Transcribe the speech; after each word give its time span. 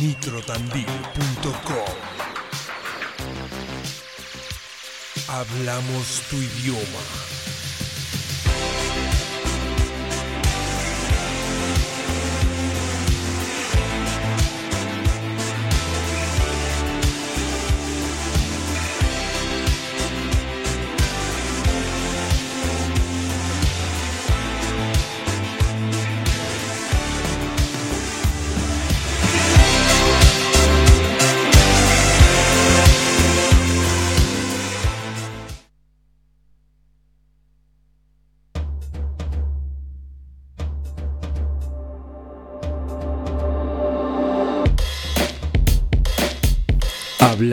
nitrotandil.com 0.00 1.94
Hablamos 5.28 6.22
tu 6.30 6.36
idioma. 6.36 7.55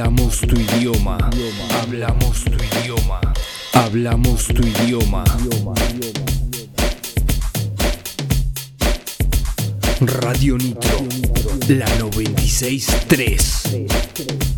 Hablamos 0.03 0.41
tu 0.41 0.59
idioma. 0.59 1.17
Hablamos 1.81 2.43
tu 2.43 2.51
idioma. 2.51 3.21
Hablamos 3.71 4.47
tu 4.47 4.61
idioma. 4.61 5.23
Radio 10.01 10.57
Nitro, 10.57 11.07
la 11.69 11.87
963. 11.99 14.52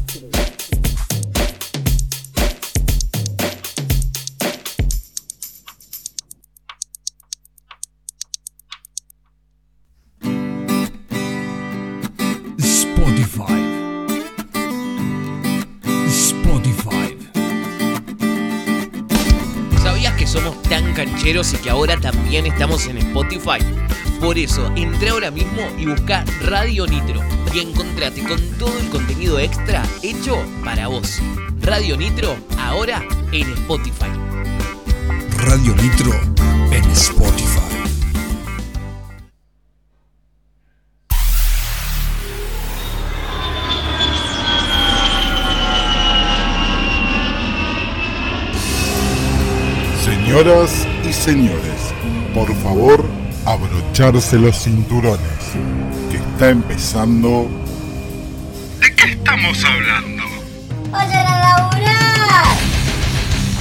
Tan 21.26 21.34
cancheros 21.34 21.54
y 21.54 21.58
que 21.58 21.70
ahora 21.70 21.98
también 21.98 22.45
estamos 22.45 22.86
en 22.88 22.98
Spotify? 22.98 23.59
Por 24.20 24.38
eso, 24.38 24.72
entra 24.76 25.12
ahora 25.12 25.31
mismo 25.31 25.62
y 25.78 25.86
busca 25.86 26.23
Radio 26.44 26.86
Nitro 26.86 27.22
y 27.54 27.59
encontrate 27.59 28.23
con 28.23 28.40
todo 28.59 28.78
el 28.78 28.90
contenido 28.90 29.40
extra 29.40 29.84
hecho 30.03 30.38
para 30.64 30.88
vos. 30.88 31.20
Radio 31.62 31.98
Nitro, 31.98 32.36
ahora 32.59 33.03
en 33.31 33.52
Spotify. 33.53 34.12
Radio 35.38 35.76
Nitro 35.76 36.12
en 36.72 36.84
Spotify. 36.92 37.62
Señoras 50.03 50.88
y 51.08 51.14
señores, 51.14 51.94
por 52.34 52.52
favor, 52.64 53.06
abrocharse 53.45 54.38
los 54.38 54.64
cinturones, 54.64 55.20
que 56.09 56.17
está 56.17 56.50
empezando... 56.50 57.47
¿De 58.80 58.95
qué 58.95 59.12
estamos 59.12 59.64
hablando? 59.64 60.23
¡Vayan 60.92 61.28
a 61.28 61.39
laburar! 61.39 62.45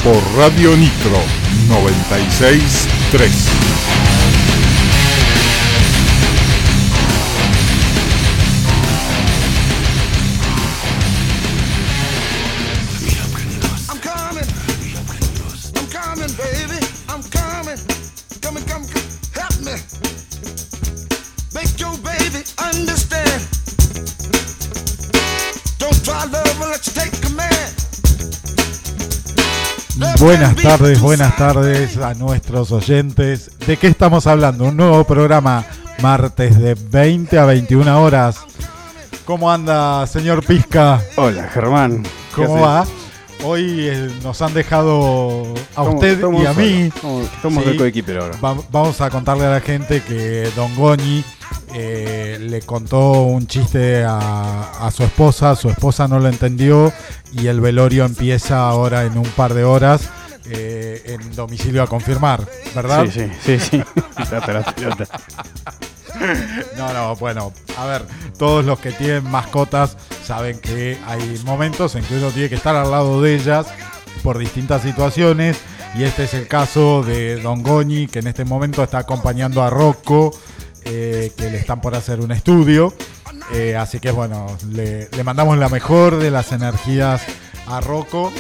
Por 0.03 0.23
Radio 0.39 0.75
Nitro 0.77 1.21
963. 1.69 4.04
Buenas 30.25 30.57
tardes, 30.57 31.03
buenas 31.03 31.37
tardes 31.37 31.99
a 31.99 32.15
nuestros 32.15 32.73
oyentes. 32.73 33.51
¿De 33.67 33.77
qué 33.77 33.89
estamos 33.89 34.27
hablando? 34.27 34.65
Un 34.65 34.75
nuevo 34.75 35.05
programa 35.05 35.67
martes 36.01 36.59
de 36.59 36.73
20 36.75 37.39
a 37.39 37.45
21 37.45 38.03
horas. 38.03 38.39
¿Cómo 39.27 39.53
anda, 39.53 40.07
señor 40.07 40.43
Pizca? 40.43 40.99
Hola, 41.17 41.51
Germán. 41.53 42.05
¿Qué 42.35 42.47
¿Cómo 42.47 42.67
haces? 42.67 43.04
Hoy 43.45 43.89
eh, 43.89 44.11
nos 44.23 44.41
han 44.43 44.55
dejado 44.55 45.45
a 45.77 45.83
usted 45.83 46.19
y 46.19 46.47
a 46.47 46.53
mí. 46.55 46.91
solos, 46.91 46.95
Estamos, 46.97 47.25
estamos 47.35 47.65
Sí. 47.65 47.71
de 47.71 47.77
coequiper 47.77 48.19
ahora. 48.19 48.37
Va- 48.43 48.57
vamos 48.71 49.01
a 49.01 49.11
contarle 49.11 49.45
a 49.45 49.51
la 49.51 49.61
gente 49.61 50.03
que 50.03 50.51
Don 50.57 50.75
Goñi 50.77 51.23
eh, 51.75 52.39
le 52.41 52.63
contó 52.63 53.23
un 53.25 53.47
chiste 53.47 54.03
a, 54.05 54.87
a 54.87 54.91
su 54.91 55.03
esposa, 55.05 55.55
su 55.57 55.69
esposa 55.69 56.09
no 56.09 56.21
lo 56.21 56.29
entendió 56.29 56.91
y 57.33 57.49
el 57.49 57.61
velorio 57.61 58.05
empieza 58.07 58.67
ahora 58.67 59.05
en 59.05 59.19
un 59.19 59.27
par 59.27 59.53
de 59.53 59.65
horas 59.65 60.09
eh, 60.47 61.03
en 61.07 61.35
domicilio 61.35 61.83
a 61.83 61.87
confirmar, 61.87 62.47
¿verdad? 62.75 63.05
Sí, 63.13 63.29
sí, 63.45 63.59
sí, 63.59 63.71
sí. 63.71 63.83
No, 66.77 66.93
no, 66.93 67.17
bueno, 67.17 67.53
a 67.79 67.87
ver, 67.87 68.03
todos 68.39 68.65
los 68.65 68.79
que 68.79 68.93
tienen 68.93 69.29
mascotas 69.31 69.97
saben 70.25 70.59
que 70.59 70.99
hay 71.07 71.41
momentos 71.45 71.95
en 71.95 72.05
que 72.05 72.17
uno 72.17 72.31
tiene 72.31 72.49
que 72.49 72.55
estar 72.57 72.75
al 72.77 72.91
lado 72.91 73.21
de 73.23 73.35
ellas 73.35 73.67
por 74.23 74.39
distintas 74.39 74.83
situaciones 74.83 75.59
y 75.97 76.05
este 76.05 76.25
es 76.25 76.35
el 76.35 76.49
caso 76.49 77.03
de 77.03 77.41
Don 77.41 77.63
Goñi 77.63 78.07
que 78.09 78.21
en 78.21 78.27
este 78.27 78.45
momento 78.45 78.83
está 78.83 78.99
acompañando 78.99 79.63
a 79.63 79.71
Rocco 79.71 80.33
eh, 80.85 81.33
que 81.37 81.51
le 81.51 81.59
están 81.59 81.81
por 81.81 81.95
hacer 81.95 82.21
un 82.21 82.33
estudio 82.33 82.93
Eh, 83.53 83.77
así 83.77 84.01
que 84.01 84.11
bueno, 84.11 84.47
le, 84.73 85.09
le 85.11 85.23
mandamos 85.25 85.59
la 85.59 85.69
mejor 85.69 86.17
de 86.19 86.31
las 86.31 86.51
energías 86.53 87.23
a 87.67 87.81
Rocco 87.83 88.33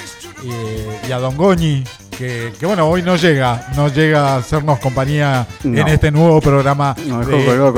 eh, 0.45 1.01
y 1.07 1.13
a 1.13 1.19
Don 1.19 1.37
Goñi 1.37 1.84
que, 2.19 2.53
que, 2.59 2.67
bueno, 2.67 2.89
hoy 2.89 3.03
no 3.03 3.17
llega, 3.17 3.69
no 3.77 3.89
llega 3.89 4.35
a 4.35 4.37
hacernos 4.37 4.79
compañía 4.79 5.47
No. 5.65 5.81
en 5.81 5.89
este 5.89 6.11
nuevo 6.11 6.41
programa 6.41 6.95
de, 6.95 7.11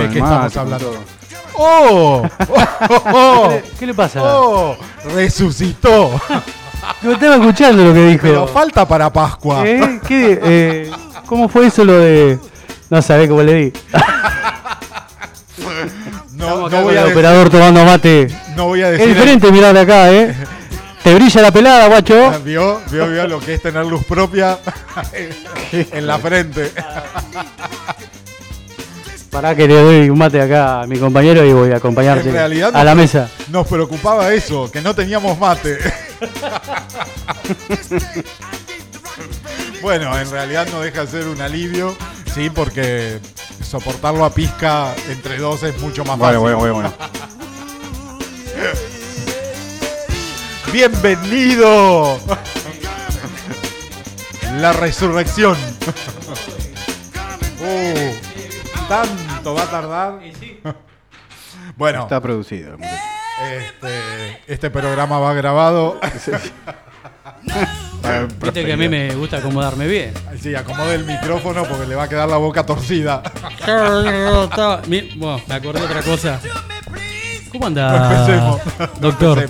el 0.04 0.10
que 0.10 0.18
estamos 0.18 0.56
hablando. 0.56 0.94
¡Oh! 1.54 2.22
¡Oh! 2.48 3.02
¡Oh! 3.12 3.52
¿Qué 3.78 3.86
le 3.86 3.94
pasa? 3.94 4.20
¡Oh! 4.22 4.76
¡Resucitó! 5.14 6.20
No 7.02 7.12
estaba 7.12 7.36
escuchando 7.36 7.84
lo 7.84 7.94
que 7.94 8.06
dijo. 8.08 8.22
Pero 8.22 8.46
falta 8.46 8.86
para 8.86 9.10
Pascua. 9.12 9.66
¿Eh? 9.66 10.00
¿Qué? 10.06 10.38
Eh, 10.42 10.90
¿Cómo 11.26 11.48
fue 11.48 11.66
eso 11.66 11.84
lo 11.84 11.94
de.? 11.94 12.38
No 12.90 13.00
sabés 13.02 13.28
cómo 13.28 13.42
le 13.42 13.54
di. 13.54 13.72
No, 16.34 16.68
voy 16.68 16.72
a 16.74 16.80
el 16.80 16.94
decir, 16.96 17.12
operador 17.12 17.50
tomando 17.50 17.84
mate. 17.84 18.28
no 18.54 18.66
voy 18.66 18.82
a 18.82 18.90
Es 18.90 18.98
decir. 18.98 19.14
diferente 19.14 19.50
mirar 19.50 19.72
de 19.74 19.80
acá, 19.80 20.12
¿eh? 20.12 20.34
Te 21.06 21.14
brilla 21.14 21.40
la 21.40 21.52
pelada, 21.52 21.86
guacho. 21.86 22.40
¿Vio? 22.42 22.80
¿Vio? 22.90 23.06
¿Vio 23.06 23.28
lo 23.28 23.38
que 23.38 23.54
es 23.54 23.62
tener 23.62 23.86
luz 23.86 24.04
propia 24.06 24.58
en 25.72 26.04
la 26.04 26.18
frente? 26.18 26.72
Pará 29.30 29.54
que 29.54 29.68
le 29.68 29.74
doy 29.80 30.10
un 30.10 30.18
mate 30.18 30.40
acá 30.42 30.80
a 30.80 30.86
mi 30.88 30.98
compañero 30.98 31.44
y 31.44 31.52
voy 31.52 31.70
a 31.70 31.76
acompañarte 31.76 32.28
En 32.28 32.34
realidad 32.34 32.74
a 32.74 32.82
la 32.82 32.96
no- 32.96 33.02
mesa. 33.02 33.30
Nos 33.50 33.68
preocupaba 33.68 34.32
eso, 34.34 34.68
que 34.68 34.80
no 34.82 34.96
teníamos 34.96 35.38
mate. 35.38 35.78
Bueno, 39.82 40.18
en 40.18 40.28
realidad 40.28 40.66
no 40.72 40.80
deja 40.80 41.02
de 41.02 41.06
ser 41.06 41.28
un 41.28 41.40
alivio, 41.40 41.96
sí, 42.34 42.50
porque 42.50 43.20
soportarlo 43.62 44.24
a 44.24 44.34
pizca 44.34 44.92
entre 45.08 45.36
dos 45.38 45.62
es 45.62 45.78
mucho 45.80 46.04
más 46.04 46.18
fácil. 46.18 46.38
Bueno, 46.38 46.58
bueno, 46.58 46.74
bueno, 46.80 46.92
bueno. 46.98 48.76
¡Bienvenido! 50.76 52.18
La 54.58 54.74
resurrección. 54.74 55.56
Uh, 57.62 58.86
¿Tanto 58.86 59.54
va 59.54 59.62
a 59.62 59.70
tardar? 59.70 60.20
Bueno, 61.78 62.02
Está 62.02 62.20
producido. 62.20 62.76
este, 63.42 64.42
este 64.46 64.68
programa 64.68 65.18
va 65.18 65.32
grabado. 65.32 65.98
Viste 68.42 68.66
que 68.66 68.72
a 68.74 68.76
mí 68.76 68.90
me 68.90 69.14
gusta 69.14 69.38
acomodarme 69.38 69.86
bien. 69.86 70.12
Sí, 70.38 70.54
acomode 70.54 70.96
el 70.96 71.06
micrófono 71.06 71.64
porque 71.64 71.86
le 71.86 71.94
va 71.94 72.02
a 72.02 72.08
quedar 72.10 72.28
la 72.28 72.36
boca 72.36 72.66
torcida. 72.66 73.22
Bueno, 74.86 75.40
me 75.48 75.54
acordé 75.54 75.80
de 75.80 75.86
otra 75.86 76.02
cosa. 76.02 76.38
¿Cómo 77.50 77.66
anda, 77.66 78.12
Empecemos. 78.12 78.60
doctor? 79.00 79.48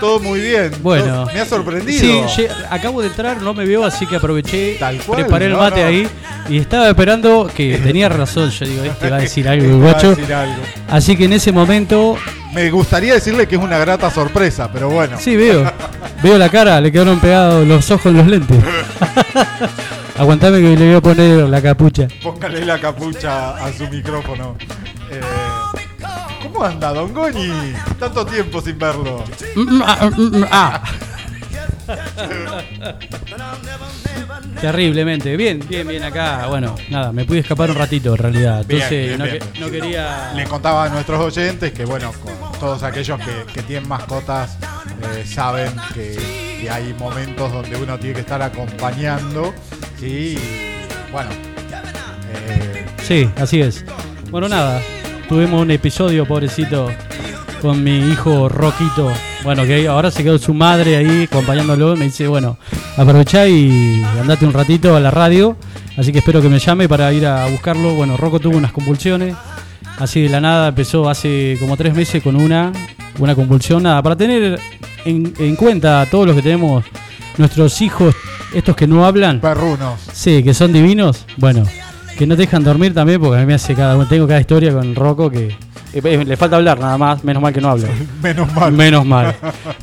Todo 0.00 0.20
muy 0.20 0.40
bien. 0.40 0.70
Bueno. 0.82 1.04
Todo- 1.24 1.26
me 1.34 1.40
ha 1.40 1.44
sorprendido. 1.46 2.28
Sí, 2.28 2.46
acabo 2.70 3.00
de 3.02 3.08
entrar, 3.08 3.40
no 3.42 3.54
me 3.54 3.64
veo, 3.64 3.84
así 3.84 4.06
que 4.06 4.16
aproveché, 4.16 4.76
Tal 4.78 4.98
cual, 4.98 5.20
preparé 5.22 5.46
el 5.46 5.54
mate 5.56 5.80
no. 5.82 5.86
ahí 5.88 6.08
y 6.48 6.58
estaba 6.58 6.88
esperando 6.88 7.50
que 7.54 7.78
tenía 7.84 8.08
razón. 8.08 8.50
Yo 8.50 8.66
digo, 8.66 8.84
este 8.84 9.10
va 9.10 9.16
a 9.16 9.20
decir 9.20 9.48
algo, 9.48 9.66
el 9.66 9.72
a 9.74 9.76
guacho. 9.92 10.16
Así 10.88 11.16
que 11.16 11.24
en 11.24 11.32
ese 11.34 11.52
momento, 11.52 12.16
Me 12.54 12.70
gustaría 12.70 13.14
decirle 13.14 13.46
que 13.46 13.56
es 13.56 13.62
una 13.62 13.78
grata 13.78 14.10
sorpresa, 14.10 14.70
pero 14.72 14.88
bueno. 14.90 15.16
sí, 15.20 15.36
veo. 15.36 15.70
Veo 16.22 16.36
la 16.36 16.48
cara, 16.48 16.80
le 16.80 16.90
quedaron 16.90 17.20
pegados 17.20 17.64
los 17.64 17.88
ojos 17.92 18.06
en 18.06 18.16
los 18.16 18.26
lentes. 18.26 18.56
Aguantame 20.18 20.58
que 20.60 20.76
le 20.76 20.86
voy 20.86 20.94
a 20.96 21.00
poner 21.00 21.48
la 21.48 21.62
capucha. 21.62 22.08
Póngale 22.22 22.64
la 22.64 22.80
capucha 22.80 23.50
a 23.50 23.72
su 23.72 23.86
micrófono. 23.88 24.56
Eh, 25.12 25.20
¿Cómo 26.58 26.70
anda, 26.70 26.92
Don 26.92 27.14
Goni? 27.14 27.72
Tanto 28.00 28.26
tiempo 28.26 28.60
sin 28.60 28.76
verlo. 28.76 29.22
Mm, 29.54 29.80
ah, 29.86 30.10
mm, 30.10 30.38
mm, 30.38 30.44
ah. 30.50 30.82
Terriblemente. 34.60 35.36
Bien, 35.36 35.60
bien, 35.68 35.86
bien 35.86 36.02
acá. 36.02 36.48
Bueno, 36.48 36.74
nada, 36.90 37.12
me 37.12 37.24
pude 37.24 37.38
escapar 37.38 37.70
un 37.70 37.76
ratito 37.76 38.10
en 38.10 38.18
realidad. 38.18 38.64
Bien, 38.66 38.82
Entonces 38.82 39.06
bien, 39.06 39.18
no, 39.20 39.24
bien. 39.26 39.38
que- 39.38 39.60
no 39.60 39.70
quería. 39.70 40.32
Le 40.34 40.44
contaba 40.46 40.86
a 40.86 40.88
nuestros 40.88 41.20
oyentes 41.20 41.70
que, 41.72 41.84
bueno, 41.84 42.12
con 42.14 42.58
todos 42.58 42.82
aquellos 42.82 43.20
que, 43.20 43.52
que 43.54 43.62
tienen 43.62 43.88
mascotas 43.88 44.58
eh, 45.14 45.24
saben 45.24 45.70
que, 45.94 46.58
que 46.60 46.68
hay 46.68 46.92
momentos 46.98 47.52
donde 47.52 47.76
uno 47.76 47.96
tiene 48.00 48.14
que 48.14 48.20
estar 48.22 48.42
acompañando. 48.42 49.54
¿sí? 50.00 50.36
Y, 50.36 51.12
bueno, 51.12 51.30
eh, 52.34 52.84
Sí, 53.06 53.30
así 53.36 53.60
es. 53.60 53.84
Bueno, 54.32 54.48
nada, 54.48 54.82
tuvimos 55.28 55.60
un 55.62 55.70
episodio, 55.70 56.26
pobrecito, 56.26 56.88
con 57.60 57.82
mi 57.82 57.98
hijo 57.98 58.48
Roquito. 58.48 59.12
Bueno, 59.44 59.64
que 59.64 59.86
ahora 59.86 60.10
se 60.10 60.24
quedó 60.24 60.38
su 60.38 60.54
madre 60.54 60.96
ahí 60.96 61.24
acompañándolo. 61.30 61.96
Me 61.96 62.06
dice, 62.06 62.26
bueno, 62.26 62.58
aprovechá 62.96 63.46
y 63.46 64.02
andate 64.20 64.46
un 64.46 64.52
ratito 64.52 64.96
a 64.96 65.00
la 65.00 65.10
radio. 65.10 65.56
Así 65.96 66.12
que 66.12 66.18
espero 66.18 66.40
que 66.40 66.48
me 66.48 66.58
llame 66.58 66.88
para 66.88 67.12
ir 67.12 67.26
a 67.26 67.46
buscarlo. 67.46 67.94
Bueno, 67.94 68.16
Rocco 68.16 68.40
tuvo 68.40 68.56
unas 68.56 68.72
convulsiones. 68.72 69.34
Así 69.98 70.22
de 70.22 70.28
la 70.28 70.40
nada 70.40 70.68
empezó 70.68 71.08
hace 71.08 71.56
como 71.60 71.76
tres 71.76 71.94
meses 71.94 72.22
con 72.22 72.36
una, 72.36 72.72
una 73.18 73.34
convulsión. 73.34 73.82
Nada, 73.82 74.02
para 74.02 74.16
tener 74.16 74.58
en, 75.04 75.32
en 75.38 75.56
cuenta 75.56 76.00
a 76.00 76.06
todos 76.06 76.26
los 76.26 76.36
que 76.36 76.42
tenemos 76.42 76.84
nuestros 77.36 77.80
hijos, 77.82 78.14
estos 78.54 78.76
que 78.76 78.86
no 78.86 79.04
hablan. 79.04 79.40
perrunos. 79.40 80.00
Sí, 80.12 80.42
que 80.42 80.54
son 80.54 80.72
divinos. 80.72 81.24
Bueno, 81.36 81.64
que 82.18 82.26
no 82.26 82.34
te 82.34 82.42
dejan 82.42 82.64
dormir 82.64 82.92
también 82.92 83.20
porque 83.20 83.36
a 83.36 83.40
mí 83.40 83.46
me 83.46 83.54
hace 83.54 83.74
cada 83.76 84.04
tengo 84.06 84.26
cada 84.26 84.40
historia 84.40 84.72
con 84.72 84.94
Rocco 84.94 85.30
que 85.30 85.46
eh, 85.92 86.00
eh, 86.04 86.24
le 86.26 86.36
falta 86.36 86.56
hablar 86.56 86.78
nada 86.80 86.98
más, 86.98 87.22
menos 87.24 87.40
mal 87.42 87.52
que 87.52 87.60
no 87.60 87.70
habla. 87.70 87.88
Menos 88.22 88.52
mal. 88.52 88.72
Menos 88.72 89.06
mal. 89.06 89.34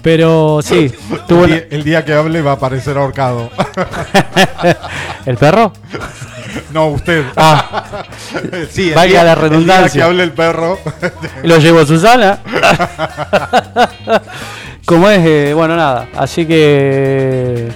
Pero 0.01 0.59
sí, 0.61 0.91
tuvo 1.27 1.45
el, 1.45 1.51
una- 1.51 1.55
día, 1.55 1.67
el 1.71 1.83
día 1.83 2.05
que 2.05 2.13
hable 2.13 2.41
va 2.41 2.51
a 2.51 2.53
aparecer 2.55 2.97
ahorcado. 2.97 3.49
¿El 5.25 5.37
perro? 5.37 5.71
no, 6.73 6.87
usted. 6.89 7.23
Ah, 7.37 8.03
sí, 8.69 8.89
el 8.89 8.95
valga 8.95 9.07
día- 9.11 9.23
la 9.23 9.33
El 9.33 9.39
día 9.39 9.49
redundancia. 9.49 10.01
que 10.01 10.03
hable 10.03 10.23
el 10.23 10.31
perro. 10.33 10.77
lo 11.43 11.57
llevo 11.57 11.79
a 11.79 11.85
Susana. 11.85 12.39
Como 14.85 15.09
es, 15.09 15.25
eh, 15.25 15.53
bueno, 15.55 15.75
nada. 15.75 16.07
Así 16.15 16.45
que 16.45 17.69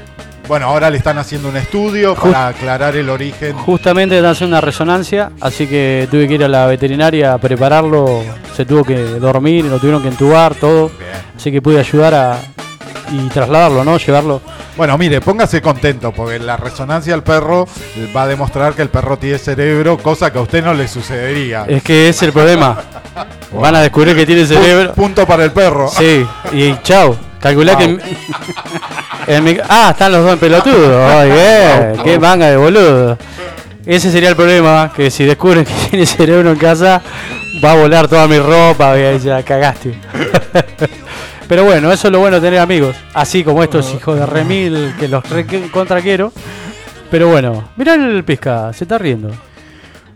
bueno, 0.49 0.65
ahora 0.65 0.89
le 0.89 0.97
están 0.97 1.19
haciendo 1.19 1.47
un 1.47 1.57
estudio 1.57 2.15
para 2.15 2.47
aclarar 2.47 2.95
el 2.95 3.07
origen. 3.09 3.53
justamente 3.53 4.17
están 4.17 4.31
haciendo 4.31 4.55
una 4.55 4.61
resonancia, 4.61 5.31
así 5.39 5.67
que 5.67 6.07
tuve 6.09 6.27
que 6.27 6.33
ir 6.33 6.43
a 6.43 6.47
la 6.47 6.65
veterinaria 6.65 7.33
a 7.33 7.37
prepararlo. 7.37 8.23
Se 8.55 8.65
tuvo 8.65 8.83
que 8.83 8.97
dormir, 8.97 9.65
lo 9.65 9.77
tuvieron 9.77 10.01
que 10.01 10.07
entubar, 10.07 10.55
todo. 10.55 10.89
Bien. 10.89 11.11
Así 11.37 11.51
que 11.51 11.61
pude 11.61 11.79
ayudar 11.79 12.15
a 12.15 12.39
y 13.11 13.29
trasladarlo, 13.29 13.83
¿no? 13.83 13.97
Llevarlo. 13.97 14.41
Bueno, 14.75 14.97
mire, 14.97 15.21
póngase 15.21 15.61
contento 15.61 16.11
porque 16.11 16.39
la 16.39 16.57
resonancia 16.57 17.13
del 17.13 17.23
perro 17.23 17.67
va 18.15 18.23
a 18.23 18.27
demostrar 18.27 18.73
que 18.73 18.81
el 18.81 18.89
perro 18.89 19.17
tiene 19.17 19.37
cerebro, 19.37 19.97
cosa 19.97 20.31
que 20.31 20.39
a 20.39 20.41
usted 20.41 20.63
no 20.63 20.73
le 20.73 20.87
sucedería. 20.87 21.65
Es 21.67 21.83
que 21.83 22.09
es 22.09 22.21
el 22.23 22.31
problema. 22.31 22.77
Van 23.53 23.75
a 23.75 23.81
descubrir 23.81 24.15
que 24.15 24.25
tiene 24.25 24.45
cerebro. 24.45 24.93
Punto 24.93 25.27
para 25.27 25.43
el 25.43 25.51
perro. 25.51 25.89
Sí, 25.89 26.25
y 26.53 26.75
chau. 26.81 27.15
Calculá 27.39 27.77
que. 27.77 27.99
ah, 29.69 29.89
están 29.91 30.11
los 30.11 30.23
dos 30.23 30.33
en 30.33 30.39
pelotudo. 30.39 31.07
Ay, 31.07 31.31
bien. 31.31 32.03
Qué 32.03 32.19
manga 32.19 32.47
de 32.47 32.57
boludo. 32.57 33.17
Ese 33.85 34.11
sería 34.11 34.29
el 34.29 34.35
problema, 34.35 34.91
que 34.95 35.09
si 35.09 35.25
descubren 35.25 35.65
que 35.65 35.73
tiene 35.89 36.05
cerebro 36.05 36.51
en 36.51 36.57
casa, 36.57 37.01
va 37.63 37.71
a 37.71 37.75
volar 37.75 38.07
toda 38.07 38.27
mi 38.27 38.37
ropa 38.39 38.95
ya 39.17 39.41
cagaste. 39.43 39.95
Pero 41.47 41.63
bueno, 41.63 41.91
eso 41.91 42.07
es 42.07 42.11
lo 42.11 42.19
bueno 42.19 42.35
de 42.39 42.47
tener 42.47 42.59
amigos. 42.59 42.95
Así 43.13 43.43
como 43.43 43.63
estos 43.63 43.91
hijos 43.95 44.19
de 44.19 44.25
remil 44.25 44.93
que 44.99 45.07
los 45.07 45.27
re 45.29 45.45
contra 45.71 45.99
quiero. 46.01 46.31
Pero 47.09 47.27
bueno, 47.29 47.69
mirá 47.75 47.95
el 47.95 48.23
pesca, 48.23 48.71
se 48.71 48.83
está 48.83 48.99
riendo. 48.99 49.31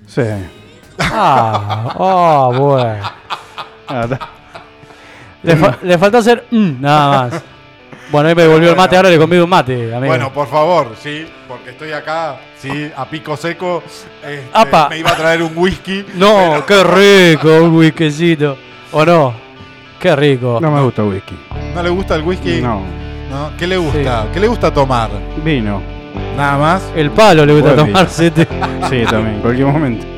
Sí. 0.05 0.21
Ah, 0.99 1.95
oh, 1.97 2.53
bueno. 2.53 3.11
Ah, 3.87 4.07
Le, 5.41 5.55
fa- 5.55 5.77
le 5.81 5.97
faltó 5.97 6.19
hacer 6.19 6.45
mm, 6.51 6.81
nada 6.81 7.09
más. 7.29 7.41
Bueno, 8.13 8.29
ahí 8.29 8.35
me 8.35 8.43
devolvió 8.43 8.69
el 8.69 8.75
mate, 8.75 8.95
ahora 8.95 9.09
le 9.09 9.17
convido 9.17 9.43
un 9.45 9.49
mate, 9.49 9.73
amigo. 9.91 10.05
Bueno, 10.05 10.31
por 10.31 10.47
favor, 10.47 10.91
sí, 11.01 11.25
porque 11.47 11.71
estoy 11.71 11.93
acá, 11.93 12.37
sí, 12.59 12.91
a 12.95 13.05
pico 13.09 13.35
seco. 13.35 13.81
este, 14.23 14.43
Apa. 14.53 14.87
me 14.87 14.99
iba 14.99 15.09
a 15.09 15.15
traer 15.15 15.41
un 15.41 15.51
whisky. 15.55 16.05
no, 16.13 16.63
qué 16.67 16.83
rico, 16.83 17.47
un 17.63 17.75
whiskycito. 17.75 18.55
¿O 18.91 19.03
no? 19.03 19.33
Qué 19.99 20.15
rico. 20.15 20.59
No 20.61 20.69
me 20.69 20.81
gusta 20.83 21.03
whisky. 21.03 21.35
¿No 21.73 21.81
le 21.81 21.89
gusta 21.89 22.13
el 22.13 22.21
whisky? 22.21 22.61
No. 22.61 22.83
¿No? 23.31 23.51
¿Qué 23.57 23.65
le 23.65 23.77
gusta? 23.77 24.27
¿Qué 24.31 24.39
le 24.39 24.47
gusta 24.47 24.71
tomar? 24.71 25.09
Vino. 25.43 25.81
Nada 26.37 26.57
más. 26.59 26.83
El 26.95 27.09
palo 27.09 27.47
le 27.47 27.59
gusta 27.59 28.03
este. 28.03 28.47
Sí, 28.91 29.03
también. 29.09 29.35
En 29.37 29.41
cualquier 29.41 29.67
momento. 29.67 30.05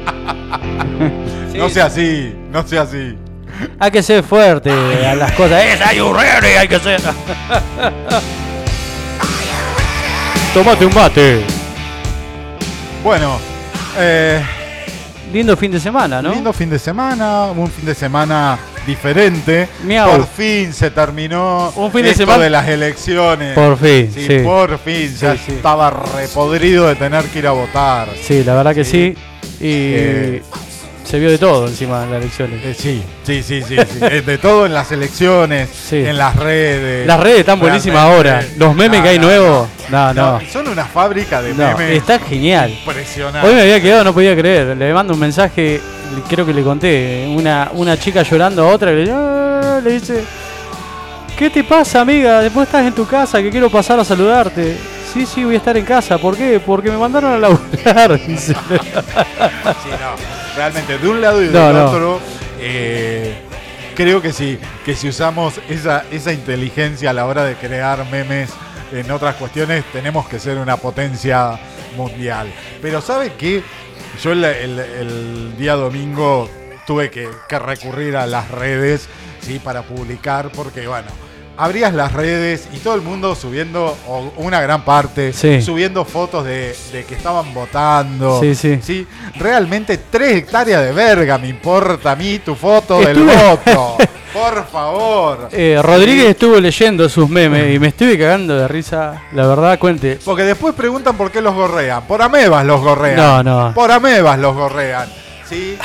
No 1.56 1.70
sea 1.70 1.86
así, 1.86 2.36
no 2.52 2.68
sea 2.68 2.82
así. 2.82 3.16
Hay 3.80 3.92
que 3.92 4.02
ser 4.04 4.24
fuerte 4.24 4.72
a 4.72 5.16
las 5.16 5.32
cosas. 5.34 5.64
¡Es 5.64 5.82
hay! 5.82 6.00
Hay 6.00 6.68
que 6.68 6.80
ser. 6.80 7.02
Tomate 10.54 10.86
un 10.86 10.94
mate. 10.94 11.42
Bueno, 13.04 13.38
eh, 13.98 14.42
Lindo 15.34 15.58
fin 15.58 15.72
de 15.72 15.80
semana, 15.80 16.22
¿no? 16.22 16.32
lindo 16.34 16.54
fin 16.54 16.70
de 16.70 16.80
semana, 16.80 17.48
un 17.48 17.70
fin 17.70 17.86
de 17.86 17.94
semana 17.96 18.58
diferente. 18.88 19.68
Miau. 19.84 20.10
Por 20.12 20.28
fin 20.28 20.72
se 20.72 20.92
terminó 20.92 21.74
Un 21.76 21.92
fin 21.92 22.04
de 22.04 22.12
esto 22.12 22.24
semana- 22.24 22.44
de 22.44 22.50
las 22.52 22.68
elecciones. 22.70 23.54
Por 23.54 23.78
fin, 23.78 24.10
Sí, 24.14 24.26
sí. 24.28 24.40
por 24.40 24.78
fin. 24.80 25.14
ya 25.20 25.34
Sí, 25.36 25.42
sí. 25.48 25.52
estaba 25.54 25.90
repodrido 25.90 26.88
de 26.88 26.96
tener 26.96 27.26
que 27.26 27.40
ir 27.40 27.48
a 27.48 27.52
votar. 27.52 28.08
Sí, 28.24 28.44
la 28.46 28.54
verdad 28.56 28.74
que 28.74 28.86
sí. 28.86 29.14
Sí. 29.60 29.66
Y 29.66 29.94
Eh. 29.96 30.44
Se 31.06 31.20
vio 31.20 31.30
de 31.30 31.38
todo 31.38 31.68
encima 31.68 32.04
en 32.04 32.12
las 32.12 32.20
elecciones. 32.22 32.66
Eh, 32.66 32.74
sí, 32.78 33.04
sí, 33.24 33.44
sí, 33.44 33.62
sí, 33.62 33.76
sí. 33.78 34.00
Eh, 34.02 34.22
De 34.26 34.38
todo 34.38 34.66
en 34.66 34.74
las 34.74 34.92
elecciones, 34.92 35.70
Sí. 35.70 35.98
en 35.98 36.18
las 36.18 36.36
redes. 36.36 37.06
Las 37.08 37.20
redes 37.20 37.40
están 37.42 37.60
buenísimas 37.60 38.00
ahora. 38.02 38.44
Los 38.58 38.76
memes 38.76 38.98
No, 39.00 39.04
que 39.04 39.10
hay 39.10 39.20
no, 39.20 39.28
nuevos. 39.28 39.68
No, 39.90 40.14
no. 40.14 40.40
Son 40.52 40.68
una 40.68 40.86
fábrica 40.86 41.42
de 41.42 41.54
memes 41.54 41.92
está 41.92 42.20
genial. 42.20 42.72
impresionante. 42.72 43.48
Hoy 43.48 43.54
me 43.56 43.62
había 43.62 43.80
quedado, 43.82 44.04
no 44.04 44.14
podía 44.14 44.36
creer. 44.36 44.76
Le 44.76 44.94
mando 44.94 45.14
un 45.14 45.20
mensaje, 45.20 45.80
creo 46.28 46.46
que 46.46 46.54
le 46.54 46.64
conté. 46.64 47.34
Una, 47.36 47.70
una 47.74 47.98
chica 48.00 48.24
llorando 48.24 48.64
a 48.68 48.74
otra 48.74 48.92
que 48.92 49.06
le, 49.06 49.12
"Ah", 49.12 49.80
le 49.84 49.92
dice: 49.92 50.24
¿Qué 51.38 51.50
te 51.50 51.64
pasa, 51.64 52.02
amiga? 52.02 52.42
Después 52.42 52.66
estás 52.68 52.86
en 52.86 52.94
tu 52.94 53.06
casa, 53.06 53.42
que 53.42 53.50
quiero 53.52 53.70
pasar 53.70 54.00
a 54.00 54.06
saludarte. 54.06 54.76
Sí, 55.16 55.26
sí, 55.26 55.44
voy 55.46 55.54
a 55.56 55.58
estar 55.60 55.78
en 55.78 55.86
casa. 55.86 56.18
¿Por 56.18 56.36
qué? 56.36 56.60
Porque 56.60 56.92
me 56.92 56.98
mandaron 56.98 57.32
a 57.32 57.38
laburar. 57.38 58.20
Sí, 58.28 58.54
no. 59.90 60.56
Realmente, 60.58 60.98
de 60.98 61.08
un 61.08 61.22
lado 61.22 61.42
y 61.42 61.46
del 61.46 61.54
No, 61.54 61.72
no. 61.74 61.86
otro, 61.86 62.20
eh, 62.60 63.34
creo 63.96 64.22
que 64.22 64.34
sí, 64.34 64.60
que 64.84 64.94
si 64.94 65.08
usamos 65.10 65.54
esa, 65.70 66.04
esa 66.12 66.34
inteligencia 66.34 67.12
a 67.12 67.14
la 67.14 67.26
hora 67.26 67.44
de 67.46 67.56
crear 67.56 68.06
memes 68.12 68.50
en 68.92 69.10
otras 69.10 69.36
cuestiones, 69.36 69.86
tenemos 69.94 70.28
que 70.28 70.38
ser 70.40 70.58
una 70.58 70.76
potencia 70.78 71.58
mundial. 71.96 72.48
Pero 72.82 73.00
¿sabe 73.02 73.34
qué? 73.38 73.64
Yo 74.22 74.34
el, 74.34 74.44
el- 74.44 74.80
el 74.80 75.58
día 75.58 75.76
domingo 75.76 76.50
tuve 76.86 77.10
que, 77.10 77.30
que 77.48 77.58
recurrir 77.60 78.18
a 78.18 78.28
las 78.28 78.52
redes 78.52 79.08
¿sí? 79.42 79.60
para 79.60 79.82
publicar, 79.84 80.50
porque 80.52 80.88
bueno. 80.88 81.08
Abrías 81.58 81.94
las 81.94 82.12
redes 82.14 82.68
y 82.74 82.78
todo 82.80 82.96
el 82.96 83.02
mundo 83.02 83.34
subiendo, 83.36 83.96
o 84.08 84.32
una 84.38 84.60
gran 84.62 84.84
parte, 84.84 85.32
Sí. 85.34 85.62
subiendo 85.62 86.04
fotos 86.06 86.44
de, 86.46 86.76
de 86.92 87.06
que 87.06 87.16
estaban 87.16 87.54
votando. 87.54 88.40
Sí, 88.42 88.56
sí. 88.56 88.80
Sí, 88.84 89.08
realmente 89.38 89.98
tres 90.10 90.34
hectáreas 90.36 90.84
de 90.84 90.92
verga 90.92 91.38
me 91.38 91.48
importa 91.48 92.12
a 92.12 92.16
mí 92.16 92.40
tu 92.40 92.56
foto 92.56 93.00
del 93.00 93.24
voto. 93.24 93.98
Por 94.34 94.68
favor. 94.68 95.48
Eh, 95.54 95.80
Rodríguez 95.82 96.32
estuvo 96.32 96.60
leyendo 96.60 97.08
sus 97.08 97.30
memes 97.30 97.74
y 97.74 97.80
me 97.80 97.88
estuve 97.88 98.18
cagando 98.20 98.58
de 98.58 98.68
risa. 98.68 99.24
La 99.32 99.48
verdad, 99.48 99.80
cuente. 99.80 100.20
Porque 100.26 100.44
después 100.44 100.76
preguntan 100.76 101.16
por 101.16 101.32
qué 101.32 101.40
los 101.40 101.54
gorrean. 101.56 102.04
Por 102.06 102.22
amebas 102.22 102.66
los 102.66 102.82
gorrean. 102.82 103.16
No, 103.16 103.42
no. 103.44 103.74
Por 103.74 103.90
amebas 103.94 104.38
los 104.40 104.54
gorrean. 104.54 105.08
¿sí? 105.50 105.78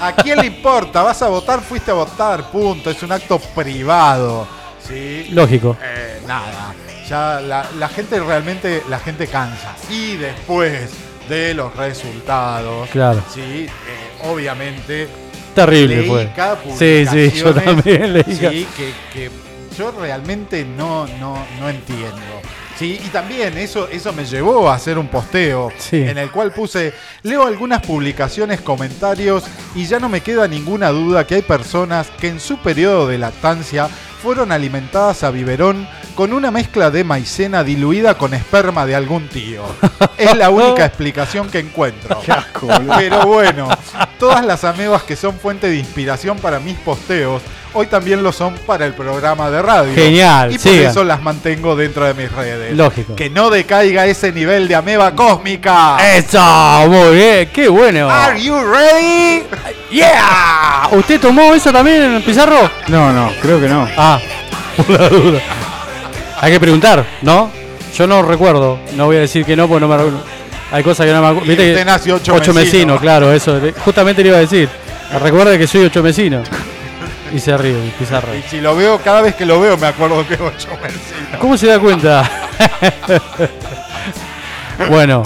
¿A 0.00 0.12
quién 0.12 0.38
le 0.38 0.46
importa? 0.46 1.02
¿Vas 1.02 1.20
a 1.20 1.28
votar? 1.28 1.60
Fuiste 1.60 1.90
a 1.90 1.94
votar, 1.94 2.50
punto. 2.50 2.88
Es 2.90 3.02
un 3.02 3.12
acto 3.12 3.38
privado, 3.38 4.48
¿sí? 4.88 5.28
Lógico. 5.32 5.76
Eh, 5.82 6.20
nada, 6.26 6.74
ya 7.08 7.40
la, 7.40 7.66
la 7.78 7.88
gente 7.88 8.18
realmente, 8.20 8.82
la 8.88 8.98
gente 8.98 9.26
cansa. 9.26 9.74
Y 9.90 10.16
después 10.16 10.90
de 11.28 11.54
los 11.54 11.74
resultados, 11.76 12.88
Claro. 12.90 13.22
¿sí? 13.32 13.40
Eh, 13.66 13.68
obviamente 14.24 15.08
Terrible 15.54 15.96
leí 15.98 16.08
fue. 16.08 16.32
cada 16.34 16.58
Sí, 16.78 17.04
sí, 17.06 17.30
yo 17.32 17.54
también 17.54 18.12
leí. 18.14 18.24
Sí, 18.26 18.66
que, 18.76 18.92
que 19.12 19.30
yo 19.76 19.90
realmente 19.92 20.64
no, 20.64 21.06
no, 21.20 21.36
no 21.60 21.68
entiendo. 21.68 22.16
Sí, 22.78 23.00
y 23.04 23.08
también 23.08 23.58
eso, 23.58 23.88
eso 23.90 24.12
me 24.12 24.24
llevó 24.24 24.70
a 24.70 24.74
hacer 24.76 24.98
un 24.98 25.08
posteo 25.08 25.72
Sí. 25.78 25.96
en 25.96 26.16
el 26.16 26.30
cual 26.30 26.52
puse, 26.52 26.92
leo 27.24 27.44
algunas 27.44 27.84
publicaciones, 27.84 28.60
comentarios 28.60 29.42
y 29.74 29.84
ya 29.86 29.98
no 29.98 30.08
me 30.08 30.20
queda 30.20 30.46
ninguna 30.46 30.90
duda 30.90 31.26
que 31.26 31.34
hay 31.36 31.42
personas 31.42 32.06
que 32.20 32.28
en 32.28 32.38
su 32.38 32.58
periodo 32.58 33.08
de 33.08 33.18
lactancia 33.18 33.88
fueron 34.22 34.52
alimentadas 34.52 35.22
a 35.22 35.30
biberón 35.30 35.88
con 36.14 36.32
una 36.32 36.50
mezcla 36.50 36.90
de 36.90 37.04
maicena 37.04 37.62
diluida 37.62 38.18
con 38.18 38.34
esperma 38.34 38.84
de 38.86 38.96
algún 38.96 39.28
tío. 39.28 39.64
Es 40.18 40.36
la 40.36 40.50
única 40.50 40.84
explicación 40.84 41.48
que 41.48 41.60
encuentro. 41.60 42.20
Qué 42.20 42.32
asco. 42.32 42.66
Pero 42.96 43.24
bueno, 43.24 43.68
todas 44.18 44.44
las 44.44 44.64
amebas 44.64 45.04
que 45.04 45.14
son 45.14 45.38
fuente 45.38 45.68
de 45.68 45.76
inspiración 45.76 46.38
para 46.38 46.58
mis 46.58 46.76
posteos, 46.78 47.40
hoy 47.78 47.86
también 47.86 48.22
lo 48.22 48.32
son 48.32 48.54
para 48.66 48.84
el 48.86 48.94
programa 48.94 49.50
de 49.50 49.62
radio. 49.62 49.94
Genial, 49.94 50.50
Y 50.52 50.58
por 50.58 50.72
sigan. 50.72 50.90
eso 50.90 51.04
las 51.04 51.22
mantengo 51.22 51.76
dentro 51.76 52.04
de 52.04 52.14
mis 52.14 52.30
redes. 52.32 52.76
Lógico. 52.76 53.14
Que 53.16 53.30
no 53.30 53.50
decaiga 53.50 54.06
ese 54.06 54.32
nivel 54.32 54.68
de 54.68 54.74
ameba 54.74 55.12
cósmica. 55.14 55.96
Eso, 56.16 56.40
muy 56.88 57.16
bien, 57.16 57.48
qué 57.52 57.68
bueno. 57.68 58.10
Are 58.10 58.40
you 58.42 58.54
ready? 58.64 59.44
Yeah. 59.90 60.88
¿Usted 60.92 61.20
tomó 61.20 61.54
eso 61.54 61.72
también, 61.72 62.22
Pizarro? 62.24 62.70
No, 62.88 63.12
no, 63.12 63.32
creo 63.40 63.60
que 63.60 63.68
no. 63.68 63.88
Ah. 63.96 64.18
Hay 66.40 66.52
que 66.52 66.60
preguntar, 66.60 67.04
¿no? 67.22 67.50
Yo 67.96 68.06
no 68.06 68.22
recuerdo. 68.22 68.78
No 68.94 69.06
voy 69.06 69.16
a 69.16 69.20
decir 69.20 69.44
que 69.44 69.56
no, 69.56 69.66
porque 69.66 69.80
no 69.80 69.88
me 69.88 69.96
recuerdo. 69.96 70.22
Hay 70.70 70.82
cosas 70.82 71.06
que 71.06 71.12
no 71.12 71.20
me 71.20 71.26
acuerdo. 71.28 71.48
Viste 71.48 71.64
que- 71.64 71.70
usted 71.72 71.86
nació 71.86 72.14
ocho 72.16 72.34
vecinos, 72.34 72.54
vecino. 72.54 72.98
claro, 72.98 73.32
eso. 73.32 73.58
Justamente 73.84 74.22
le 74.22 74.28
iba 74.28 74.38
a 74.38 74.40
decir. 74.40 74.68
Recuerde 75.22 75.58
que 75.58 75.66
soy 75.66 75.84
ocho 75.84 76.02
vecino. 76.02 76.42
Y 77.32 77.38
se 77.38 77.56
ríe, 77.56 77.92
Pizarro. 77.98 78.34
Y 78.34 78.42
si 78.42 78.60
lo 78.60 78.74
veo, 78.76 78.98
cada 78.98 79.20
vez 79.20 79.34
que 79.34 79.44
lo 79.44 79.60
veo 79.60 79.76
me 79.76 79.86
acuerdo 79.88 80.26
que 80.26 80.34
es 80.34 80.40
ocho 80.40 80.68
vecinos. 80.82 81.38
¿Cómo 81.40 81.56
se 81.56 81.66
da 81.66 81.78
cuenta? 81.78 82.28
bueno, 84.88 85.22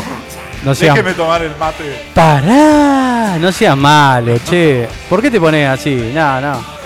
no 0.65 0.75
seas... 0.75 0.95
Déjeme 0.95 1.15
tomar 1.15 1.43
el 1.43 1.57
mate. 1.57 2.03
Pará, 2.15 3.37
no 3.39 3.53
seas 3.53 3.77
malo, 3.77 4.39
che. 4.39 4.89
¿Por 5.09 5.23
qué 5.23 5.31
te 5.31 5.41
pones 5.41 5.69
así? 5.69 6.13
No, 6.15 6.41
no. 6.41 6.82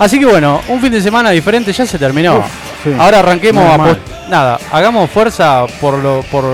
Así 0.00 0.18
que 0.18 0.26
bueno, 0.26 0.60
un 0.68 0.80
fin 0.80 0.90
de 0.90 1.00
semana 1.00 1.30
diferente 1.30 1.72
ya 1.72 1.86
se 1.86 1.98
terminó. 1.98 2.38
Uf, 2.38 2.44
sí. 2.84 2.90
Ahora 2.98 3.20
arranquemos 3.20 3.64
a 3.64 3.96
Nada, 4.30 4.58
hagamos 4.72 5.10
fuerza 5.10 5.66
por, 5.80 5.98
lo, 5.98 6.22
por 6.30 6.44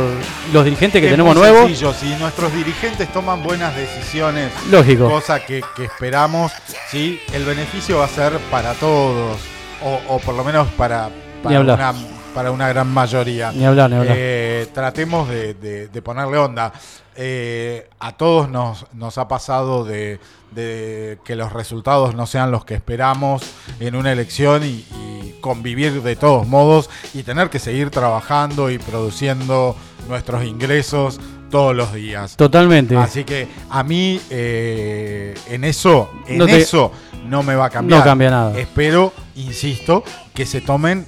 los 0.53 0.65
dirigentes 0.65 1.01
que 1.01 1.07
Es 1.09 1.13
tenemos 1.13 1.35
muy 1.37 1.43
nuevos. 1.47 1.71
si 2.01 2.15
nuestros 2.15 2.53
dirigentes 2.53 3.07
toman 3.13 3.43
buenas 3.43 3.75
decisiones, 3.77 4.51
Lógico. 4.71 5.09
cosa 5.11 5.41
que, 5.41 5.63
que 5.77 5.85
esperamos, 5.85 6.53
¿sí? 6.91 7.21
el 7.35 7.45
beneficio 7.45 7.99
va 7.99 8.07
a 8.07 8.09
ser 8.09 8.33
para 8.51 8.73
todos, 8.75 9.39
o, 9.85 10.01
o 10.09 10.19
por 10.21 10.35
lo 10.35 10.43
menos 10.43 10.67
para, 10.77 11.11
para, 11.43 11.61
una, 11.61 11.95
para 12.35 12.51
una 12.51 12.67
gran 12.69 12.89
mayoría. 12.89 13.53
Ni 13.53 13.65
hablar, 13.67 13.91
ni 13.91 13.97
hablar. 13.97 14.17
Eh, 14.19 14.69
tratemos 14.73 15.29
de, 15.29 15.55
de- 15.55 15.89
de 15.89 16.03
ponerle 16.03 16.39
onda. 16.39 16.73
Eh, 17.17 17.89
a 17.99 18.13
todos 18.17 18.49
nos, 18.51 18.87
nos 18.93 19.17
ha 19.19 19.27
pasado 19.29 19.85
de, 19.85 20.21
de 20.51 21.19
que 21.25 21.35
los 21.37 21.53
resultados 21.53 22.15
no 22.15 22.27
sean 22.27 22.51
los 22.51 22.65
que 22.65 22.75
esperamos 22.75 23.43
en 23.81 23.97
una 23.97 24.13
elección 24.13 24.65
y, 24.65 24.85
y 24.95 25.39
convivir 25.41 26.03
de 26.03 26.17
todos 26.17 26.47
modos 26.47 26.91
y 27.15 27.23
tener 27.23 27.49
que 27.51 27.59
seguir 27.59 27.91
trabajando 27.91 28.71
y 28.71 28.79
produciendo 28.79 29.77
nuestros 30.09 30.45
ingresos 30.45 31.19
todos 31.51 31.75
los 31.75 31.93
días. 31.95 32.37
Totalmente. 32.37 32.97
Así 32.97 33.25
que 33.25 33.49
a 33.71 33.83
mí 33.83 34.21
eh, 34.31 35.35
en 35.49 35.65
eso, 35.65 36.11
en 36.27 36.39
No 36.39 36.47
te- 36.47 36.59
eso 36.59 36.93
no 37.29 37.43
me 37.43 37.55
va 37.55 37.67
a 37.67 37.71
cambiar. 37.71 38.01
No 38.01 38.05
cambia 38.05 38.31
nada. 38.31 38.59
Espero, 38.59 39.13
insisto, 39.37 40.05
que 40.35 40.45
se 40.45 40.61
tomen 40.61 41.07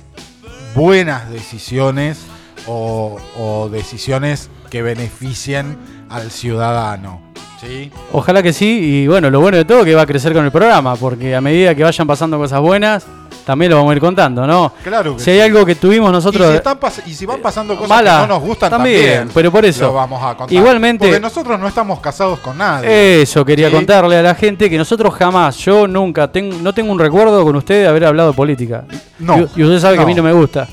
buenas 0.74 1.28
decisiones 1.30 2.18
o, 2.66 3.18
o 3.36 3.68
decisiones 3.68 4.48
que 4.70 4.82
beneficien 4.82 5.78
al 6.10 6.30
ciudadano. 6.30 7.20
¿sí? 7.60 7.90
Ojalá 8.12 8.42
que 8.42 8.52
sí. 8.52 8.66
Y 9.02 9.06
bueno, 9.08 9.30
lo 9.30 9.40
bueno 9.40 9.56
de 9.56 9.64
todo 9.64 9.80
es 9.80 9.84
que 9.84 9.94
va 9.94 10.02
a 10.02 10.06
crecer 10.06 10.32
con 10.32 10.44
el 10.44 10.50
programa. 10.52 10.96
Porque 10.96 11.34
a 11.34 11.40
medida 11.40 11.74
que 11.74 11.82
vayan 11.84 12.06
pasando 12.06 12.38
cosas 12.38 12.60
buenas, 12.60 13.04
también 13.44 13.70
lo 13.70 13.76
vamos 13.78 13.92
a 13.92 13.94
ir 13.94 14.00
contando, 14.00 14.46
¿no? 14.46 14.72
Claro 14.84 15.16
que 15.16 15.22
Si 15.22 15.30
hay 15.30 15.38
sí. 15.38 15.42
algo 15.42 15.64
que 15.64 15.74
tuvimos 15.74 16.12
nosotros. 16.12 16.46
y, 16.48 16.50
si 16.50 16.56
están 16.58 16.78
pas- 16.78 17.02
y 17.06 17.14
si 17.14 17.24
van 17.26 17.40
pasando 17.40 17.74
cosas 17.74 17.88
Mala, 17.88 18.20
que 18.22 18.28
no 18.28 18.34
nos 18.34 18.42
gustan 18.42 18.70
también, 18.70 19.00
también, 19.00 19.30
pero 19.32 19.50
por 19.50 19.64
eso. 19.64 19.86
lo 19.86 19.94
vamos 19.94 20.22
a 20.22 20.36
contar. 20.36 20.52
Igualmente- 20.52 21.06
Porque 21.06 21.18
nosotros 21.20 21.58
no 21.58 21.66
estamos 21.66 21.98
casados 22.00 22.38
con 22.40 22.58
nadie. 22.58 23.22
Eso 23.22 23.44
quería 23.46 23.68
Sí. 23.70 23.74
contarle 23.74 24.18
a 24.18 24.22
la 24.22 24.34
gente 24.34 24.68
que 24.68 24.76
nosotros 24.76 25.14
jamás, 25.14 25.56
yo 25.56 25.88
nunca, 25.88 26.30
ten- 26.30 26.62
no 26.62 26.74
tengo 26.74 26.92
un 26.92 26.98
recuerdo 26.98 27.42
con 27.42 27.56
usted 27.56 27.82
de 27.82 27.88
haber 27.88 28.04
hablado 28.04 28.30
de 28.32 28.36
política. 28.36 28.84
No, 29.18 29.38
Y, 29.38 29.60
y 29.60 29.64
usted 29.64 29.80
sabe 29.80 29.96
que 29.96 30.02
a 30.02 30.06
mí 30.06 30.14
no 30.14 30.22
me 30.22 30.32
gusta. 30.32 30.68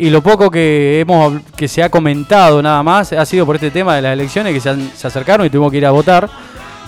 Y 0.00 0.10
lo 0.10 0.22
poco 0.22 0.50
que 0.50 1.00
hemos 1.00 1.42
que 1.56 1.68
se 1.68 1.82
ha 1.82 1.90
comentado 1.90 2.62
nada 2.62 2.82
más 2.82 3.12
ha 3.12 3.24
sido 3.26 3.44
por 3.46 3.56
este 3.56 3.70
tema 3.70 3.94
de 3.96 4.02
las 4.02 4.14
elecciones 4.14 4.54
que 4.54 4.60
se, 4.60 4.70
han- 4.70 4.90
se 4.96 5.06
acercaron 5.06 5.46
y 5.46 5.50
tuvimos 5.50 5.70
que 5.70 5.76
ir 5.76 5.86
a 5.86 5.90
votar. 5.90 6.28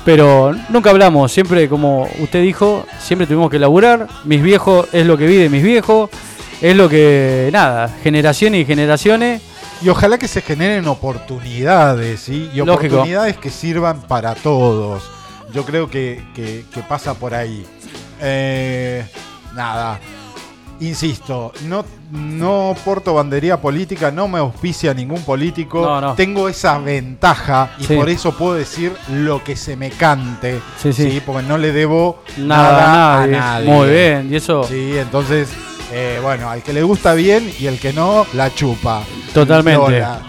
Pero 0.04 0.52
nunca 0.71 0.90
hablamos, 0.90 1.31
siempre 1.31 1.69
como 1.69 2.09
usted 2.19 2.42
dijo, 2.42 2.85
siempre 2.99 3.26
tuvimos 3.26 3.50
que 3.50 3.59
laburar. 3.59 4.09
Mis 4.25 4.42
viejos 4.42 4.88
es 4.92 5.07
lo 5.07 5.16
que 5.16 5.26
vi 5.26 5.37
de 5.37 5.49
mis 5.49 5.62
viejos, 5.62 6.11
es 6.61 6.75
lo 6.76 6.88
que, 6.88 7.50
nada, 7.52 7.88
generaciones 8.02 8.62
y 8.62 8.64
generaciones. 8.64 9.42
Y 9.83 9.88
ojalá 9.90 10.16
que 10.19 10.26
se 10.26 10.40
generen 10.42 10.88
oportunidades, 10.88 12.21
¿sí? 12.21 12.49
Y 12.52 12.59
Lógico. 12.59 12.95
oportunidades 12.97 13.37
que 13.37 13.50
sirvan 13.50 14.00
para 14.02 14.35
todos. 14.35 15.02
Yo 15.52 15.64
creo 15.64 15.88
que, 15.90 16.23
que- 16.35 16.64
que 16.73 16.81
pasa 16.81 17.14
por 17.14 17.35
ahí. 17.35 17.64
Eh, 18.21 19.04
nada. 19.54 20.00
Insisto, 20.82 21.52
no, 21.68 21.84
no 22.10 22.74
porto 22.84 23.14
bandería 23.14 23.60
política, 23.60 24.10
no 24.10 24.26
me 24.26 24.38
auspicia 24.38 24.92
ningún 24.92 25.22
político. 25.22 25.80
No, 25.80 26.00
no. 26.00 26.14
Tengo 26.14 26.48
esa 26.48 26.78
ventaja 26.78 27.70
y 27.78 27.84
Sí. 27.84 27.94
por 27.94 28.08
eso 28.10 28.32
puedo 28.36 28.54
decir 28.54 28.92
lo 29.10 29.44
que 29.44 29.54
se 29.54 29.76
me 29.76 29.90
cante. 29.90 30.60
Sí, 30.78 30.92
sí. 30.92 31.22
Porque 31.24 31.46
no 31.46 31.56
le 31.56 31.70
debo 31.72 32.22
Nada, 32.36 32.72
nada, 32.86 33.22
a 33.22 33.26
nadie. 33.28 33.70
Muy 33.70 33.88
bien, 33.90 34.28
y 34.32 34.36
eso 34.36 34.64
Sí, 34.64 34.94
entonces, 34.98 35.50
eh, 35.92 36.18
bueno, 36.22 36.50
al 36.50 36.62
que 36.62 36.72
le 36.72 36.82
gusta 36.82 37.14
bien 37.14 37.52
y 37.60 37.66
el 37.66 37.78
que 37.78 37.92
no, 37.92 38.26
la 38.34 38.52
chupa. 38.52 39.02
Totalmente. 39.32 39.78
Lola, 39.80 40.20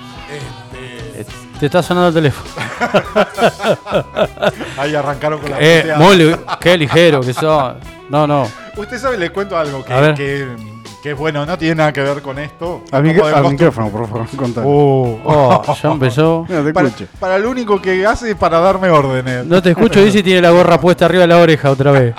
te 1.63 1.67
está 1.67 1.81
sonando 1.81 2.09
el 2.09 2.13
teléfono. 2.13 2.49
ahí 4.77 4.93
arrancaron 4.93 5.39
con 5.39 5.49
la 5.49 5.57
Eh, 5.61 5.93
muy 5.97 6.35
qué 6.59 6.77
ligero 6.77 7.21
que 7.21 7.33
son. 7.33 7.77
No, 8.09 8.27
no. 8.27 8.45
Usted 8.75 8.99
sabe, 8.99 9.17
le 9.17 9.29
cuento 9.29 9.57
algo 9.57 9.81
que, 9.81 10.13
que, 10.17 10.47
que 11.01 11.11
es 11.11 11.17
bueno, 11.17 11.45
no 11.45 11.57
tiene 11.57 11.75
nada 11.75 11.93
que 11.93 12.01
ver 12.01 12.21
con 12.21 12.37
esto. 12.37 12.83
Al, 12.91 13.03
de 13.03 13.21
al 13.21 13.49
micrófono, 13.49 13.89
por 13.89 14.09
favor, 14.09 14.27
contame. 14.35 14.67
Oh. 14.69 15.19
Oh, 15.23 15.75
ya 15.81 15.89
empezó. 15.89 16.45
Mira, 16.49 16.65
te 16.65 16.73
Para, 16.73 16.89
para 17.17 17.39
lo 17.39 17.49
único 17.49 17.81
que 17.81 18.05
hace 18.05 18.31
es 18.31 18.35
para 18.35 18.59
darme 18.59 18.89
órdenes. 18.89 19.45
No 19.45 19.61
te 19.61 19.69
escucho, 19.69 20.03
dice 20.03 20.19
y 20.19 20.23
tiene 20.23 20.41
la 20.41 20.49
gorra 20.49 20.81
puesta 20.81 21.05
arriba 21.05 21.21
de 21.21 21.27
la 21.27 21.37
oreja 21.37 21.71
otra 21.71 21.91
vez. 21.91 22.13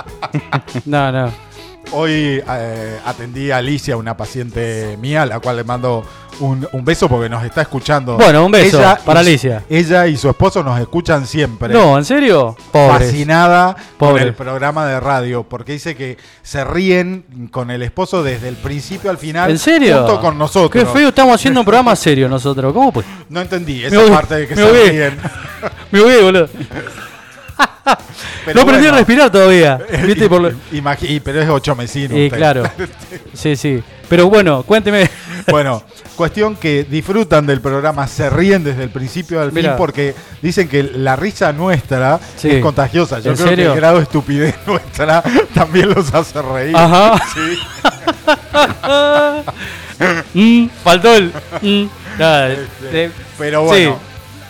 No, 0.87 1.13
no. 1.13 1.44
Hoy 1.93 2.43
eh, 2.49 2.99
atendí 3.05 3.51
a 3.51 3.59
Alicia, 3.59 3.97
una 3.97 4.17
paciente 4.17 4.97
mía, 5.01 5.23
a 5.23 5.27
la 5.27 5.39
cual 5.39 5.57
le 5.57 5.65
mando 5.65 6.05
un, 6.41 6.67
un 6.73 6.85
beso 6.85 7.09
porque 7.09 7.29
nos 7.29 7.45
está 7.45 7.63
escuchando. 7.63 8.17
Bueno, 8.17 8.45
un 8.45 8.51
beso 8.51 8.83
para 9.05 9.21
y- 9.23 9.27
Alicia. 9.27 9.63
Ella 9.71 10.07
y 10.09 10.17
su 10.17 10.29
esposo 10.29 10.65
nos 10.65 10.81
escuchan 10.81 11.25
siempre. 11.27 11.73
No, 11.73 11.97
¿en 11.97 12.05
serio? 12.05 12.57
Pobres. 12.73 13.09
fascinada 13.11 13.77
Pobres. 13.97 14.25
el 14.27 14.35
programa 14.35 14.87
de 14.87 14.99
radio 14.99 15.45
porque 15.45 15.73
dice 15.73 15.95
que 15.95 16.17
se 16.43 16.65
ríen 16.65 17.49
con 17.53 17.71
el 17.71 17.83
esposo 17.83 18.25
desde 18.25 18.49
el 18.49 18.57
principio 18.57 19.11
al 19.11 19.19
final 19.19 19.51
¿En 19.51 19.59
serio? 19.59 19.99
junto 19.99 20.21
con 20.21 20.37
nosotros 20.37 20.71
Qué 20.85 20.91
feo, 20.91 21.11
estamos 21.11 21.37
haciendo 21.37 21.61
un 21.61 21.67
programa 21.67 21.95
serio 21.95 22.29
nosotros. 22.29 22.73
¿Cómo 22.73 22.91
pues? 22.93 23.07
no 23.29 23.41
entendí 23.41 23.81
Me 23.83 23.87
esa 23.87 24.01
voy, 24.01 24.11
parte 24.11 24.35
de 24.35 24.49
que 24.49 24.57
se 24.57 24.65
voy. 24.65 24.91
ríen 24.91 25.17
Me 25.93 26.01
voy, 26.01 26.23
boludo. 26.23 26.49
Pero 28.45 28.57
no 28.57 28.63
aprendí 28.63 28.83
bueno, 28.83 28.95
a 28.95 28.99
respirar 28.99 29.31
todavía. 29.31 29.79
¿Viste? 30.07 30.29
Por 30.29 30.55
imagi- 30.73 31.09
y- 31.11 31.21
pero 31.21 31.41
es 31.43 31.49
ocho 31.49 31.75
mesino 31.75 32.17
Y 32.17 32.27
usted. 32.27 32.37
claro. 32.39 32.63
Sí, 33.35 33.57
sí. 33.57 33.83
Pero 34.09 34.29
bueno, 34.29 34.63
cuénteme. 34.63 35.09
bueno 35.51 35.83
cuestión 36.15 36.55
que 36.57 36.85
disfrutan 36.85 37.45
del 37.47 37.61
programa 37.61 38.07
se 38.07 38.31
ríen 38.31 38.63
desde 38.63 38.85
el 38.85 38.91
principio 38.91 39.41
al 39.41 39.49
fin 39.49 39.57
Mira. 39.63 39.77
porque 39.77 40.15
dicen 40.41 40.69
que 40.69 40.83
la 40.85 41.17
risa 41.17 41.53
nuestra 41.53 42.21
Sí. 42.37 42.51
es 42.51 42.63
contagiosa 42.63 43.19
yo 43.19 43.33
¿En 43.33 43.37
creo 43.37 43.57
que 43.57 43.63
el 43.65 43.75
grado 43.75 43.97
de 43.97 44.05
estupidez 44.05 44.55
nuestra 44.67 45.23
también 45.53 45.89
los 45.93 46.15
hace 46.15 46.41
reír 46.41 46.77
Ajá. 46.77 47.21
Sí. 47.35 47.59
Mm, 50.35 50.67
faltó 50.83 51.15
el. 51.15 51.33
mm. 51.63 51.85
Nada, 52.19 52.49
de- 52.49 53.11
Pero 53.39 53.61
Sí. 53.63 53.67
bueno, 53.67 53.99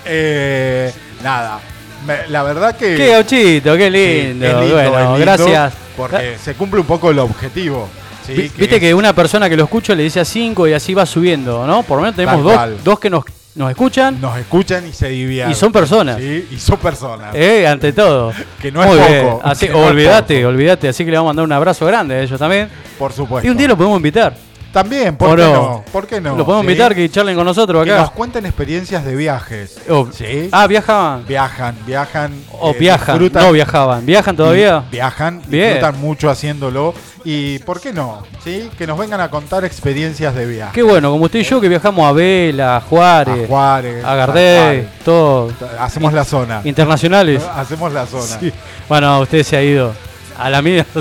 eh, 0.06 0.92
nada. 1.22 1.60
Me- 2.06 2.28
la 2.28 2.42
verdad 2.42 2.76
que. 2.76 2.94
Qué 2.96 3.08
gauchito, 3.08 3.76
qué 3.76 3.90
lindo. 3.90 4.46
bueno, 4.72 4.98
lindo, 4.98 5.16
gracias. 5.18 5.72
Porque 5.96 6.36
se 6.42 6.54
cumple 6.54 6.80
un 6.80 6.86
poco 6.86 7.10
el 7.10 7.18
objetivo. 7.18 7.88
Viste 8.28 8.74
es- 8.76 8.80
que 8.80 8.94
una 8.94 9.12
persona 9.12 9.48
que 9.50 9.56
lo 9.56 9.64
escucha 9.64 9.94
le 9.94 10.02
dice 10.02 10.20
a 10.20 10.24
cinco 10.24 10.66
y 10.66 10.72
así 10.72 10.94
va 10.94 11.04
subiendo, 11.06 11.66
¿no? 11.66 11.82
Por 11.82 11.98
lo 11.98 12.02
menos 12.02 12.16
tenemos 12.16 12.42
dos, 12.42 12.82
dos 12.82 12.98
que 12.98 13.10
nos, 13.10 13.22
nos 13.54 13.70
escuchan 13.70 14.18
nos 14.20 14.38
escuchan 14.38 14.86
y 14.88 14.92
se 14.92 15.08
divierten. 15.10 15.52
y 15.52 15.54
son 15.54 15.70
personas. 15.70 16.16
Sí, 16.18 16.48
y 16.50 16.58
son 16.58 16.78
personas. 16.78 17.34
Eh, 17.34 17.66
ante 17.66 17.92
todo. 17.92 18.32
Que 18.62 18.72
no 18.72 18.82
es 18.82 18.88
Muy 18.88 18.98
poco, 18.98 19.40
Así, 19.44 19.68
no 19.68 19.78
olvídate, 19.80 20.44
olvídate. 20.46 20.88
Así 20.88 21.04
que 21.04 21.10
le 21.10 21.18
vamos 21.18 21.28
a 21.28 21.32
mandar 21.32 21.44
un 21.44 21.52
abrazo 21.52 21.84
grande 21.86 22.14
a 22.14 22.22
ellos 22.22 22.38
también. 22.38 22.68
Por 22.98 23.12
supuesto. 23.12 23.46
Y 23.46 23.50
un 23.50 23.56
día 23.58 23.68
lo 23.68 23.76
podemos 23.76 23.98
invitar. 23.98 24.34
También, 24.74 25.14
¿O 25.14 25.18
¿por 25.18 25.36
qué 25.38 25.42
no? 25.44 25.84
¿Por 25.92 26.06
qué 26.06 26.20
no? 26.20 26.36
Lo 26.36 26.44
podemos 26.44 26.66
¿Sí? 26.66 26.72
invitar 26.72 26.94
que 26.94 27.08
charlen 27.08 27.36
con 27.36 27.46
nosotros 27.46 27.84
Que 27.84 27.92
acá. 27.92 28.00
nos 28.02 28.10
cuenten 28.10 28.44
experiencias 28.44 29.04
de 29.04 29.14
viajes. 29.16 29.78
Oh, 29.88 30.08
¿Sí? 30.12 30.48
Ah, 30.52 30.66
viajaban. 30.66 31.24
Viajan, 31.26 31.76
viajan. 31.86 32.32
O 32.60 32.70
eh, 32.72 32.76
viajan. 32.78 33.18
disfrutan- 33.18 33.44
No 33.44 33.52
viajaban. 33.52 34.04
¿Viajan 34.04 34.36
todavía? 34.36 34.84
Viajan, 34.90 35.40
Bien. 35.46 35.74
disfrutan 35.74 36.00
mucho 36.00 36.28
haciéndolo. 36.28 36.92
Y 37.24 37.60
¿por 37.60 37.80
qué 37.80 37.92
no? 37.92 38.22
¿Sí? 38.42 38.68
Que 38.76 38.86
nos 38.86 38.98
vengan 38.98 39.20
a 39.20 39.30
contar 39.30 39.64
experiencias 39.64 40.34
de 40.34 40.44
viaje. 40.44 40.72
Qué 40.74 40.82
bueno, 40.82 41.10
como 41.12 41.24
usted 41.24 41.38
y 41.38 41.44
yo 41.44 41.60
que 41.60 41.68
viajamos 41.68 42.04
a 42.06 42.12
Vela, 42.12 42.76
a 42.76 42.80
Juárez, 42.80 43.44
A 43.44 43.46
Juárez. 43.46 44.04
a 44.04 44.14
Gardel, 44.16 44.88
todo. 45.04 45.52
Hacemos 45.78 46.12
la 46.12 46.24
zona. 46.24 46.60
Internacionales. 46.64 47.42
Hacemos 47.56 47.92
la 47.92 48.04
zona. 48.06 48.24
Sí. 48.40 48.52
Bueno, 48.88 49.20
usted 49.20 49.42
se 49.44 49.56
ha 49.56 49.62
ido. 49.62 49.92
A 50.36 50.50
la 50.50 50.60
mía. 50.60 50.84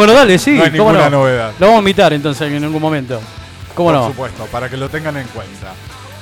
bueno, 0.00 0.14
dale, 0.14 0.38
sí. 0.38 0.52
No 0.52 0.64
hay 0.64 0.70
¿cómo 0.70 0.92
ninguna 0.92 1.10
no? 1.10 1.18
novedad. 1.18 1.52
Lo 1.58 1.66
vamos 1.66 1.78
a 1.78 1.80
invitar 1.80 2.12
entonces 2.12 2.50
en 2.50 2.64
algún 2.64 2.80
momento. 2.80 3.20
¿Cómo 3.74 3.90
Por 3.90 3.94
no? 3.98 4.06
supuesto, 4.08 4.46
para 4.46 4.68
que 4.70 4.76
lo 4.76 4.88
tengan 4.88 5.16
en 5.18 5.26
cuenta. 5.28 5.72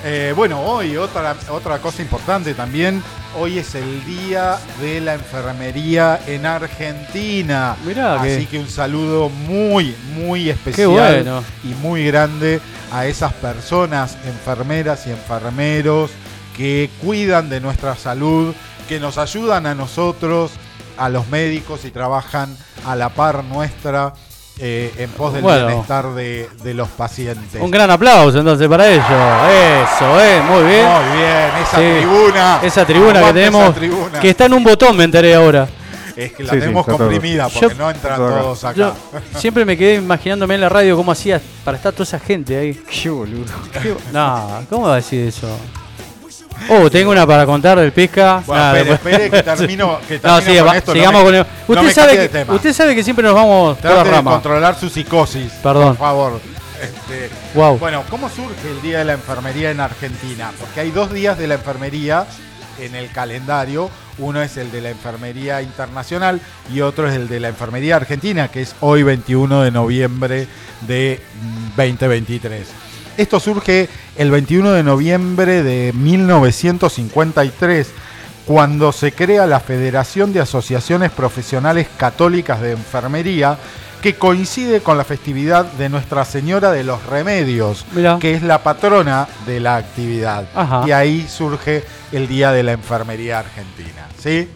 Eh, 0.05 0.33
bueno, 0.37 0.61
hoy 0.63 0.97
otra, 0.97 1.35
otra 1.51 1.79
cosa 1.79 2.03
importante 2.03 2.55
también, 2.55 3.03
hoy 3.37 3.59
es 3.59 3.75
el 3.75 4.05
día 4.05 4.57
de 4.81 5.01
la 5.01 5.15
enfermería 5.15 6.21
en 6.27 6.45
Argentina. 6.47 7.77
Mirá 7.85 8.21
Así 8.21 8.41
que- 8.45 8.47
que 8.47 8.59
un 8.59 8.69
saludo 8.69 9.29
muy, 9.29 9.95
muy 10.15 10.51
especial 10.51 10.89
bueno. 10.89 11.43
y 11.65 11.69
muy 11.83 12.05
grande 12.05 12.61
a 12.93 13.07
esas 13.07 13.33
personas, 13.35 14.17
enfermeras 14.27 15.07
y 15.07 15.11
enfermeros 15.11 16.11
que 16.57 16.91
cuidan 17.01 17.49
de 17.49 17.61
nuestra 17.61 17.97
salud, 17.97 18.55
que 18.89 18.99
nos 19.01 19.19
ayudan 19.19 19.67
a 19.67 19.75
nosotros, 19.75 20.53
a 20.97 21.09
los 21.09 21.29
médicos 21.29 21.85
y 21.85 21.91
trabajan 21.91 22.57
a 22.87 22.97
la 22.97 23.09
par 23.11 23.45
nuestra 23.45 24.13
eh, 24.61 24.93
en 24.99 25.11
pos 25.11 25.33
del 25.35 25.43
Bueno. 25.43 25.67
bienestar 25.69 26.13
de, 26.15 26.49
de 26.65 26.75
los 26.75 26.89
pacientes. 26.89 27.61
Un 27.63 27.71
gran 27.71 27.91
aplauso 27.91 28.39
entonces 28.41 28.67
para 28.69 28.89
ellos. 28.89 29.05
Eso, 29.07 30.21
eh, 30.21 30.41
muy 30.43 30.63
bien. 30.65 30.85
Muy 30.87 31.17
bien, 31.17 31.51
esa 31.63 31.77
Sí. 31.79 31.99
tribuna. 32.01 32.61
Esa 32.63 32.85
tribuna 32.85 33.23
que 33.25 33.33
tenemos, 33.33 33.75
tribuna. 33.75 34.21
que 34.21 34.31
está 34.31 34.47
en 34.47 34.55
un 34.55 34.65
botón, 34.65 34.97
me 34.97 35.05
enteré 35.05 35.35
ahora. 35.35 35.69
Es 36.17 36.33
que 36.33 36.43
la 36.43 36.51
Sí, 36.51 36.57
sí, 36.57 36.61
tenemos 36.63 36.85
comprimida 36.85 37.49
porque 37.49 37.69
Yo- 37.69 37.75
no 37.77 37.89
entran 37.89 38.17
todo 38.17 38.27
acá. 38.29 38.41
todos 38.41 38.65
acá. 38.65 38.77
Yo 38.77 38.95
siempre 39.39 39.65
me 39.65 39.77
quedé 39.77 39.95
imaginándome 39.95 40.57
en 40.57 40.61
la 40.63 40.69
radio 40.69 40.97
cómo 40.97 41.13
hacía 41.13 41.41
para 41.65 41.77
estar 41.77 41.93
toda 41.93 42.03
esa 42.03 42.19
gente 42.19 42.57
ahí. 42.59 42.75
Qué 42.75 43.09
boludo. 43.11 43.53
No, 44.13 44.65
¿cómo 44.69 44.87
va 44.89 44.95
a 44.95 44.97
decir 44.97 45.29
eso? 45.29 45.47
Oh, 46.71 46.91
tengo 46.91 47.11
una 47.13 47.27
para 47.27 47.47
contar 47.47 47.79
del 47.79 47.93
pesca. 47.93 48.43
Bueno, 48.47 48.63
Nada, 48.63 48.79
espere, 48.79 48.91
después- 48.93 49.15
espere 49.15 49.31
que 49.31 49.43
termino, 49.43 49.99
que 50.09 50.15
No, 50.23 50.41
termino 50.41 50.65
con 50.67 50.75
no 50.77 50.93
sigamos 50.93 51.21
me- 51.21 51.25
con 51.27 51.35
el- 51.35 51.47
Usted 51.87 51.93
sabe, 51.95 52.17
que, 52.17 52.29
tema. 52.29 52.55
usted 52.55 52.73
sabe 52.73 52.95
que 52.95 53.05
siempre 53.05 53.25
nos 53.25 53.35
vamos 53.35 53.77
por 53.79 53.85
la 53.85 53.91
Trate 53.97 54.09
de 54.11 54.15
rama. 54.17 54.31
controlar 54.33 54.79
su 54.79 54.89
psicosis. 54.89 55.53
Perdón. 55.63 55.89
Por 55.89 55.97
favor. 55.97 56.41
Este, 56.83 57.31
Wow. 57.55 57.79
Bueno, 57.79 58.05
¿cómo 58.09 58.29
surge 58.29 58.71
el 58.71 58.81
Día 58.83 58.99
de 58.99 59.05
la 59.05 59.15
Enfermería 59.15 59.71
en 59.71 59.81
Argentina? 59.81 60.53
Porque 60.61 60.81
hay 60.81 60.91
dos 60.93 61.13
días 61.13 61.37
de 61.39 61.47
la 61.49 61.55
enfermería 61.55 62.25
en 62.79 62.95
el 62.95 63.11
calendario. 63.11 63.91
Uno 64.19 64.43
es 64.43 64.57
el 64.57 64.71
de 64.71 64.81
la 64.81 64.91
Enfermería 64.91 65.61
Internacional 65.63 66.41
y 66.73 66.81
otro 66.81 67.09
es 67.09 67.15
el 67.17 67.29
de 67.29 67.41
la 67.41 67.49
Enfermería 67.49 67.97
Argentina, 67.97 68.49
que 68.49 68.63
es 68.63 68.75
hoy 68.81 69.03
21 69.03 69.63
de 69.63 69.71
noviembre 69.73 70.47
de 70.83 71.21
mm, 71.43 71.77
2023. 71.77 72.67
Esto 73.19 73.41
surge 73.41 73.89
el 74.17 74.31
21 74.31 74.71
de 74.71 74.85
noviembre 74.85 75.65
de 75.65 75.93
1953, 75.93 77.89
cuando 78.47 78.93
se 78.93 79.11
crea 79.11 79.45
la 79.49 79.59
Federación 79.59 80.33
de 80.33 80.39
Asociaciones 80.39 81.11
Profesionales 81.11 81.89
Católicas 81.97 82.61
de 82.61 82.71
Enfermería, 82.71 83.59
que 84.01 84.15
coincide 84.15 84.83
con 84.83 84.97
la 84.97 85.03
festividad 85.03 85.65
de 85.65 85.89
Nuestra 85.89 86.25
Señora 86.25 86.71
de 86.71 86.85
los 86.85 87.05
Remedios, 87.07 87.87
Mirá. 87.91 88.21
que 88.21 88.35
es 88.35 88.45
la 88.45 88.63
patrona 88.63 89.27
de 89.47 89.59
la 89.59 89.75
actividad. 89.75 90.47
Ajá. 90.55 90.85
Y 90.87 90.93
ahí 90.93 91.27
surge 91.29 91.83
el 92.13 92.29
Día 92.29 92.53
de 92.53 92.63
la 92.63 92.71
Enfermería 92.71 93.41
Argentina. 93.41 94.07
¿Sí? 94.17 94.49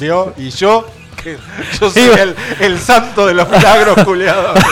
¿Vio? 0.00 0.34
Y 0.36 0.50
yo, 0.50 0.90
que 1.22 1.38
yo 1.80 1.88
soy 1.88 2.02
el, 2.02 2.34
el 2.58 2.80
santo 2.80 3.28
de 3.28 3.34
los 3.34 3.48
milagros, 3.48 4.02
culiados. 4.04 4.58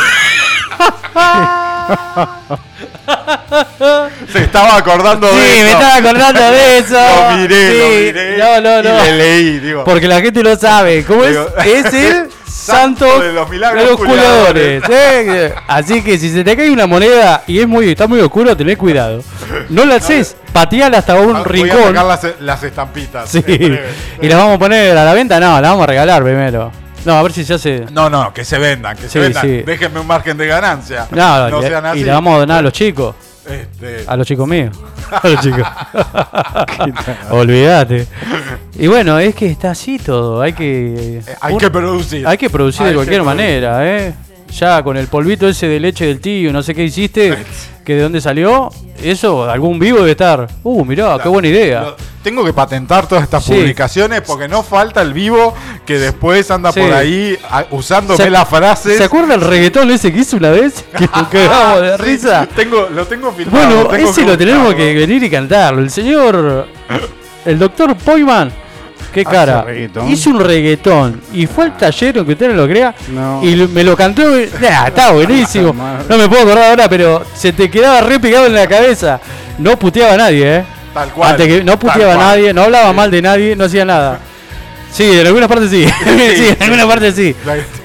Se 4.33 4.39
estaba 4.45 4.77
acordando 4.77 5.29
Sí, 5.31 5.37
de 5.37 5.55
eso. 5.55 5.65
me 5.65 5.71
estaba 5.73 5.95
acordando 5.97 6.51
de 6.51 6.79
eso. 6.79 6.95
Lo 7.31 7.37
miré, 7.39 7.71
Sí, 7.73 7.79
lo 7.79 7.89
miré. 7.89 8.37
No, 8.39 8.61
no, 8.61 8.83
no. 8.83 9.05
Y 9.05 9.09
le 9.09 9.17
leí, 9.17 9.59
digo. 9.61 9.85
Porque 9.85 10.07
la 10.09 10.21
gente 10.21 10.43
no 10.43 10.55
sabe. 10.57 11.05
¿Cómo 11.05 11.25
es? 11.25 11.31
Digo, 11.31 11.47
Es 11.65 11.95
el 11.95 12.29
santo 12.47 13.07
santo 13.09 13.21
de 13.21 13.33
los 13.33 13.49
milagros 13.49 13.83
de 13.83 13.89
los 13.91 13.97
culiadores. 13.97 14.83
¿eh? 14.91 15.55
Así 15.69 16.03
que 16.03 16.19
si 16.19 16.29
se 16.31 16.45
te 16.45 16.55
cae 16.57 16.71
una 16.71 16.87
moneda 16.87 17.43
y 17.47 17.61
es 17.61 17.67
muy, 17.67 17.91
está 17.91 18.07
muy 18.07 18.21
oscuro, 18.21 18.55
tenés 18.57 18.77
cuidado. 18.77 19.23
No 19.71 19.87
la 19.87 19.95
haces, 19.97 20.37
pateala 20.53 20.99
hasta 20.99 21.15
un 21.17 21.35
Ah, 21.37 21.43
Voy 21.47 21.61
a 21.61 21.65
rincón. 21.65 21.83
sacar 21.95 22.05
las, 22.05 22.27
las 22.41 22.63
estampitas. 22.63 23.31
Sí. 23.31 23.39
en 23.39 23.45
breve. 23.57 23.87
Y 24.21 24.29
las 24.29 24.37
vamos 24.39 24.57
a 24.57 24.59
poner 24.59 24.97
a 24.99 25.05
la 25.05 25.15
venta, 25.15 25.41
no, 25.41 25.53
las 25.61 25.71
vamos 25.71 25.85
a 25.85 25.87
regalar 25.87 26.23
primero. 26.23 26.71
No, 27.09 27.15
a 27.19 27.23
ver 27.23 27.33
si 27.33 27.43
se 27.43 27.55
hace. 27.55 27.87
No, 27.91 28.11
no, 28.11 28.35
que 28.35 28.45
se 28.45 28.59
vendan, 28.59 28.95
que 28.95 29.05
Sí, 29.05 29.09
se 29.09 29.19
vendan. 29.21 29.43
sí. 29.43 29.63
Déjenme 29.65 29.99
un 30.01 30.07
margen 30.07 30.37
de 30.37 30.47
ganancia. 30.47 31.07
No, 31.11 31.49
no 31.49 31.61
y, 31.61 31.67
sean 31.67 31.87
así. 31.87 32.01
y 32.01 32.05
la 32.05 32.13
vamos 32.13 32.35
a 32.35 32.39
donar 32.41 32.59
a 32.59 32.63
los 32.63 32.73
chicos. 32.75 33.15
Este, 33.49 34.05
A 34.07 34.15
los 34.15 34.27
chicos 34.27 34.47
míos. 34.47 34.77
A 35.11 35.27
los 35.27 35.41
chicos. 35.41 35.67
Olvídate. 37.31 38.07
Y 38.79 38.87
bueno, 38.89 39.19
es 39.19 39.35
que 39.35 39.47
está 39.47 39.71
así 39.71 39.99
todo. 39.99 40.43
Hay 40.43 40.53
que. 40.53 41.21
eh, 41.27 41.35
hay 41.41 41.55
un- 41.55 41.59
que 41.61 41.71
producir. 41.71 42.27
hay 42.27 42.37
que 42.37 42.51
producir 42.51 42.83
Hay 42.83 42.89
de 42.91 42.95
cualquier 42.97 43.23
producir. 43.23 43.43
manera, 43.43 43.87
¿eh? 43.99 44.15
Ya 44.57 44.83
con 44.83 44.97
el 44.97 45.07
polvito 45.09 45.47
ese 45.49 45.67
de 45.69 45.79
leche 45.81 46.07
del 46.07 46.21
tío, 46.21 46.53
no 46.53 46.63
sé 46.63 46.75
qué 46.75 46.85
hiciste, 46.85 47.37
que 47.85 47.95
de 47.95 48.03
dónde 48.03 48.21
salió, 48.21 48.71
eso, 49.03 49.49
algún 49.49 49.79
vivo 49.79 49.99
debe 49.99 50.13
estar. 50.13 50.49
Uh, 50.63 50.85
mirá, 50.85 51.19
qué 51.23 51.29
buena 51.29 51.49
idea. 51.49 51.81
Lo- 51.83 51.97
tengo 52.23 52.45
que 52.45 52.53
patentar 52.53 53.07
todas 53.09 53.25
estas 53.25 53.45
Sí. 53.45 53.53
publicaciones 53.55 54.21
porque 54.23 54.49
no 54.49 54.63
falta 54.63 55.01
el 55.01 55.13
vivo 55.15 55.55
que 55.87 55.99
después 55.99 56.51
anda 56.51 56.73
Sí. 56.73 56.81
por 56.81 56.93
ahí 56.93 57.39
a- 57.49 57.65
usándome 57.71 58.17
¿Se- 58.23 58.29
las 58.31 58.47
frases. 58.49 58.99
¿Se 58.99 59.05
acuerda 59.05 59.35
el 59.35 59.41
reggaetón 59.41 59.91
ese 59.91 60.13
que 60.13 60.19
hizo 60.19 60.37
una 60.37 60.51
vez? 60.51 60.85
Que 60.99 61.07
nos 61.07 61.29
cagamos 61.29 61.81
de 61.83 61.97
Sí, 61.97 62.03
risa. 62.03 62.47
Tengo, 62.55 62.89
lo 62.93 63.07
tengo 63.07 63.33
filmado. 63.33 63.67
Bueno, 63.67 63.89
tengo 63.89 64.11
ese 64.11 64.25
lo 64.27 64.37
tenemos 64.37 64.75
que 64.75 64.95
venir 64.95 65.23
y 65.23 65.31
cantarlo. 65.31 65.81
El 65.81 65.91
señor, 65.91 66.67
el 67.47 67.59
doctor 67.59 67.97
Poyman, 67.97 68.53
qué 69.13 69.25
cara, 69.25 69.63
reggaetón. 69.63 70.09
hizo 70.11 70.31
un 70.31 70.41
reggaetón 70.41 71.21
y 71.33 71.47
fue 71.47 71.65
al 71.67 71.77
taller, 71.77 72.19
aunque 72.19 72.33
usted 72.33 72.49
no 72.49 72.55
lo 72.55 72.67
crea, 72.69 72.95
No. 73.09 73.41
y 73.43 73.55
me 73.69 73.85
lo 73.85 73.97
cantó. 73.97 74.23
Nah, 74.61 74.87
está 74.89 75.13
buenísimo. 75.13 75.75
No 76.09 76.19
me 76.19 76.29
puedo 76.29 76.43
acordar 76.43 76.71
ahora, 76.71 76.89
pero 76.89 77.23
se 77.35 77.53
te 77.53 77.71
quedaba 77.71 78.01
re 78.01 78.19
pegado 78.21 78.47
en 78.47 78.55
la 78.55 78.67
cabeza. 78.67 79.21
No 79.59 79.79
puteaba 79.79 80.15
a 80.15 80.17
nadie, 80.17 80.57
¿eh? 80.59 80.65
Tal 80.95 81.11
cual. 81.11 81.31
Antes 81.33 81.47
que 81.47 81.65
no 81.65 81.79
puteaba 81.79 82.15
a 82.15 82.17
nadie, 82.17 82.53
no 82.53 82.63
hablaba 82.63 82.93
mal 82.93 83.11
de 83.11 83.23
nadie, 83.23 83.57
no 83.57 83.65
hacía 83.65 83.85
nada. 83.85 84.19
Sí, 84.93 85.19
en 85.21 85.27
algunas 85.27 85.49
partes 85.49 85.71
sí. 85.71 85.85
sí, 86.05 86.47
en 86.49 86.63
algunas 86.63 86.87
partes 86.87 87.15
sí. 87.15 87.35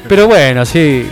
Pero 0.07 0.27
bueno, 0.27 0.65
sí. 0.65 1.07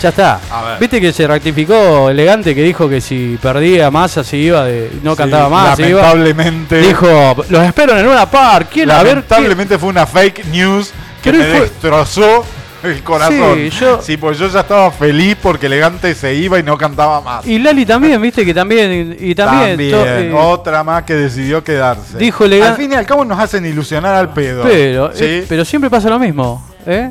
Ya 0.00 0.08
está. 0.08 0.40
A 0.50 0.62
ver. 0.62 0.78
Viste 0.80 1.00
que 1.00 1.12
se 1.12 1.26
rectificó 1.26 2.08
elegante 2.08 2.54
que 2.54 2.62
dijo 2.62 2.88
que 2.88 3.00
si 3.02 3.38
perdía 3.40 3.90
masa 3.90 4.24
se 4.24 4.36
iba 4.38 4.64
de. 4.64 4.90
no 5.02 5.12
Sí, 5.12 5.18
cantaba 5.18 5.48
más, 5.50 5.76
se 5.76 5.88
iba. 5.90 6.00
Lamentablemente. 6.00 6.78
Dijo, 6.80 7.36
los 7.50 7.62
espero 7.64 7.98
en 7.98 8.06
una 8.06 8.24
par. 8.30 8.66
¿Quién? 8.66 8.90
A 8.90 9.02
lamentablemente 9.02 9.78
fue 9.78 9.90
una 9.90 10.06
fake 10.06 10.46
news 10.46 10.90
que 11.22 11.32
me 11.32 11.38
fue- 11.44 11.60
destrozó 11.60 12.44
el 12.82 13.02
corazón. 13.02 13.56
Sí, 13.56 13.68
yo- 13.78 14.00
Sí, 14.00 14.16
pues 14.16 14.38
yo 14.38 14.48
ya 14.48 14.60
estaba 14.60 14.90
feliz 14.90 15.36
porque 15.42 15.66
elegante 15.66 16.14
se 16.14 16.32
iba 16.34 16.58
y 16.58 16.62
no 16.62 16.78
cantaba 16.78 17.20
más. 17.20 17.46
Y 17.46 17.58
Lali 17.58 17.84
también, 17.84 18.22
viste 18.22 18.42
que 18.46 18.54
también. 18.54 19.14
Y 19.20 19.34
también. 19.34 19.78
eh, 19.78 20.32
otra 20.34 20.82
más 20.82 21.02
que 21.02 21.14
decidió 21.14 21.62
quedarse. 21.62 22.16
Dijo 22.16 22.46
elegante- 22.46 22.70
Al 22.70 22.76
fin 22.78 22.92
y 22.92 22.94
al 22.94 23.04
cabo 23.04 23.26
nos 23.26 23.38
hacen 23.38 23.66
ilusionar 23.66 24.14
al 24.14 24.32
pedo. 24.32 24.62
pero, 24.62 25.10
¿sí? 25.12 25.24
eh, 25.26 25.46
pero 25.46 25.62
siempre 25.66 25.90
pasa 25.90 26.08
lo 26.08 26.18
mismo. 26.18 26.66
¿eh? 26.86 27.10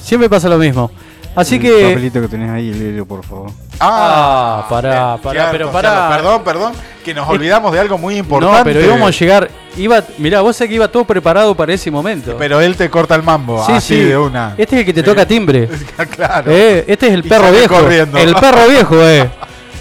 Siempre 0.00 0.30
pasa 0.30 0.48
lo 0.48 0.58
mismo. 0.58 0.92
Así 1.34 1.56
el 1.56 1.60
que. 1.60 1.82
papelito 1.88 2.20
que 2.20 2.28
tenés 2.28 2.50
ahí, 2.50 2.72
léelo, 2.72 3.06
por 3.06 3.24
favor. 3.24 3.50
Ah, 3.78 4.66
pará, 4.68 5.12
bien, 5.12 5.22
pará, 5.22 5.32
cierto, 5.32 5.52
pero 5.52 5.70
cierto. 5.70 5.88
pará. 5.88 6.16
Perdón, 6.16 6.44
perdón, 6.44 6.72
que 7.04 7.14
nos 7.14 7.28
olvidamos 7.28 7.72
de 7.72 7.78
algo 7.78 7.98
muy 7.98 8.16
importante. 8.16 8.58
No, 8.58 8.64
pero 8.64 8.80
íbamos 8.80 9.08
a 9.08 9.18
llegar. 9.18 9.50
Iba, 9.76 10.02
mirá, 10.18 10.40
vos 10.40 10.56
sabés 10.56 10.68
que 10.68 10.74
iba 10.74 10.88
todo 10.88 11.04
preparado 11.04 11.54
para 11.54 11.72
ese 11.72 11.90
momento. 11.90 12.36
Pero 12.36 12.60
él 12.60 12.76
te 12.76 12.90
corta 12.90 13.14
el 13.14 13.22
mambo, 13.22 13.64
sí, 13.64 13.72
así 13.72 13.94
sí. 13.94 14.04
de 14.04 14.18
una. 14.18 14.54
Este 14.58 14.76
es 14.76 14.80
el 14.80 14.86
que 14.86 14.92
te 14.92 15.02
toca 15.02 15.26
timbre. 15.26 15.68
claro. 16.16 16.50
Eh, 16.50 16.84
este 16.88 17.06
es 17.06 17.14
el 17.14 17.22
perro 17.22 17.50
viejo. 17.52 17.74
corriendo. 17.74 18.18
El 18.18 18.34
perro 18.34 18.68
viejo, 18.68 18.96
eh. 19.00 19.30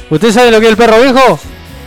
¿Usted 0.10 0.32
sabe 0.32 0.52
lo 0.52 0.60
que 0.60 0.68
es 0.68 0.72
el 0.72 0.78
perro 0.78 1.02
viejo? 1.02 1.40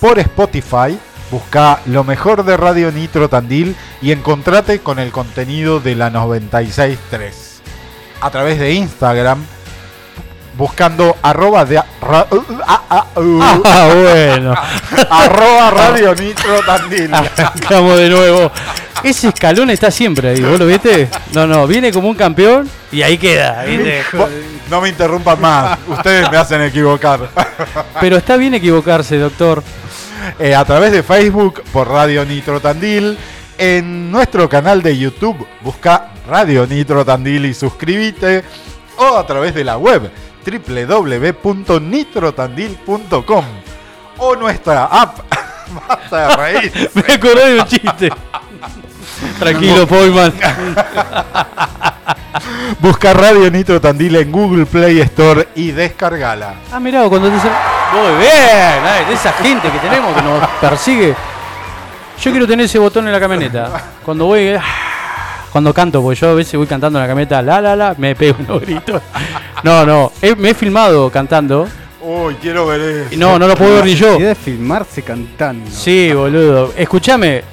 Por 0.00 0.18
Spotify, 0.18 0.98
busca 1.30 1.80
lo 1.86 2.04
mejor 2.04 2.44
de 2.44 2.56
Radio 2.56 2.90
Nitro 2.90 3.28
Tandil 3.28 3.76
y 4.00 4.12
encontrate 4.12 4.80
con 4.80 4.98
el 4.98 5.12
contenido 5.12 5.80
de 5.80 5.94
la 5.94 6.10
96.3. 6.10 6.96
A 8.20 8.30
través 8.30 8.58
de 8.58 8.72
Instagram, 8.72 9.44
buscando 10.56 11.16
arroba 11.22 11.64
de 11.64 11.76
ra- 12.00 12.26
uh, 12.30 12.42
Ah, 12.88 13.04
bueno. 13.14 14.54
arroba 15.10 15.70
Radio 15.70 16.14
Nitro 16.14 16.60
Tandil. 16.66 17.12
Arrancamos 17.14 17.98
de 17.98 18.08
nuevo. 18.10 18.50
Ese 19.02 19.28
escalón 19.28 19.70
está 19.70 19.90
siempre 19.90 20.30
ahí, 20.30 20.40
¿vos 20.40 20.58
lo 20.58 20.66
viste? 20.66 21.08
No, 21.32 21.46
no, 21.46 21.66
viene 21.66 21.92
como 21.92 22.08
un 22.08 22.14
campeón 22.14 22.68
y 22.90 23.02
ahí 23.02 23.18
queda, 23.18 23.64
No 24.70 24.80
me 24.80 24.88
interrumpan 24.88 25.40
más, 25.40 25.78
ustedes 25.88 26.30
me 26.30 26.36
hacen 26.36 26.62
equivocar. 26.62 27.28
Pero 28.00 28.16
está 28.16 28.36
bien 28.36 28.54
equivocarse, 28.54 29.18
doctor. 29.18 29.62
Eh, 30.38 30.54
a 30.54 30.64
través 30.64 30.92
de 30.92 31.02
Facebook 31.02 31.62
por 31.72 31.88
Radio 31.88 32.24
Nitro 32.24 32.60
Tandil. 32.60 33.18
En 33.58 34.10
nuestro 34.10 34.48
canal 34.48 34.80
de 34.82 34.96
YouTube 34.96 35.46
busca 35.60 36.12
Radio 36.28 36.66
Nitro 36.66 37.04
Tandil 37.04 37.44
y 37.46 37.54
suscríbete. 37.54 38.44
O 38.96 39.16
a 39.16 39.26
través 39.26 39.52
de 39.54 39.64
la 39.64 39.78
web 39.78 40.10
www.nitrotandil.com 40.44 43.44
o 44.18 44.36
nuestra 44.36 44.84
app. 44.84 45.18
Basta 45.88 46.28
de 46.28 46.36
reír. 46.36 46.90
Me 46.94 47.14
acordé 47.14 47.54
de 47.54 47.60
un 47.60 47.66
chiste. 47.66 48.10
Tranquilo, 49.38 49.86
Poyman. 49.86 50.32
Busca 52.80 53.12
Radio 53.12 53.50
Nitro 53.50 53.80
Tandil 53.80 54.16
en 54.16 54.32
Google 54.32 54.66
Play 54.66 55.00
Store 55.00 55.48
y 55.54 55.70
descargala. 55.70 56.54
Ah, 56.72 56.80
mirá, 56.80 57.08
cuando 57.08 57.28
te 57.28 57.34
Muy 57.34 58.18
bien, 58.18 58.82
ay, 58.84 59.04
de 59.06 59.14
esa 59.14 59.32
gente 59.34 59.70
que 59.70 59.78
tenemos 59.78 60.14
que 60.14 60.22
nos 60.22 60.48
persigue. 60.60 61.14
Yo 62.20 62.30
quiero 62.30 62.46
tener 62.46 62.66
ese 62.66 62.78
botón 62.78 63.06
en 63.06 63.12
la 63.12 63.20
camioneta. 63.20 63.70
Cuando 64.04 64.26
voy. 64.26 64.48
ah, 64.54 64.62
Cuando 65.52 65.72
canto, 65.74 66.02
porque 66.02 66.18
yo 66.20 66.30
a 66.30 66.34
veces 66.34 66.54
voy 66.56 66.66
cantando 66.66 66.98
en 66.98 67.02
la 67.02 67.08
camioneta, 67.08 67.42
la 67.42 67.60
la 67.60 67.76
la, 67.76 67.94
me 67.98 68.14
pego 68.16 68.38
unos 68.40 68.60
gritos. 68.62 69.02
No, 69.62 69.84
no, 69.84 70.12
he- 70.20 70.34
me 70.34 70.50
he 70.50 70.54
filmado 70.54 71.10
cantando. 71.10 71.68
Uy, 72.00 72.34
quiero 72.40 72.66
ver 72.66 72.80
eso. 72.80 73.14
y 73.14 73.16
No, 73.16 73.38
no 73.38 73.46
lo 73.46 73.54
puedo 73.54 73.76
ver 73.76 73.84
ni 73.84 73.94
yo. 73.94 74.16
Idea 74.18 74.30
de 74.30 74.34
filmarse 74.34 75.02
cantando. 75.02 75.70
Sí, 75.70 76.10
boludo. 76.12 76.72
Escúchame, 76.76 77.44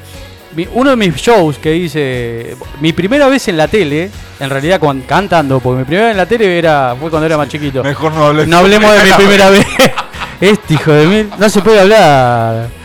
uno 0.74 0.89
de 0.91 0.95
mis 0.95 1.15
shows 1.15 1.58
que 1.58 1.76
hice, 1.76 2.56
mi 2.82 2.93
primera 2.93 3.28
vez 3.28 3.48
en 3.48 3.58
la 3.58 3.67
tele, 3.67 4.10
en 4.39 4.50
realidad 4.50 4.80
cuan- 4.80 5.02
cantando, 5.02 5.60
porque 5.60 5.80
mi 5.80 5.86
primera 5.86 6.06
vez 6.08 6.12
en 6.13 6.17
la 6.17 6.26
tele 6.26 6.58
era 6.58 6.95
fue 7.00 7.10
cuando 7.10 7.26
era 7.26 7.38
más 7.38 7.48
chiquito. 7.50 7.84
Mejor 7.84 8.12
no 8.13 8.26
hables. 8.28 8.48
No 8.48 8.58
hablemos 8.60 8.91
de 8.93 9.04
mi 9.04 9.12
primera 9.17 9.50
vez. 9.50 9.65
Este 10.41 10.76
hijo 10.76 10.93
de 10.93 11.06
mil, 11.06 11.30
no 11.38 11.50
se 11.50 11.62
puede 11.62 11.80
hablar. 11.82 12.67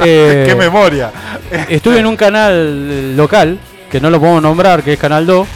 Eh, 0.00 0.44
Qué 0.46 0.54
memoria. 0.54 1.10
estuve 1.68 1.98
en 1.98 2.06
un 2.06 2.16
canal 2.16 3.16
local, 3.16 3.58
que 3.90 4.00
no 4.00 4.10
lo 4.10 4.20
podemos 4.20 4.40
nombrar, 4.42 4.82
que 4.84 4.92
es 4.92 4.98
Canal 4.98 5.26
2. 5.26 5.48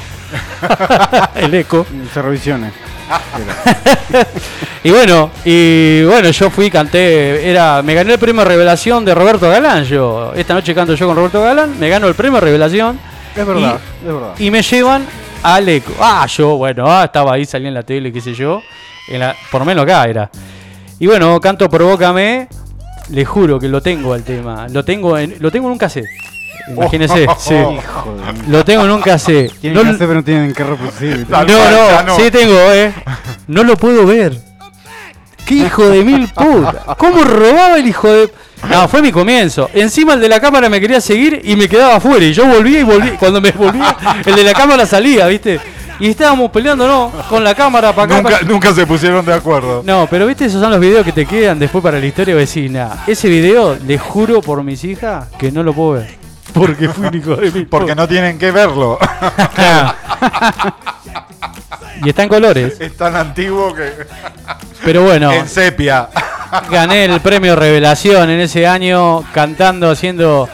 El 1.36 1.54
eco. 1.54 1.86
Cerro 2.12 2.30
Visiones. 2.30 2.72
Y 4.84 4.90
bueno, 4.90 5.30
y 5.44 6.02
bueno, 6.02 6.30
yo 6.30 6.50
fui, 6.50 6.68
canté, 6.68 7.48
era, 7.48 7.82
me 7.82 7.94
gané 7.94 8.14
el 8.14 8.18
premio 8.18 8.44
Revelación 8.44 9.04
de 9.04 9.14
Roberto 9.14 9.48
Galán. 9.48 9.84
Yo, 9.84 10.32
esta 10.34 10.54
noche 10.54 10.74
canto 10.74 10.96
yo 10.96 11.06
con 11.06 11.14
Roberto 11.14 11.40
Galán, 11.40 11.78
me 11.78 11.88
gano 11.88 12.08
el 12.08 12.14
premio 12.16 12.40
Revelación 12.40 12.98
Es 13.36 13.46
verdad, 13.46 13.78
es 14.00 14.12
verdad. 14.12 14.34
y 14.40 14.50
me 14.50 14.60
llevan 14.60 15.06
al 15.44 15.68
eco. 15.68 15.92
Ah, 16.00 16.26
yo, 16.26 16.56
bueno, 16.56 16.90
ah, 16.90 17.04
estaba 17.04 17.34
ahí, 17.34 17.44
salí 17.44 17.68
en 17.68 17.74
la 17.74 17.84
tele, 17.84 18.12
qué 18.12 18.20
sé 18.20 18.34
yo. 18.34 18.60
En 19.08 19.20
la, 19.20 19.36
por 19.52 19.60
lo 19.60 19.66
menos 19.66 19.84
acá 19.84 20.04
era. 20.04 20.28
Y 20.98 21.06
bueno, 21.06 21.40
canto 21.40 21.68
Provócame. 21.70 22.48
Le 23.10 23.24
juro 23.24 23.60
que 23.60 23.68
lo 23.68 23.80
tengo 23.80 24.14
al 24.14 24.24
tema. 24.24 24.66
Lo 24.68 24.84
tengo 24.84 25.16
en, 25.16 25.36
lo 25.38 25.50
tengo 25.52 25.66
en 25.66 25.72
un 25.72 25.78
cassette. 25.78 26.08
Imagínese, 26.68 27.26
sí. 27.38 27.54
Hijo 27.54 28.16
de 28.26 28.32
mí. 28.32 28.38
Lo 28.48 28.64
tengo 28.64 28.84
en 28.84 28.90
un 28.90 29.00
cassette. 29.02 29.52
Tienen 29.60 29.82
No- 29.82 29.90
hacer, 29.90 29.98
pero 30.06 30.14
no 30.14 30.24
tienen 30.24 30.52
que 30.54 30.64
reproducir. 30.64 31.26
Tal 31.28 31.46
no, 31.46 32.02
no, 32.04 32.16
sí 32.16 32.30
tengo, 32.30 32.54
eh. 32.72 32.92
No 33.48 33.64
lo 33.64 33.76
puedo 33.76 34.06
ver. 34.06 34.36
¡Qué 35.44 35.54
hijo 35.56 35.88
de 35.88 36.04
mil 36.04 36.28
puta! 36.28 36.94
¿Cómo 36.96 37.24
robaba 37.24 37.76
el 37.76 37.86
hijo 37.88 38.08
de.? 38.10 38.32
No, 38.70 38.86
fue 38.86 39.02
mi 39.02 39.10
comienzo. 39.10 39.68
Encima 39.74 40.14
el 40.14 40.20
de 40.20 40.28
la 40.28 40.40
cámara 40.40 40.68
me 40.68 40.80
quería 40.80 41.00
seguir 41.00 41.40
y 41.44 41.56
me 41.56 41.68
quedaba 41.68 41.96
afuera. 41.96 42.24
Y 42.24 42.32
yo 42.32 42.46
volvía 42.46 42.78
y 42.78 42.84
volvía. 42.84 43.16
Cuando 43.18 43.40
me 43.40 43.50
volvía, 43.50 43.96
el 44.24 44.36
de 44.36 44.44
la 44.44 44.54
cámara 44.54 44.86
salía, 44.86 45.26
¿viste? 45.26 45.60
Y 45.98 46.08
estábamos 46.10 46.50
peleando, 46.52 46.86
¿no? 46.86 47.12
Con 47.28 47.42
la 47.42 47.54
cámara 47.56 47.92
para 47.92 48.04
acá. 48.14 48.22
Nunca, 48.22 48.38
pa- 48.38 48.44
nunca 48.46 48.72
se 48.72 48.86
pusieron 48.86 49.24
de 49.26 49.34
acuerdo. 49.34 49.82
No, 49.84 50.06
pero 50.08 50.26
viste, 50.26 50.44
esos 50.46 50.60
son 50.60 50.70
los 50.70 50.78
videos 50.80 51.04
que 51.04 51.12
te 51.12 51.26
quedan 51.26 51.58
después 51.58 51.82
para 51.82 51.98
la 51.98 52.06
historia 52.06 52.34
vecina. 52.36 53.02
Ese 53.08 53.28
video, 53.28 53.76
le 53.84 53.98
juro 53.98 54.40
por 54.40 54.62
mis 54.62 54.82
hijas 54.84 55.26
que 55.38 55.50
no 55.50 55.62
lo 55.64 55.72
puedo 55.74 55.92
ver. 55.94 56.21
Porque 56.54 56.88
fui 56.88 57.06
un 57.06 57.14
hijo 57.14 57.36
de 57.36 57.50
mil 57.50 57.66
Porque 57.66 57.94
no 57.94 58.08
tienen 58.08 58.38
que 58.38 58.50
verlo. 58.50 58.98
y 62.04 62.08
está 62.08 62.22
en 62.24 62.28
colores. 62.28 62.80
es 62.80 62.96
tan 62.96 63.14
antiguo 63.16 63.74
que. 63.74 63.92
Pero 64.84 65.02
bueno. 65.04 65.30
En 65.32 65.48
sepia. 65.48 66.08
Gané 66.70 67.06
el 67.06 67.20
premio 67.20 67.56
Revelación 67.56 68.28
en 68.30 68.40
ese 68.40 68.66
año 68.66 69.22
cantando, 69.32 69.90
haciendo. 69.90 70.48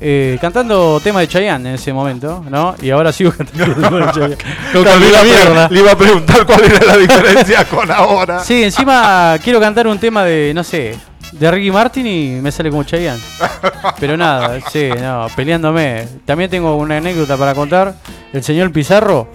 eh, 0.00 0.36
cantando 0.40 1.00
tema 1.02 1.20
de 1.20 1.28
Chayanne 1.28 1.68
en 1.68 1.74
ese 1.76 1.92
momento, 1.92 2.44
¿no? 2.50 2.74
Y 2.82 2.90
ahora 2.90 3.12
sigo 3.12 3.30
cantando 3.32 3.74
tema 3.74 4.06
de 4.06 4.12
Chayanne. 4.12 4.36
No 4.74 4.82
Claro, 4.82 4.90
cambié 4.90 5.10
le, 5.10 5.16
la 5.16 5.24
iba 5.24 5.68
le 5.70 5.80
iba 5.80 5.92
a 5.92 5.96
preguntar 5.96 6.44
cuál 6.46 6.64
era 6.64 6.84
la 6.84 6.96
diferencia 6.96 7.64
con 7.66 7.90
ahora. 7.90 8.40
Sí, 8.40 8.64
encima 8.64 9.38
quiero 9.42 9.60
cantar 9.60 9.86
un 9.86 9.98
tema 9.98 10.24
de, 10.24 10.52
no 10.54 10.64
sé, 10.64 10.96
de 11.38 11.50
Ricky 11.50 11.70
Martin 11.70 12.06
y 12.06 12.28
me 12.40 12.50
sale 12.52 12.70
como 12.70 12.84
Chayanne. 12.84 13.20
Pero 14.00 14.16
nada, 14.16 14.58
sí, 14.70 14.88
no, 15.00 15.26
peleándome. 15.34 16.06
También 16.24 16.48
tengo 16.50 16.76
una 16.76 16.96
anécdota 16.98 17.36
para 17.36 17.54
contar. 17.54 17.94
El 18.32 18.42
señor 18.42 18.70
Pizarro. 18.72 19.28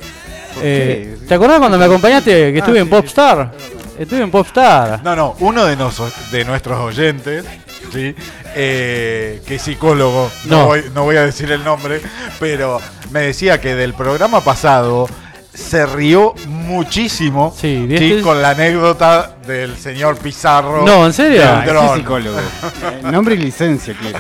eh? 0.62 1.18
¿Te 1.28 1.34
acordás 1.34 1.60
cuando 1.60 1.78
me 1.78 1.86
acompañaste 1.86 2.52
que 2.54 2.58
Ah, 2.58 2.60
estuve 2.60 2.80
en 2.80 2.86
sí, 2.86 2.90
Popstar? 2.92 3.52
Estuve 3.98 4.22
en 4.22 4.32
Popstar. 4.32 5.02
No, 5.04 5.16
no, 5.16 5.36
uno 5.40 5.66
de, 5.66 5.78
noso- 5.78 6.10
de 6.32 6.46
nuestros 6.46 6.80
oyentes, 6.80 7.46
¿sí? 7.94 8.16
Eh, 8.56 9.42
que 9.46 9.56
es 9.56 9.62
psicólogo, 9.62 10.32
no, 10.46 10.58
No. 10.58 10.66
Voy, 10.68 10.84
no 10.94 11.04
voy 11.04 11.18
a 11.18 11.26
decir 11.26 11.52
el 11.52 11.64
nombre, 11.64 12.02
pero 12.40 12.82
me 13.12 13.22
decía 13.22 13.60
que 13.62 13.76
del 13.76 13.94
programa 13.94 14.42
pasado 14.42 15.08
se 15.54 15.86
rió 15.86 16.34
muchísimo 16.48 17.52
Sí, 17.56 17.86
¿sí? 17.88 17.88
¿viste? 17.88 18.22
con 18.22 18.42
la 18.42 18.52
anécdota 18.52 19.32
del 19.48 19.76
señor 19.78 20.18
Pizarro. 20.18 20.84
No, 20.86 21.06
¿en 21.06 21.14
serio? 21.14 21.40
del 21.42 21.78
Ah, 21.78 21.94
psicólogo. 21.96 22.38
Eh, 22.84 23.02
Nombre 23.12 23.36
y 23.36 23.40
licencia, 23.40 23.94
claro. 24.00 24.20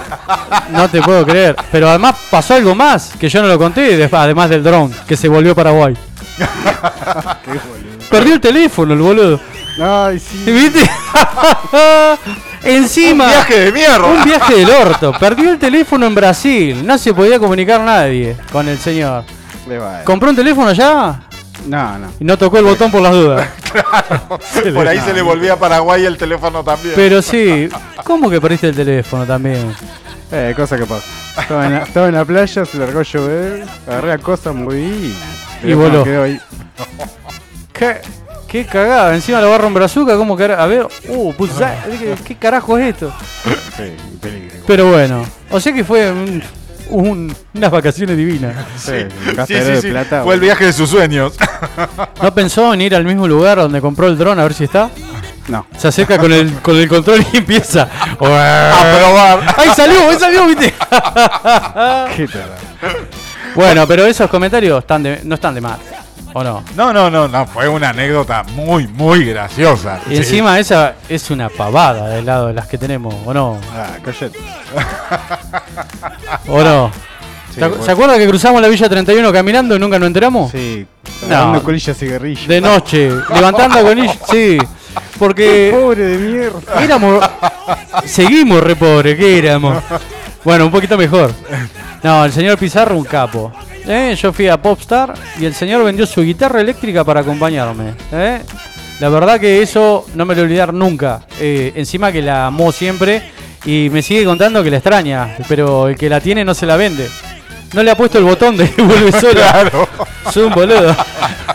No 0.71 0.89
te 0.89 1.01
puedo 1.01 1.25
creer. 1.25 1.55
Pero 1.71 1.89
además 1.89 2.15
pasó 2.29 2.55
algo 2.55 2.73
más 2.75 3.13
que 3.19 3.29
yo 3.29 3.41
no 3.41 3.47
lo 3.47 3.57
conté, 3.57 3.95
de- 3.97 4.09
además 4.11 4.49
del 4.49 4.63
drone, 4.63 4.93
que 5.07 5.15
se 5.15 5.27
volvió 5.27 5.51
a 5.51 5.55
Paraguay. 5.55 5.95
Perdió 8.09 8.33
el 8.33 8.41
teléfono, 8.41 8.93
el 8.93 8.99
boludo. 8.99 9.39
Ay, 9.81 10.19
sí. 10.19 10.43
¿Viste? 10.51 10.89
Encima. 12.63 13.25
Un 13.25 13.29
viaje 13.29 13.59
de 13.59 13.71
mierda. 13.71 14.05
Un 14.05 14.23
viaje 14.23 14.55
del 14.55 14.69
orto. 14.69 15.13
Perdió 15.19 15.51
el 15.51 15.59
teléfono 15.59 16.05
en 16.07 16.15
Brasil. 16.15 16.85
No 16.85 16.97
se 16.97 17.13
podía 17.13 17.39
comunicar 17.39 17.81
nadie 17.81 18.35
con 18.51 18.67
el 18.67 18.77
señor. 18.77 19.23
Le 19.69 19.77
va. 19.77 20.03
¿Compró 20.03 20.29
un 20.31 20.35
teléfono 20.35 20.71
ya? 20.73 21.21
No, 21.67 21.97
no. 21.99 22.07
Y 22.19 22.23
no 22.23 22.37
tocó 22.37 22.57
el 22.57 22.63
botón 22.65 22.89
por 22.91 23.01
las 23.01 23.11
dudas. 23.13 23.47
Por 24.73 24.87
ahí 24.87 24.99
se 25.01 25.13
le 25.13 25.21
volvía 25.21 25.53
a 25.53 25.55
Paraguay 25.59 26.03
el 26.05 26.17
teléfono 26.17 26.63
también. 26.63 26.93
Pero 26.95 27.21
sí. 27.21 27.69
¿Cómo 28.03 28.29
que 28.29 28.41
perdiste 28.41 28.69
el 28.69 28.75
teléfono 28.75 29.25
también? 29.25 29.75
Eh, 30.31 30.53
cosa 30.55 30.75
que 30.77 30.85
pasa. 30.85 31.05
Estaba 31.39 31.65
en 31.67 31.73
la, 31.73 31.83
estaba 31.83 32.07
en 32.07 32.15
la 32.15 32.25
playa, 32.25 32.65
se 32.65 32.77
largó 32.77 32.99
a 32.99 33.03
llover, 33.03 33.63
agarré 33.87 34.11
a 34.13 34.17
cosas, 34.17 34.55
moví 34.55 35.13
y. 35.63 35.73
voló. 35.73 36.03
Quedó 36.03 36.23
ahí. 36.23 36.39
¿Qué, 37.73 37.97
qué 38.47 38.65
cagada? 38.65 39.13
Encima 39.13 39.39
lo 39.41 39.47
agarra 39.47 39.67
un 39.67 39.73
brazuca. 39.75 40.15
¿Cómo 40.17 40.35
que 40.35 40.45
A 40.45 40.65
ver. 40.65 40.87
Uh, 41.09 41.33
¿qué, 41.33 42.15
¿qué 42.25 42.35
carajo 42.35 42.77
es 42.77 42.93
esto? 42.95 43.13
Sí, 43.77 43.93
peligro. 44.19 44.59
Pero 44.65 44.89
bueno. 44.91 45.23
O 45.51 45.59
sea 45.59 45.73
que 45.73 45.83
fue 45.83 46.11
un- 46.11 46.41
un- 46.89 47.35
unas 47.53 47.71
vacaciones 47.71 48.17
divinas. 48.17 48.55
Sí, 48.77 48.91
Sí, 49.25 49.43
sí, 49.47 49.53
de 49.53 49.81
sí, 49.81 49.89
plata. 49.89 50.23
Fue 50.23 50.35
el 50.35 50.41
viaje 50.41 50.65
de 50.65 50.73
sus 50.73 50.89
sueños. 50.89 51.33
¿No 52.21 52.33
pensó 52.33 52.73
en 52.73 52.81
ir 52.81 52.95
al 52.95 53.03
mismo 53.05 53.27
lugar 53.27 53.57
donde 53.57 53.81
compró 53.81 54.07
el 54.07 54.17
dron 54.17 54.39
a 54.39 54.43
ver 54.43 54.53
si 54.53 54.63
está? 54.65 54.89
No. 55.47 55.65
Se 55.77 55.87
acerca 55.87 56.17
con 56.19 56.31
el, 56.31 56.53
con 56.61 56.77
el 56.77 56.87
control 56.87 57.25
y 57.33 57.37
empieza. 57.37 57.83
a 58.11 58.15
probar. 58.17 59.55
¡Ahí 59.57 59.69
salió! 59.75 60.09
¡Ahí 60.09 60.19
salió! 60.19 60.45
¿Viste? 60.45 60.73
Qué 62.15 62.27
bueno, 63.55 63.87
pero 63.87 64.05
esos 64.05 64.29
comentarios 64.29 64.79
están 64.79 65.01
de- 65.03 65.21
no 65.23 65.35
están 65.35 65.55
de 65.55 65.61
más. 65.61 65.79
¿O 66.33 66.43
no? 66.43 66.63
No, 66.75 66.93
no, 66.93 67.09
no, 67.09 67.27
no, 67.27 67.45
fue 67.47 67.67
una 67.67 67.89
anécdota 67.89 68.43
muy, 68.55 68.87
muy 68.87 69.25
graciosa. 69.25 69.99
Y 70.09 70.17
encima 70.17 70.59
esa 70.59 70.93
es 71.09 71.31
una 71.31 71.49
pavada 71.49 72.07
del 72.09 72.25
lado 72.25 72.47
de 72.47 72.53
las 72.53 72.67
que 72.67 72.77
tenemos, 72.77 73.15
¿o 73.25 73.33
no? 73.33 73.57
Ah, 73.75 73.97
cállate. 74.03 74.37
¿O 76.47 76.61
no? 76.63 76.91
Sí, 77.53 77.55
¿Se 77.59 77.61
acu- 77.65 77.69
bueno. 77.69 77.83
¿Se 77.85 77.91
acuerda 77.91 78.17
que 78.17 78.27
cruzamos 78.27 78.61
la 78.61 78.67
Villa 78.67 78.87
31 78.87 79.33
caminando 79.33 79.75
y 79.75 79.79
nunca 79.79 79.97
nos 79.97 80.05
enteramos? 80.07 80.51
Sí, 80.51 80.85
No. 81.27 81.61
colillas 81.63 81.97
cigarrillos. 81.97 82.47
De 82.47 82.61
noche, 82.61 83.09
levantando 83.33 83.81
con 83.81 83.97
ellos. 83.97 84.15
Sí, 84.29 84.57
porque 85.17 85.75
Pobre 85.81 86.03
de 86.03 86.17
mierda. 86.17 86.83
éramos. 86.83 87.23
Seguimos 88.05 88.61
re 88.61 88.75
pobre, 88.75 89.17
¿qué 89.17 89.39
éramos? 89.39 89.77
Bueno, 90.43 90.65
un 90.65 90.71
poquito 90.71 90.97
mejor. 90.97 91.31
No, 92.03 92.25
el 92.25 92.31
señor 92.31 92.57
Pizarro, 92.57 92.97
un 92.97 93.03
capo. 93.03 93.51
¿Eh? 93.85 94.15
Yo 94.19 94.31
fui 94.31 94.47
a 94.47 94.61
Popstar 94.61 95.13
y 95.39 95.45
el 95.45 95.53
señor 95.53 95.83
vendió 95.83 96.05
su 96.05 96.21
guitarra 96.21 96.61
eléctrica 96.61 97.03
para 97.03 97.21
acompañarme. 97.21 97.93
¿eh? 98.11 98.41
La 98.99 99.09
verdad 99.09 99.39
que 99.39 99.61
eso 99.61 100.05
no 100.15 100.25
me 100.25 100.35
lo 100.35 100.43
olvidar 100.43 100.73
nunca. 100.73 101.21
Eh, 101.39 101.73
encima 101.75 102.11
que 102.11 102.21
la 102.21 102.47
amó 102.47 102.71
siempre 102.71 103.31
y 103.65 103.89
me 103.91 104.01
sigue 104.01 104.25
contando 104.25 104.63
que 104.63 104.71
la 104.71 104.77
extraña, 104.77 105.35
pero 105.47 105.87
el 105.87 105.97
que 105.97 106.09
la 106.09 106.21
tiene 106.21 106.45
no 106.45 106.53
se 106.53 106.65
la 106.65 106.77
vende. 106.77 107.09
No 107.73 107.83
le 107.83 107.91
ha 107.91 107.95
puesto 107.95 108.17
el 108.17 108.23
botón 108.23 108.57
de 108.57 108.65
vuelve 108.77 109.11
sola. 109.19 109.51
Claro. 109.51 109.87
Soy 110.31 110.43
un 110.43 110.53
boludo. 110.53 110.95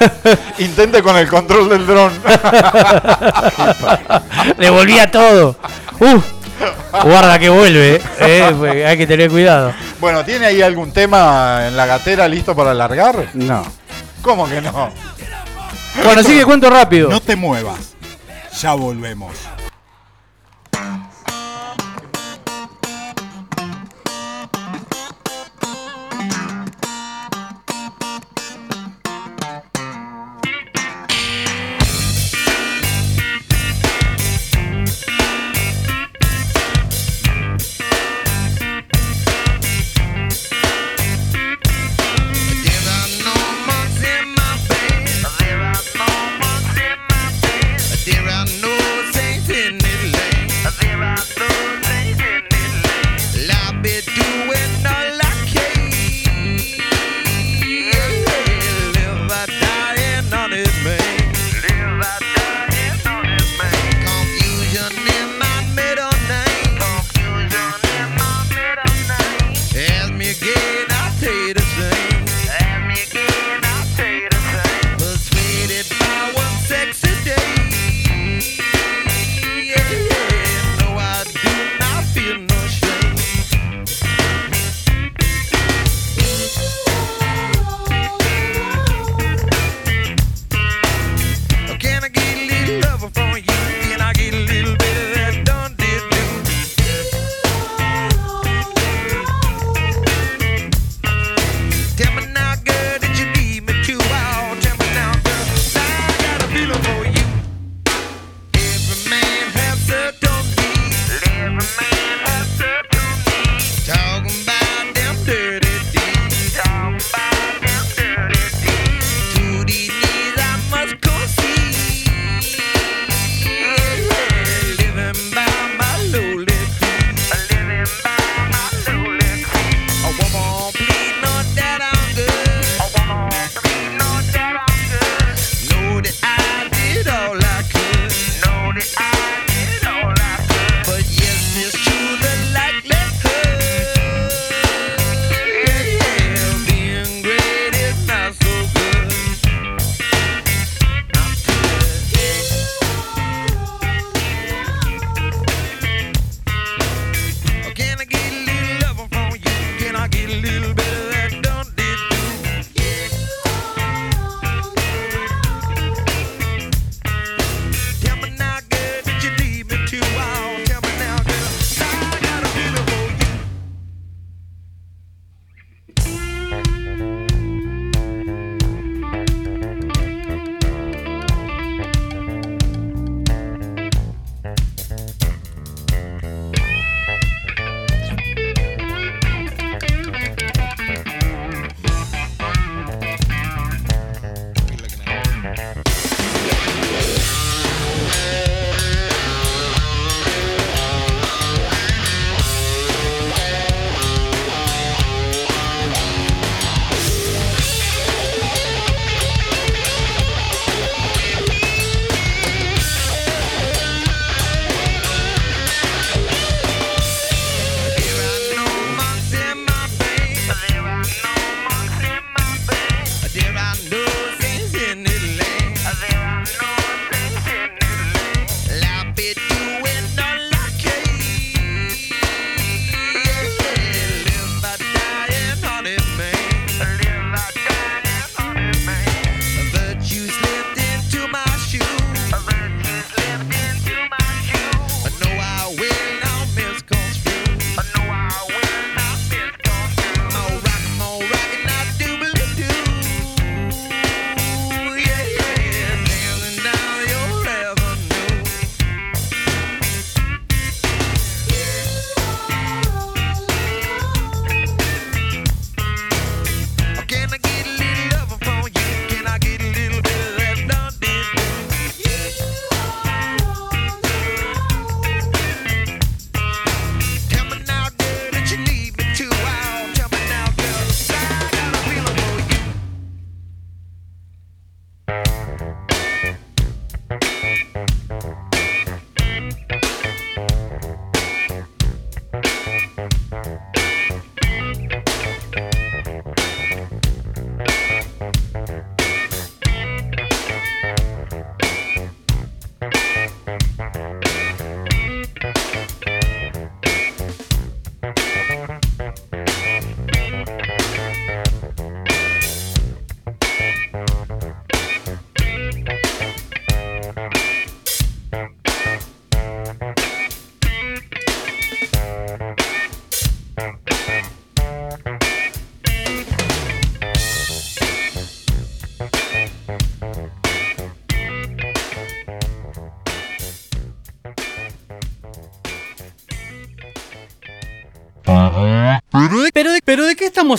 Intente 0.59 1.03
con 1.03 1.17
el 1.17 1.29
control 1.29 1.69
del 1.69 1.87
dron. 1.87 2.13
Le 4.59 4.71
volvía 4.71 5.11
todo. 5.11 5.57
Uh, 6.01 6.21
guarda 7.05 7.39
que 7.39 7.49
vuelve. 7.49 8.01
eh, 8.21 8.55
pues 8.59 8.87
hay 8.87 8.97
que 8.99 9.07
tener 9.07 9.31
cuidado. 9.31 9.73
bueno, 10.01 10.25
¿tiene 10.25 10.47
ahí 10.47 10.63
algún 10.63 10.93
tema 10.93 11.67
en 11.67 11.77
la 11.77 11.87
gatera 11.87 12.29
listo 12.29 12.55
para 12.55 12.75
largar? 12.75 13.29
No. 13.35 13.65
¿Cómo 14.23 14.49
que 14.49 14.61
no? 14.61 14.91
Bueno, 16.03 16.21
así 16.21 16.37
que 16.37 16.45
cuento 16.45 16.69
rápido. 16.71 17.09
No 17.09 17.21
te 17.21 17.37
muevas. 17.37 17.95
Ya 18.61 18.75
volvemos. 18.75 19.33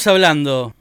Estamos 0.05 0.07
hablando? 0.07 0.73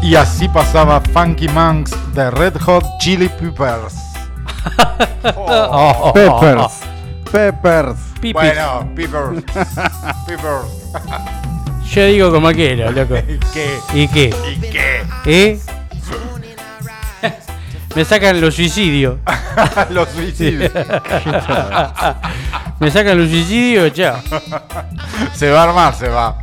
Y 0.00 0.14
así 0.14 0.48
pasaba 0.48 1.00
Funky 1.12 1.48
Monks 1.48 1.92
de 2.14 2.30
Red 2.30 2.54
Hot 2.62 2.84
Chili 3.00 3.28
Peppers. 3.28 3.94
Oh, 5.36 6.12
Peppers. 6.14 6.80
Peppers. 7.30 8.07
Pipis. 8.20 8.32
Bueno, 8.34 8.88
Peppers. 8.94 9.42
Peppers. 10.26 10.66
Yo 11.92 12.04
digo 12.06 12.30
como 12.32 12.50
quiero, 12.52 12.90
loco. 12.92 13.14
¿Qué? 13.54 13.78
¿Y 13.94 14.08
qué? 14.08 14.34
¿Y 14.50 14.60
qué? 14.60 15.02
¿Eh? 15.26 15.60
Me 17.94 18.04
sacan 18.04 18.40
los 18.40 18.54
suicidios. 18.54 19.16
Los 19.90 20.08
suicidios. 20.10 20.70
Me 22.78 22.90
sacan 22.90 23.18
los 23.18 23.28
suicidios, 23.30 23.92
chao. 23.92 24.16
Se 25.34 25.50
va 25.50 25.60
a 25.62 25.64
armar, 25.64 25.94
se 25.94 26.08
va. 26.08 26.36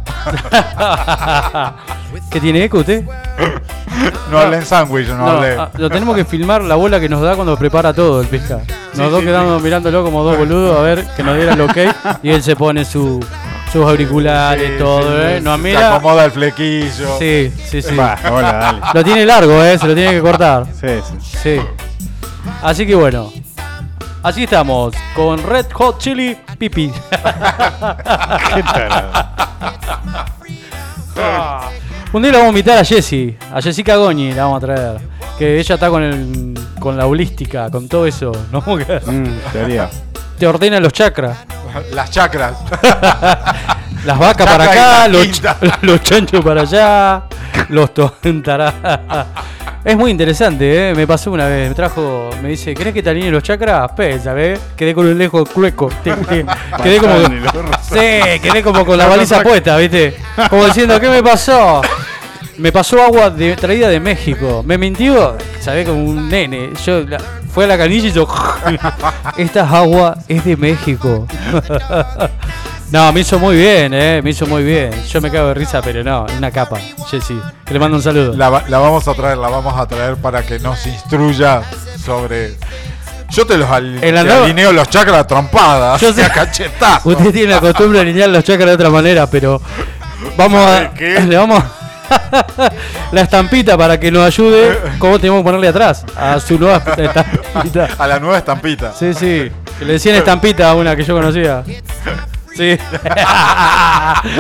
¿Qué 2.31 2.41
tiene 2.41 2.63
eco 2.63 2.79
usted? 2.79 3.03
No 4.31 4.39
hablé 4.39 4.57
en 4.57 4.65
sándwich, 4.65 5.07
no, 5.09 5.17
No, 5.17 5.27
hablé. 5.29 5.55
ah, 5.57 5.69
lo 5.77 5.89
tenemos 5.89 6.15
que 6.15 6.25
filmar 6.25 6.63
la 6.63 6.75
bola 6.75 6.99
que 6.99 7.07
nos 7.07 7.21
da 7.21 7.35
cuando 7.35 7.55
prepara 7.55 7.93
todo 7.93 8.21
el 8.21 8.27
pesca. 8.27 8.59
Nos 8.97 9.12
dos 9.12 9.23
quedamos 9.23 9.62
mirándolo 9.62 10.03
como 10.03 10.23
dos 10.23 10.38
boludos 10.38 10.77
a 10.77 10.81
ver 10.81 11.05
que 11.15 11.23
nos 11.23 11.36
diera 11.36 11.53
el 11.53 11.62
ok 11.62 11.77
y 12.23 12.29
él 12.29 12.41
se 12.41 12.55
pone 12.55 12.86
su, 12.86 13.19
sus 13.71 13.86
auriculares, 13.86 14.71
Sí, 14.71 14.77
todo, 14.79 15.01
sí, 15.01 15.08
¿eh? 15.21 15.39
Nos 15.41 15.58
Se 15.58 15.63
mira. 15.63 15.95
acomoda 15.95 16.25
el 16.25 16.31
flequillo. 16.31 17.17
Sí, 17.19 17.51
sí, 17.69 17.81
sí. 17.81 17.93
Hola, 17.93 18.53
dale. 18.53 18.81
Lo 18.93 19.03
tiene 19.03 19.25
largo, 19.25 19.62
¿eh? 19.63 19.77
Se 19.77 19.88
lo 19.88 19.93
tiene 19.95 20.12
que 20.12 20.21
cortar. 20.21 20.65
Sí, 20.79 20.88
sí. 21.21 21.38
Sí. 21.43 21.62
Así 22.62 22.86
que 22.88 22.95
bueno. 22.95 23.31
Así 24.23 24.43
estamos 24.45 24.95
con 25.15 25.43
Red 25.43 25.67
Hot 25.73 25.99
Chili 25.99 26.36
Pipi. 26.58 26.91
Qué. 28.73 28.88
Un 32.13 32.21
día 32.23 32.31
la 32.31 32.38
vamos 32.39 32.47
a 32.47 32.58
invitar 32.58 32.77
a 32.79 32.84
Jessie, 32.86 33.38
a 33.53 33.62
Jessica 33.62 33.95
Goñi 33.97 34.31
la 34.34 34.43
vamos 34.45 34.63
a 34.63 34.65
traer. 34.65 35.14
Que 35.37 35.59
ella 35.59 35.75
está 35.75 35.89
con 35.89 36.03
el 36.03 36.53
con 36.79 36.97
la 36.97 37.07
holística, 37.07 37.69
con 37.71 37.87
todo 37.87 38.05
eso. 38.05 38.31
¿no? 38.51 38.61
Mm, 38.61 39.39
teoría. 39.51 39.89
Te 40.37 40.47
ordena 40.47 40.79
los 40.79 40.93
chakras. 40.93 41.37
Las 41.93 42.11
chacras. 42.11 42.57
Las 44.05 44.19
vacas 44.19 44.47
para 44.47 44.65
acá, 44.65 45.07
los, 45.07 45.41
los 45.81 45.99
chanchos 46.03 46.45
para 46.45 46.61
allá, 46.61 47.23
los 47.69 47.91
tontará. 47.91 48.71
Es 49.83 49.97
muy 49.97 50.11
interesante, 50.11 50.89
¿eh? 50.89 50.93
Me 50.93 51.07
pasó 51.07 51.31
una 51.31 51.47
vez, 51.47 51.69
me 51.69 51.73
trajo, 51.75 52.29
me 52.39 52.49
dice, 52.49 52.75
¿querés 52.75 52.93
que 52.93 53.01
te 53.01 53.09
alinee 53.09 53.31
los 53.31 53.41
chakras? 53.41 53.91
Pesa, 53.93 54.33
¿ves? 54.33 54.59
Quedé 54.75 54.93
con 54.93 55.07
un 55.07 55.17
lejos 55.17 55.49
clueco. 55.49 55.89
Quedé 56.03 56.99
como. 56.99 57.15
Sí, 57.81 58.39
quedé 58.43 58.61
como 58.63 58.85
con 58.85 58.95
la 58.95 59.07
baliza 59.07 59.41
puesta, 59.41 59.75
¿viste? 59.77 60.15
Como 60.51 60.65
diciendo, 60.65 60.99
¿qué 60.99 61.09
me 61.09 61.23
pasó? 61.23 61.81
Me 62.57 62.71
pasó 62.71 63.01
agua 63.03 63.29
de- 63.29 63.55
traída 63.55 63.89
de 63.89 63.99
México. 63.99 64.63
Me 64.65 64.77
mintió, 64.77 65.37
sabés, 65.59 65.87
como 65.87 66.03
un 66.03 66.29
nene. 66.29 66.71
Yo 66.85 67.01
la- 67.01 67.19
fue 67.53 67.65
a 67.65 67.67
la 67.67 67.77
canilla 67.77 68.07
y 68.07 68.11
yo. 68.11 68.27
Esta 69.37 69.69
agua 69.69 70.17
es 70.27 70.43
de 70.45 70.55
México. 70.57 71.27
No, 72.91 73.11
me 73.11 73.21
hizo 73.21 73.39
muy 73.39 73.55
bien, 73.57 73.93
eh. 73.95 74.21
Me 74.23 74.29
hizo 74.29 74.45
muy 74.45 74.63
bien. 74.63 74.91
Yo 75.11 75.19
me 75.19 75.31
cago 75.31 75.47
de 75.49 75.53
risa, 75.55 75.81
pero 75.81 76.03
no, 76.03 76.27
una 76.37 76.51
capa. 76.51 76.77
Jessy, 77.09 77.37
que 77.65 77.73
le 77.73 77.79
mando 77.79 77.97
un 77.97 78.03
saludo. 78.03 78.33
La, 78.37 78.63
la 78.69 78.77
vamos 78.77 79.05
a 79.07 79.13
traer, 79.15 79.37
la 79.39 79.49
vamos 79.49 79.75
a 79.77 79.87
traer 79.87 80.15
para 80.17 80.43
que 80.43 80.59
nos 80.59 80.85
instruya 80.85 81.63
sobre. 82.05 82.53
Yo 83.31 83.45
te 83.45 83.57
los 83.57 83.69
al- 83.69 83.99
te 83.99 84.17
alineo 84.17 84.71
los 84.71 84.87
chakras 84.87 85.25
trompadas. 85.25 85.99
Yo 85.99 86.13
sé- 86.13 86.23
a. 86.23 87.01
Usted 87.03 87.33
tiene 87.33 87.55
la 87.55 87.59
costumbre 87.59 87.97
de 87.97 88.01
alinear 88.03 88.29
los 88.29 88.43
chakras 88.43 88.67
de 88.67 88.73
otra 88.75 88.89
manera, 88.91 89.25
pero 89.27 89.59
vamos 90.37 90.61
a. 90.61 90.91
Le 90.97 91.35
vamos 91.35 91.63
la 93.11 93.21
estampita 93.21 93.77
para 93.77 93.99
que 93.99 94.11
nos 94.11 94.23
ayude. 94.25 94.77
¿Cómo 94.99 95.19
tenemos 95.19 95.39
que 95.41 95.43
ponerle 95.45 95.67
atrás? 95.67 96.05
A 96.15 96.39
su 96.39 96.57
nueva 96.59 96.77
estampita. 96.77 97.87
A 97.97 98.07
la 98.07 98.19
nueva 98.19 98.37
estampita. 98.37 98.93
Sí, 98.93 99.13
sí. 99.13 99.51
Que 99.79 99.85
le 99.85 99.93
decían 99.93 100.15
estampita 100.15 100.69
a 100.69 100.75
una 100.75 100.95
que 100.95 101.03
yo 101.03 101.13
conocía. 101.15 101.63
Sí. 102.55 102.77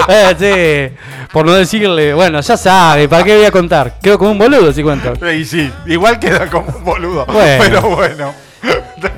Eh, 0.07 0.35
sí. 0.39 1.27
Por 1.31 1.45
no 1.45 1.53
decirle, 1.53 2.13
bueno, 2.13 2.39
ya 2.39 2.55
sabe, 2.57 3.09
¿para 3.09 3.23
qué 3.23 3.35
voy 3.35 3.45
a 3.45 3.51
contar? 3.51 3.99
Quedo 4.01 4.17
como 4.17 4.31
un 4.31 4.37
boludo 4.37 4.71
si 4.71 4.81
cuento. 4.83 5.13
Y 5.29 5.43
sí, 5.45 5.71
igual 5.85 6.17
queda 6.19 6.49
como 6.49 6.67
un 6.69 6.83
boludo. 6.83 7.25
Bueno. 7.25 7.63
Pero 7.63 7.81
bueno. 7.81 8.33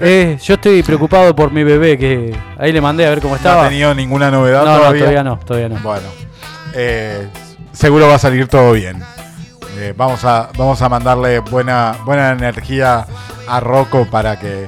Eh, 0.01 0.38
yo 0.43 0.55
estoy 0.55 0.83
preocupado 0.83 1.36
por 1.36 1.51
mi 1.51 1.63
bebé, 1.63 1.97
que 1.97 2.36
ahí 2.57 2.71
le 2.71 2.81
mandé 2.81 3.05
a 3.05 3.10
ver 3.10 3.21
cómo 3.21 3.33
No 3.33 3.38
estaba. 3.38 3.65
ha 3.65 3.69
tenido 3.69 3.93
ninguna 3.93 4.31
novedad 4.31 4.65
no, 4.65 4.71
no, 4.71 4.77
todavía. 4.79 4.99
todavía 5.01 5.23
no, 5.23 5.39
todavía 5.39 5.69
no. 5.69 5.75
Bueno, 5.81 6.07
eh, 6.73 7.27
seguro 7.73 8.08
va 8.08 8.15
a 8.15 8.19
salir 8.19 8.47
todo 8.47 8.71
bien. 8.73 9.01
Eh, 9.77 9.93
vamos, 9.95 10.23
a, 10.25 10.49
vamos 10.58 10.82
a 10.82 10.89
mandarle 10.89 11.39
buena, 11.39 11.95
buena 12.06 12.32
energía 12.32 13.06
a 13.47 13.60
Rocco 13.60 14.08
para 14.10 14.39
que 14.39 14.65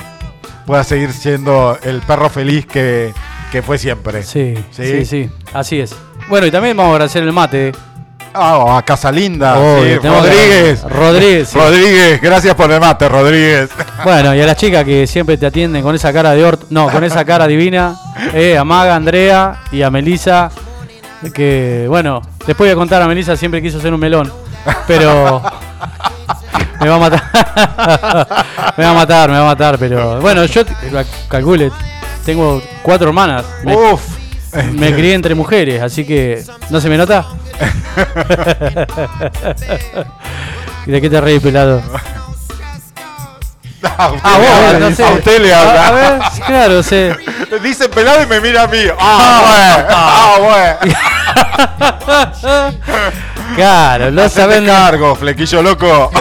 pueda 0.65 0.83
seguir 0.83 1.12
siendo 1.13 1.77
el 1.83 2.01
perro 2.01 2.29
feliz 2.29 2.65
que, 2.67 3.12
que 3.51 3.62
fue 3.63 3.77
siempre. 3.79 4.21
Sí, 4.23 4.54
¿Sí? 4.71 4.85
sí, 4.85 5.06
sí, 5.06 5.31
así 5.54 5.79
es. 5.79 5.95
Bueno, 6.27 6.45
y 6.45 6.52
también 6.52 6.77
vamos 6.77 6.91
a 6.91 6.93
agradecer 6.95 7.23
el 7.23 7.33
mate. 7.33 7.71
Ah, 8.31 8.77
a 8.77 8.85
Casalinda. 8.85 9.58
Oh, 9.58 9.79
sí, 9.83 9.97
tenemos 10.00 10.23
que- 10.23 10.29
Rodríguez. 10.29 10.83
Rodríguez, 10.83 11.50
sí. 11.50 11.58
Rodríguez, 11.58 12.21
gracias 12.21 12.54
por 12.54 12.71
el 12.71 12.79
mate, 12.79 13.10
Rodríguez. 13.10 13.69
Bueno, 14.04 14.35
y 14.35 14.41
a 14.41 14.45
las 14.45 14.56
chicas 14.56 14.85
que 14.85 15.08
siempre 15.08 15.35
te 15.37 15.47
atienden 15.47 15.81
con 15.81 15.95
esa 15.95 16.13
cara 16.13 16.33
de 16.33 16.45
orto, 16.45 16.67
no, 16.69 16.87
con 16.91 17.04
esa 17.04 17.25
cara 17.25 17.47
divina, 17.47 17.95
eh, 18.35 18.56
a 18.56 18.63
Maga, 18.63 18.95
Andrea 18.95 19.62
y 19.71 19.81
a 19.81 19.89
Melisa, 19.89 20.52
que 21.33 21.85
bueno, 21.87 22.21
después 22.45 22.57
voy 22.57 22.69
a 22.69 22.75
contar 22.75 23.01
a 23.01 23.07
Melisa 23.07 23.35
siempre 23.35 23.61
quiso 23.61 23.79
ser 23.79 23.93
un 23.93 23.99
melón, 23.99 24.31
pero 24.87 25.41
me 26.79 26.89
va 26.89 26.95
a 26.95 26.99
matar, 26.99 27.23
me 28.77 28.83
va 28.83 28.91
a 28.91 28.93
matar, 28.93 29.29
me 29.29 29.35
va 29.35 29.41
a 29.41 29.47
matar, 29.47 29.77
pero 29.77 30.21
bueno, 30.21 30.45
yo 30.45 30.61
calcule, 31.27 31.71
tengo 32.25 32.61
cuatro 32.81 33.09
hermanas, 33.09 33.45
me, 33.63 33.75
Uf. 33.75 34.01
me 34.73 34.93
crié 34.93 35.13
entre 35.13 35.35
mujeres, 35.35 35.81
así 35.81 36.05
que 36.05 36.43
no 36.69 36.79
se 36.79 36.89
me 36.89 36.97
nota. 36.97 37.25
¿Y 40.85 40.91
de 40.91 41.01
qué 41.01 41.09
te 41.09 41.21
reís, 41.21 41.41
pelado? 41.41 41.81
A 43.98 44.08
usted, 44.10 44.19
Ah, 44.23 44.38
vos, 44.38 44.48
habla, 44.50 44.90
no 44.90 44.96
sé. 44.96 45.04
a 45.06 45.12
usted 45.12 45.42
le 45.42 45.54
habla. 45.54 45.84
A, 45.84 45.88
a 45.88 45.92
ver, 45.92 46.19
claro, 46.46 46.84
sé. 46.84 47.15
Dice 47.63 47.88
pelado 47.90 48.21
y 48.23 48.27
me 48.27 48.40
mira 48.42 48.63
a 48.63 48.67
mí. 48.67 48.77
Ah, 49.00 49.42
bueno. 49.46 49.88
Ah, 49.90 50.77
bueno. 50.82 50.96
Claro, 53.56 54.12
no 54.12 54.21
Hacete 54.21 54.42
saben, 54.42 54.65
cargo, 54.65 55.15
flequillo 55.15 55.62
loco. 55.62 56.12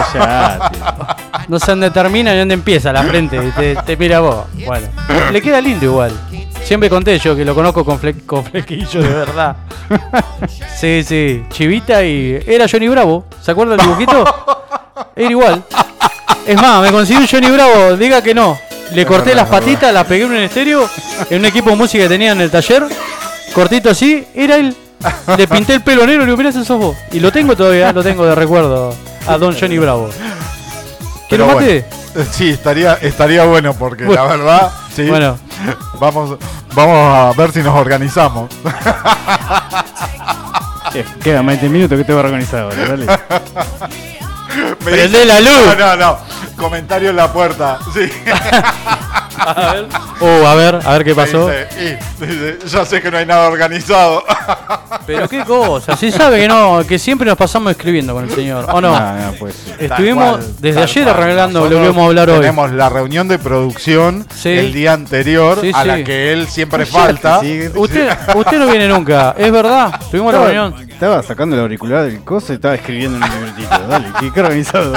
No 1.47 1.59
saben 1.59 1.79
dónde 1.81 1.91
termina 1.91 2.33
y 2.33 2.39
dónde 2.39 2.53
empieza 2.55 2.91
la 2.91 3.03
frente. 3.03 3.39
Te, 3.55 3.75
te 3.75 3.95
mira 3.97 4.19
vos. 4.19 4.45
Bueno, 4.65 4.87
le 5.31 5.41
queda 5.41 5.61
lindo 5.61 5.85
igual. 5.85 6.11
Siempre 6.63 6.89
conté 6.89 7.17
yo 7.19 7.35
que 7.35 7.45
lo 7.45 7.55
conozco 7.55 7.85
con, 7.85 7.99
fle- 7.99 8.25
con 8.25 8.43
flequillo 8.43 9.01
de 9.01 9.09
verdad. 9.09 9.55
Sí, 10.79 11.03
sí. 11.03 11.43
Chivita 11.49 12.03
y. 12.03 12.41
Era 12.47 12.65
Johnny 12.71 12.87
Bravo. 12.87 13.25
¿Se 13.41 13.51
acuerdan 13.51 13.77
del 13.77 13.85
dibujito? 13.87 14.23
Era 15.15 15.29
igual. 15.29 15.63
Es 16.49 16.59
más, 16.59 16.81
me 16.81 16.91
conseguí 16.91 17.19
un 17.19 17.27
Johnny 17.27 17.51
Bravo, 17.51 17.95
diga 17.95 18.23
que 18.23 18.33
no. 18.33 18.57
Le 18.93 19.05
corté 19.05 19.35
las 19.35 19.47
patitas, 19.47 19.93
las 19.93 20.05
pegué 20.07 20.23
en 20.25 20.31
un 20.31 20.37
estéreo, 20.37 20.89
en 21.29 21.37
un 21.39 21.45
equipo 21.45 21.69
de 21.69 21.75
música 21.75 22.03
que 22.05 22.09
tenía 22.09 22.31
en 22.31 22.41
el 22.41 22.49
taller. 22.49 22.87
Cortito 23.53 23.91
así, 23.91 24.27
era 24.33 24.55
él. 24.55 24.75
Le 25.37 25.47
pinté 25.47 25.75
el 25.75 25.83
pelo 25.83 26.07
negro 26.07 26.23
y 26.23 26.25
le 26.25 26.31
digo, 26.31 26.37
mirá, 26.37 26.49
ese 26.49 26.65
sos 26.65 26.79
vos. 26.79 26.97
Y 27.11 27.19
lo 27.19 27.31
tengo 27.31 27.55
todavía, 27.55 27.93
lo 27.93 28.01
tengo 28.01 28.25
de 28.25 28.33
recuerdo 28.33 28.95
a 29.27 29.37
Don 29.37 29.55
Johnny 29.57 29.77
Bravo. 29.77 30.09
¿Que 30.09 30.15
Pero 31.37 31.45
lo 31.45 31.53
mate? 31.53 31.85
bueno, 32.15 32.29
sí, 32.31 32.49
estaría, 32.49 32.93
estaría 32.95 33.43
bueno 33.45 33.75
porque 33.75 34.05
Bueno. 34.05 34.25
la 34.25 34.29
verdad, 34.35 34.71
sí. 34.95 35.03
Bueno. 35.07 35.37
Vamos, 35.99 36.39
vamos 36.73 37.15
a 37.15 37.31
ver 37.39 37.51
si 37.51 37.59
nos 37.59 37.75
organizamos. 37.75 38.49
Quedan 41.23 41.45
20 41.45 41.69
minutos 41.69 41.95
que 41.97 42.03
te 42.05 42.11
voy 42.13 42.21
a 42.21 42.25
organizar 42.25 42.61
ahora, 42.61 42.75
dale. 42.87 43.05
Dice- 45.05 45.25
la 45.25 45.39
luz. 45.41 45.75
No, 45.77 45.85
no, 45.85 45.95
no. 45.97 46.17
Comentario 46.59 47.09
en 47.09 47.15
la 47.15 47.31
puerta. 47.31 47.79
Sí. 47.93 48.11
A 49.39 49.71
ver. 49.73 49.87
Uh, 50.21 50.45
a 50.45 50.55
ver, 50.55 50.79
a 50.85 50.91
ver 50.93 51.03
qué 51.03 51.15
pasó. 51.15 51.47
dice, 51.49 51.67
y, 52.21 52.25
dice, 52.25 52.57
ya 52.67 52.85
sé 52.85 53.01
que 53.01 53.09
no 53.11 53.17
hay 53.17 53.25
nada 53.25 53.47
organizado. 53.47 54.23
Pero 55.05 55.27
qué 55.27 55.43
cosa, 55.45 55.95
si 55.97 56.11
sabe 56.11 56.39
que 56.41 56.47
no, 56.47 56.81
que 56.87 56.99
siempre 56.99 57.27
nos 57.27 57.37
pasamos 57.37 57.71
escribiendo 57.71 58.13
con 58.13 58.23
el 58.25 58.31
señor, 58.31 58.65
¿o 58.71 58.81
no? 58.81 58.99
No, 58.99 59.13
no, 59.17 59.33
pues. 59.39 59.55
Estuvimos 59.79 60.37
cual, 60.37 60.53
desde 60.59 60.81
ayer 60.83 61.03
cual. 61.05 61.15
arreglando 61.17 61.63
lo 61.63 61.69
que 61.69 61.87
vamos 61.87 62.03
a 62.03 62.05
hablar 62.07 62.29
hoy. 62.29 62.39
Tenemos 62.39 62.71
la 62.71 62.89
reunión 62.89 63.27
de 63.27 63.39
producción 63.39 64.25
Sí. 64.35 64.49
el 64.49 64.73
día 64.73 64.93
anterior 64.93 65.59
Sí, 65.61 65.71
a 65.73 65.85
la 65.85 66.03
que 66.03 66.31
él 66.33 66.47
siempre 66.47 66.85
falta. 66.85 67.39
Sí, 67.39 67.69
Usted, 67.75 68.09
usted 68.35 68.59
no 68.59 68.67
viene 68.67 68.87
nunca, 68.87 69.33
es 69.37 69.51
verdad. 69.51 69.99
Tuvimos 70.11 70.33
la 70.33 70.39
Estaba, 70.39 70.45
reunión. 70.67 70.89
estaba 70.89 71.23
sacando 71.23 71.55
el 71.55 71.61
auricular 71.61 72.03
del 72.05 72.23
coso 72.23 72.51
y 72.53 72.55
estaba 72.55 72.75
escribiendo 72.75 73.17
en 73.17 73.23
un 73.23 73.29
libretito. 73.45 73.87
Dale, 73.87 74.07
qué, 74.19 74.31
qué 74.33 74.39
organizado. 74.41 74.93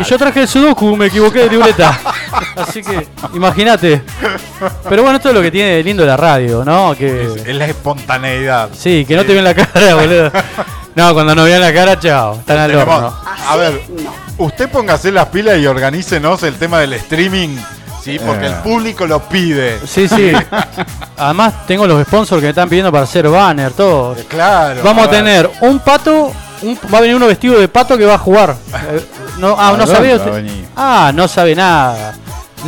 Y 0.00 0.04
yo 0.04 0.18
traje 0.18 0.40
el 0.42 0.48
Sudoku, 0.48 0.96
me 0.96 1.06
equivoqué 1.06 1.40
de 1.40 1.50
libreta. 1.50 1.98
Así 2.56 2.82
que, 2.82 3.06
imagínate. 3.34 3.75
Pero 4.88 5.02
bueno, 5.02 5.16
esto 5.16 5.28
es 5.30 5.34
lo 5.34 5.42
que 5.42 5.50
tiene 5.50 5.70
de 5.76 5.82
lindo 5.82 6.04
la 6.06 6.16
radio, 6.16 6.64
¿no? 6.64 6.94
Que. 6.96 7.28
Es 7.46 7.54
la 7.56 7.66
espontaneidad. 7.66 8.70
Sí, 8.76 9.04
que 9.06 9.16
no 9.16 9.24
te 9.24 9.34
ven 9.34 9.44
la 9.44 9.54
cara, 9.54 9.94
boludo. 9.94 10.30
No, 10.94 11.12
cuando 11.12 11.34
no 11.34 11.44
vean 11.44 11.60
la 11.60 11.72
cara, 11.74 11.98
chao. 11.98 12.34
Están 12.38 12.58
al 12.58 12.70
Tenemos- 12.70 12.94
horno. 12.94 13.14
a 13.48 13.56
ver, 13.56 13.80
usted 14.38 14.68
póngase 14.70 15.12
las 15.12 15.26
pilas 15.26 15.58
y 15.58 15.66
organícenos 15.66 16.42
el 16.42 16.54
tema 16.56 16.80
del 16.80 16.94
streaming, 16.94 17.56
sí, 18.02 18.18
porque 18.24 18.46
Eh. 18.46 18.48
el 18.48 18.54
público 18.62 19.06
lo 19.06 19.20
pide. 19.20 19.78
Sí, 19.86 20.08
sí. 20.08 20.32
Además, 21.18 21.66
tengo 21.66 21.86
los 21.86 22.02
sponsors 22.06 22.40
que 22.40 22.46
me 22.46 22.50
están 22.50 22.68
pidiendo 22.68 22.90
para 22.90 23.04
hacer 23.04 23.28
banner, 23.28 23.72
todo. 23.72 24.16
Claro. 24.28 24.80
Vamos 24.82 25.06
a 25.06 25.10
ver. 25.10 25.18
tener 25.18 25.50
un 25.60 25.78
pato, 25.80 26.32
un- 26.62 26.78
va 26.92 26.98
a 26.98 27.00
venir 27.02 27.16
uno 27.16 27.26
vestido 27.26 27.58
de 27.60 27.68
pato 27.68 27.98
que 27.98 28.06
va 28.06 28.14
a 28.14 28.18
jugar. 28.18 28.56
Eh, 28.74 29.04
no, 29.38 29.54
ah, 29.58 29.68
¿A 29.68 29.72
no 29.72 29.84
dónde 29.84 30.08
va 30.10 30.16
usted? 30.16 30.32
venir? 30.32 30.66
Ah, 30.76 31.12
no 31.14 31.28
sabe 31.28 31.54
nada. 31.54 32.14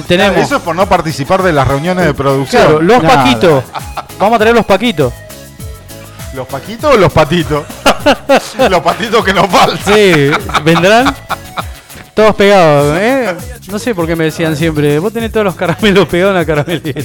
Tenemos. 0.07 0.39
Eso 0.39 0.57
es 0.57 0.63
por 0.63 0.77
no 0.77 0.89
participar 0.89 1.43
de 1.43 1.53
las 1.53 1.67
reuniones 1.67 2.05
de 2.05 2.15
producción. 2.15 2.63
Claro, 2.63 2.83
los 2.83 3.03
Nada. 3.03 3.25
paquitos. 3.25 3.65
Vamos 4.19 4.37
a 4.37 4.39
traer 4.39 4.55
los 4.55 4.67
paquitos. 4.67 5.13
¿Los 6.35 6.47
paquitos 6.47 6.95
o 6.95 6.99
los 6.99 7.13
patitos? 7.13 7.65
los 8.71 8.81
patitos 8.81 9.25
que 9.25 9.33
nos 9.33 9.47
faltan. 9.49 9.79
Sí, 9.95 10.31
vendrán. 10.63 11.15
Todos 12.15 12.35
pegados, 12.35 12.97
¿eh? 12.99 13.35
No 13.69 13.79
sé 13.79 13.95
por 13.95 14.07
qué 14.07 14.17
me 14.17 14.25
decían 14.25 14.57
siempre, 14.57 14.99
vos 14.99 15.13
tenés 15.13 15.31
todos 15.31 15.45
los 15.45 15.55
caramelos 15.55 16.09
pegados 16.09 16.33
en 16.33 16.39
la 16.39 16.45
caramelera. 16.45 17.03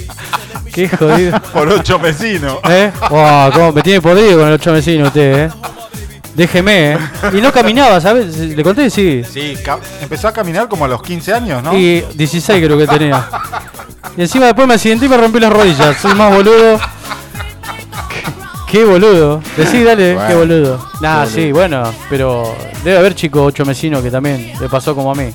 Qué 0.74 0.90
jodido. 0.90 1.40
Por 1.54 1.70
ocho 1.70 2.00
vecinos. 2.00 2.58
¿Eh? 2.68 2.92
Wow, 3.10 3.52
cómo 3.54 3.72
me 3.74 3.82
tiene 3.84 4.02
podrido 4.02 4.40
con 4.40 4.48
el 4.48 4.54
ocho 4.56 4.72
vecino 4.74 5.06
usted, 5.06 5.46
¿eh? 5.46 5.52
Déjeme, 6.36 6.94
¿eh? 6.94 6.98
Y 7.34 7.42
no 7.42 7.52
caminaba, 7.52 8.02
¿sabes? 8.02 8.38
¿Le 8.38 8.64
conté? 8.64 8.90
Sí. 8.90 9.24
Sí, 9.30 9.56
empezó 10.02 10.28
a 10.28 10.34
caminar 10.34 10.68
como 10.68 10.86
a 10.86 10.88
los 10.88 11.02
15 11.02 11.34
años, 11.34 11.64
¿no? 11.64 11.78
Y 11.78 12.02
16 12.16 12.66
creo 12.66 12.78
que 12.78 12.88
tenía. 12.88 13.28
Y 14.18 14.22
encima 14.22 14.46
después 14.46 14.68
me 14.68 14.74
accidenté 14.74 15.06
y 15.06 15.10
me 15.10 15.18
rompí 15.18 15.40
las 15.40 15.54
rodillas. 15.54 15.98
Soy 15.98 16.14
más 16.16 16.34
boludo. 16.36 16.80
Qué, 18.68 18.84
boludo. 18.84 19.40
Decí, 19.56 19.84
dale, 19.84 20.16
Bueno, 20.16 20.28
qué 20.28 20.36
boludo. 20.36 20.90
Nah, 21.00 21.26
qué 21.26 21.30
sí, 21.30 21.52
bueno, 21.52 21.94
pero 22.10 22.56
debe 22.84 22.98
haber 22.98 23.14
chicos 23.14 23.44
ocho 23.46 23.64
vecinos 23.64 24.02
que 24.02 24.10
también 24.10 24.54
le 24.60 24.68
pasó 24.68 24.96
como 24.96 25.12
a 25.12 25.16
mí. 25.16 25.32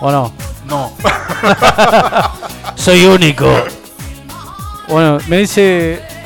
¿O 0.00 0.12
no? 0.12 0.32
No. 0.66 0.92
Soy 2.76 3.04
único. 3.06 3.52
Bueno, 4.88 5.18
me 5.26 5.38
dice. 5.38 6.17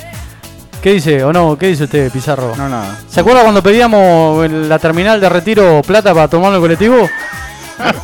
¿Qué 0.83 0.95
dice? 0.95 1.23
¿O 1.23 1.33
no? 1.33 1.57
¿Qué 1.57 1.67
dice 1.69 1.85
usted, 1.85 2.11
Pizarro? 2.11 2.55
No, 2.57 2.69
nada. 2.69 2.99
¿Se 3.09 3.21
acuerda 3.21 3.43
cuando 3.43 3.63
pedíamos 3.63 4.45
en 4.45 4.69
la 4.69 4.79
terminal 4.81 5.21
de 5.21 5.29
retiro 5.29 5.81
plata 5.87 6.13
para 6.13 6.27
tomar 6.29 6.53
el 6.53 6.61
colectivo? 6.61 7.09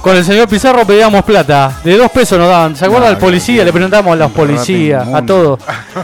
Con 0.01 0.17
el 0.17 0.25
señor 0.25 0.49
Pizarro 0.49 0.85
pedíamos 0.87 1.25
plata. 1.25 1.73
De 1.83 1.97
dos 1.97 2.11
pesos 2.13 2.39
nos 2.39 2.49
daban. 2.49 2.77
¿Se 2.77 2.85
acuerda 2.85 3.07
No, 3.07 3.11
al 3.13 3.19
policía? 3.19 3.65
Le 3.65 3.73
preguntamos 3.73 4.13
a 4.13 4.17
los 4.17 4.31
policías, 4.31 5.07
a 5.13 5.23
todos. 5.27 5.59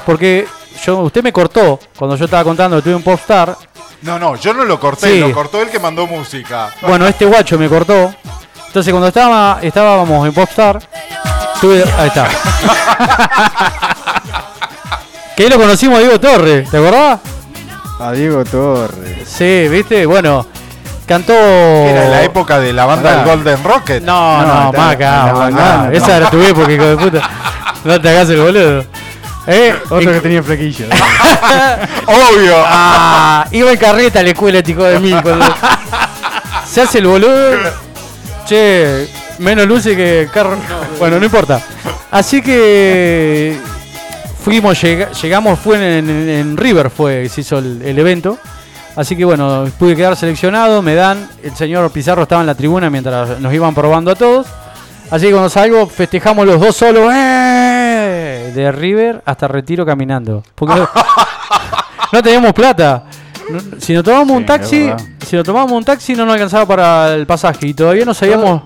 Porque 0.05 0.47
yo, 0.85 0.99
usted 0.99 1.22
me 1.22 1.33
cortó 1.33 1.79
cuando 1.97 2.16
yo 2.16 2.25
estaba 2.25 2.43
contando 2.43 2.77
que 2.79 2.83
tuve 2.83 2.97
un 2.97 3.03
popstar. 3.03 3.57
No, 4.03 4.18
no, 4.18 4.35
yo 4.37 4.53
no 4.53 4.64
lo 4.64 4.79
corté, 4.79 5.14
Sí. 5.14 5.20
lo 5.20 5.33
cortó 5.33 5.62
el 5.62 5.70
que 5.70 5.79
mandó 5.79 6.07
música. 6.07 6.70
Bueno, 6.83 7.07
este 7.07 7.25
guacho 7.25 7.57
me 7.57 7.68
cortó. 7.68 8.12
Entonces 8.66 8.93
cuando 8.93 9.07
estaba, 9.09 9.61
estábamos 9.62 10.27
en 10.27 10.35
Popstar, 10.35 10.81
tuve. 11.61 11.85
Ahí 11.97 12.09
está. 12.09 12.27
que 15.37 15.43
ahí 15.45 15.49
lo 15.49 15.59
conocimos 15.59 15.99
a 15.99 16.01
Diego 16.03 16.20
Torres, 16.20 16.70
¿te 16.70 16.76
acordás? 16.76 17.20
A 18.01 18.12
Diego 18.12 18.45
Torres. 18.45 19.28
Sí, 19.28 19.68
¿viste? 19.68 20.07
Bueno, 20.07 20.47
cantó. 21.07 21.32
Era 21.32 22.09
la 22.09 22.22
época 22.22 22.59
de 22.61 22.72
la 22.72 22.85
banda 22.87 23.16
del 23.16 23.24
Golden 23.26 23.62
Rocket. 23.64 24.03
No, 24.03 24.43
No, 24.43 24.47
no, 24.47 24.66
está- 24.70 24.78
más 24.78 24.93
acá, 24.95 25.05
en 25.20 25.26
la 25.26 25.32
más 25.32 25.32
acá. 25.32 25.39
bandana, 25.39 25.93
Esa 25.97 26.07
no. 26.09 26.14
era 26.14 26.30
tu 26.30 26.43
época, 26.43 26.72
hijo 26.72 26.85
de 26.85 26.97
puta. 26.97 27.30
No 27.85 28.01
te 28.01 28.09
hagas 28.09 28.28
el 28.30 28.41
boludo. 28.41 28.85
¿Eh? 29.47 29.74
Otro 29.91 30.11
que 30.12 30.20
tenía 30.20 30.43
flequillo. 30.43 30.87
Obvio. 32.07 32.55
Ah, 32.66 33.47
iba 33.51 33.70
en 33.72 33.76
carreta 33.78 34.20
a 34.20 34.22
la 34.22 34.30
escuela, 34.30 34.62
hijo 34.66 34.82
de 34.85 34.99
mí. 35.01 35.11
cuando- 35.22 35.45
Se 36.66 36.80
hace 36.82 36.99
el 36.99 37.07
boludo. 37.07 37.59
Che, 38.47 39.09
menos 39.39 39.66
luces 39.66 39.97
que 39.97 40.28
carro. 40.32 40.57
Bueno, 40.99 41.18
no 41.18 41.24
importa. 41.26 41.61
Así 42.11 42.41
que 42.43 43.59
fuimos, 44.45 44.80
llega- 44.82 45.11
llegamos, 45.12 45.59
fue 45.59 45.76
en, 45.99 46.09
en- 46.11 46.28
en 46.28 46.57
River, 46.57 46.90
fue, 46.90 47.28
se 47.28 47.40
hizo 47.40 47.59
el, 47.59 47.82
el 47.82 47.99
evento. 47.99 48.38
Así 48.97 49.16
que 49.16 49.24
bueno, 49.24 49.64
pude 49.78 49.97
quedar 49.97 50.14
seleccionado, 50.16 50.80
me 50.80 50.95
dan, 50.95 51.28
el 51.42 51.57
señor 51.57 51.90
Pizarro 51.90 52.22
estaba 52.22 52.42
en 52.42 52.47
la 52.47 52.55
tribuna 52.55 52.88
mientras 52.90 53.40
nos 53.40 53.53
iban 53.53 53.74
probando 53.74 54.11
a 54.12 54.14
todos. 54.14 54.47
Así 55.11 55.26
que 55.26 55.32
cuando 55.32 55.49
salgo, 55.51 55.86
festejamos 55.88 56.47
los 56.47 56.61
dos 56.61 56.76
solos, 56.76 57.11
¡eh! 57.12 58.53
de 58.55 58.70
River 58.72 59.20
hasta 59.24 59.49
Retiro 59.49 59.84
caminando. 59.84 60.42
Porque 60.55 60.76
no, 60.76 60.88
no 62.12 62.22
teníamos 62.22 62.53
plata. 62.53 63.05
No- 63.51 63.61
Si 63.80 63.92
nos 63.95 64.05
tomamos 64.05 64.30
un 64.30 64.42
Sí, 64.42 64.47
taxi, 64.47 64.76
es 64.82 64.86
verdad. 64.86 65.05
si 65.26 65.36
nos 65.36 65.45
tomamos 65.45 65.72
un 65.72 65.84
taxi 65.84 66.14
no 66.14 66.24
nos 66.24 66.34
alcanzaba 66.34 66.64
para 66.66 67.14
el 67.14 67.26
pasaje 67.26 67.66
y 67.66 67.74
todavía 67.74 68.05
no 68.05 68.14
sabíamos, 68.14 68.62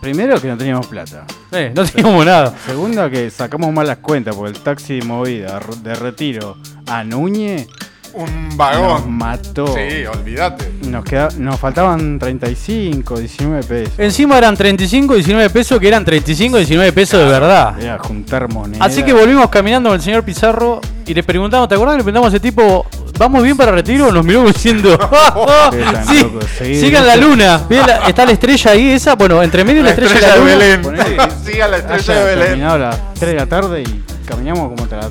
Primero 0.00 0.40
que 0.40 0.48
no 0.48 0.56
teníamos 0.56 0.86
plata. 0.86 1.24
Eh, 1.54 1.72
no 1.74 1.84
teníamos 1.84 2.24
nada. 2.24 2.54
Segundo 2.66 3.08
que 3.10 3.30
sacamos 3.30 3.72
mal 3.72 3.86
las 3.86 3.98
cuentas 3.98 4.34
porque 4.34 4.56
el 4.56 4.62
taxi 4.62 5.00
de 5.00 5.06
movida 5.06 5.60
de 5.82 5.94
retiro 5.94 6.56
a 6.86 7.04
Núñez 7.04 7.68
Un 8.14 8.48
nos 8.48 8.56
vagón. 8.56 9.12
mató. 9.12 9.66
Sí, 9.74 10.06
olvídate. 10.06 10.70
Nos, 10.88 11.04
queda, 11.04 11.28
nos 11.38 11.58
faltaban 11.58 12.18
35, 12.18 13.18
19 13.18 13.62
pesos. 13.64 13.94
Encima 13.98 14.38
eran 14.38 14.56
35, 14.56 15.14
19 15.14 15.50
pesos, 15.50 15.80
que 15.80 15.88
eran 15.88 16.04
35, 16.04 16.58
19 16.58 16.92
pesos 16.92 17.20
de 17.20 17.26
verdad. 17.28 17.80
Era 17.80 17.98
juntar 17.98 18.48
monedas. 18.52 18.86
Así 18.86 19.02
que 19.02 19.12
volvimos 19.12 19.48
caminando 19.50 19.88
con 19.90 19.96
el 19.96 20.02
señor 20.02 20.22
Pizarro 20.24 20.80
y 21.06 21.12
le 21.14 21.22
preguntamos, 21.22 21.68
¿te 21.68 21.74
acuerdas 21.74 21.94
que 21.94 21.98
le 21.98 22.04
preguntamos 22.04 22.32
a 22.32 22.36
ese 22.36 22.40
tipo, 22.40 22.86
¿vamos 23.18 23.42
bien 23.42 23.56
para 23.56 23.72
retiro? 23.72 24.12
Nos 24.12 24.24
miró 24.24 24.44
diciendo, 24.46 24.96
tan 24.98 26.06
sí, 26.58 26.80
sigan 26.80 27.06
la 27.06 27.16
luna. 27.16 27.62
¿Bien 27.68 27.82
la- 27.86 28.06
está 28.08 28.24
la 28.24 28.32
estrella 28.32 28.70
ahí 28.70 28.90
esa, 28.90 29.14
bueno, 29.16 29.42
entre 29.42 29.64
medio 29.64 29.82
La 29.82 29.88
la 29.88 29.90
estrella, 29.90 30.14
estrella 30.14 30.34
de 30.34 30.40
la 30.40 30.44
luna. 30.44 30.56
Belén. 30.56 31.16
Ponele- 31.18 31.30
Siga 31.44 31.68
la 31.68 31.76
estrella 31.78 32.12
Haya 32.12 32.14
de 32.14 32.24
Belén. 32.26 32.46
terminado 32.46 32.74
a 32.74 32.78
las 32.78 33.14
3 33.14 33.30
de 33.32 33.34
la 33.36 33.46
tarde 33.46 33.82
y 33.82 34.04
caminamos 34.26 34.68
como 34.70 34.84
hasta 34.84 34.96
las 34.98 35.10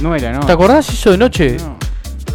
9 0.00 0.20
de 0.20 0.26
la 0.26 0.32
noche. 0.34 0.46
¿Te 0.46 0.52
acordás 0.52 0.88
eso 0.88 1.10
de 1.10 1.18
noche? 1.18 1.56
No. 1.58 1.76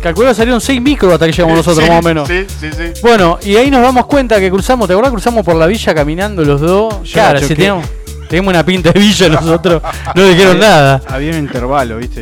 Calculó 0.03 0.27
que 0.27 0.35
salieron 0.35 0.59
6 0.59 0.81
micros 0.81 1.13
hasta 1.13 1.25
que 1.25 1.31
llegamos 1.31 1.55
nosotros, 1.55 1.85
Sí, 1.85 1.89
más 1.89 1.99
o 2.01 2.03
menos. 2.03 2.27
Sí, 2.27 2.45
sí, 2.59 2.69
sí. 2.75 3.01
Bueno, 3.01 3.39
y 3.41 3.55
ahí 3.55 3.71
nos 3.71 3.81
damos 3.81 4.05
cuenta 4.05 4.37
que 4.37 4.51
cruzamos, 4.51 4.85
¿te 4.85 4.93
acordás? 4.93 5.13
Cruzamos 5.13 5.45
por 5.45 5.55
la 5.55 5.65
villa 5.65 5.95
caminando 5.95 6.43
los 6.43 6.59
dos. 6.59 7.03
Yo 7.03 7.13
claro, 7.13 7.39
la 7.39 7.47
si 7.47 7.55
teníamos, 7.55 7.87
teníamos 8.27 8.53
una 8.53 8.65
pinta 8.65 8.91
de 8.91 8.99
villa 8.99 9.29
nosotros, 9.29 9.81
no 10.15 10.27
dijeron 10.27 10.59
nada. 10.59 11.01
Había 11.07 11.31
un 11.31 11.37
intervalo, 11.37 11.99
¿viste? 11.99 12.21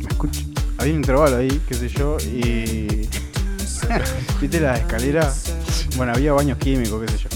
¿Me 0.00 0.08
escucho? 0.10 0.42
Había 0.78 0.92
un 0.92 0.98
intervalo 1.00 1.36
ahí, 1.38 1.60
qué 1.68 1.74
sé 1.74 1.88
yo, 1.88 2.18
y. 2.20 3.08
¿Viste 4.40 4.60
la 4.60 4.76
escalera? 4.76 5.28
Bueno, 5.96 6.12
había 6.14 6.32
baños 6.34 6.56
químicos, 6.58 7.02
qué 7.04 7.12
sé 7.12 7.18
yo. 7.18 7.28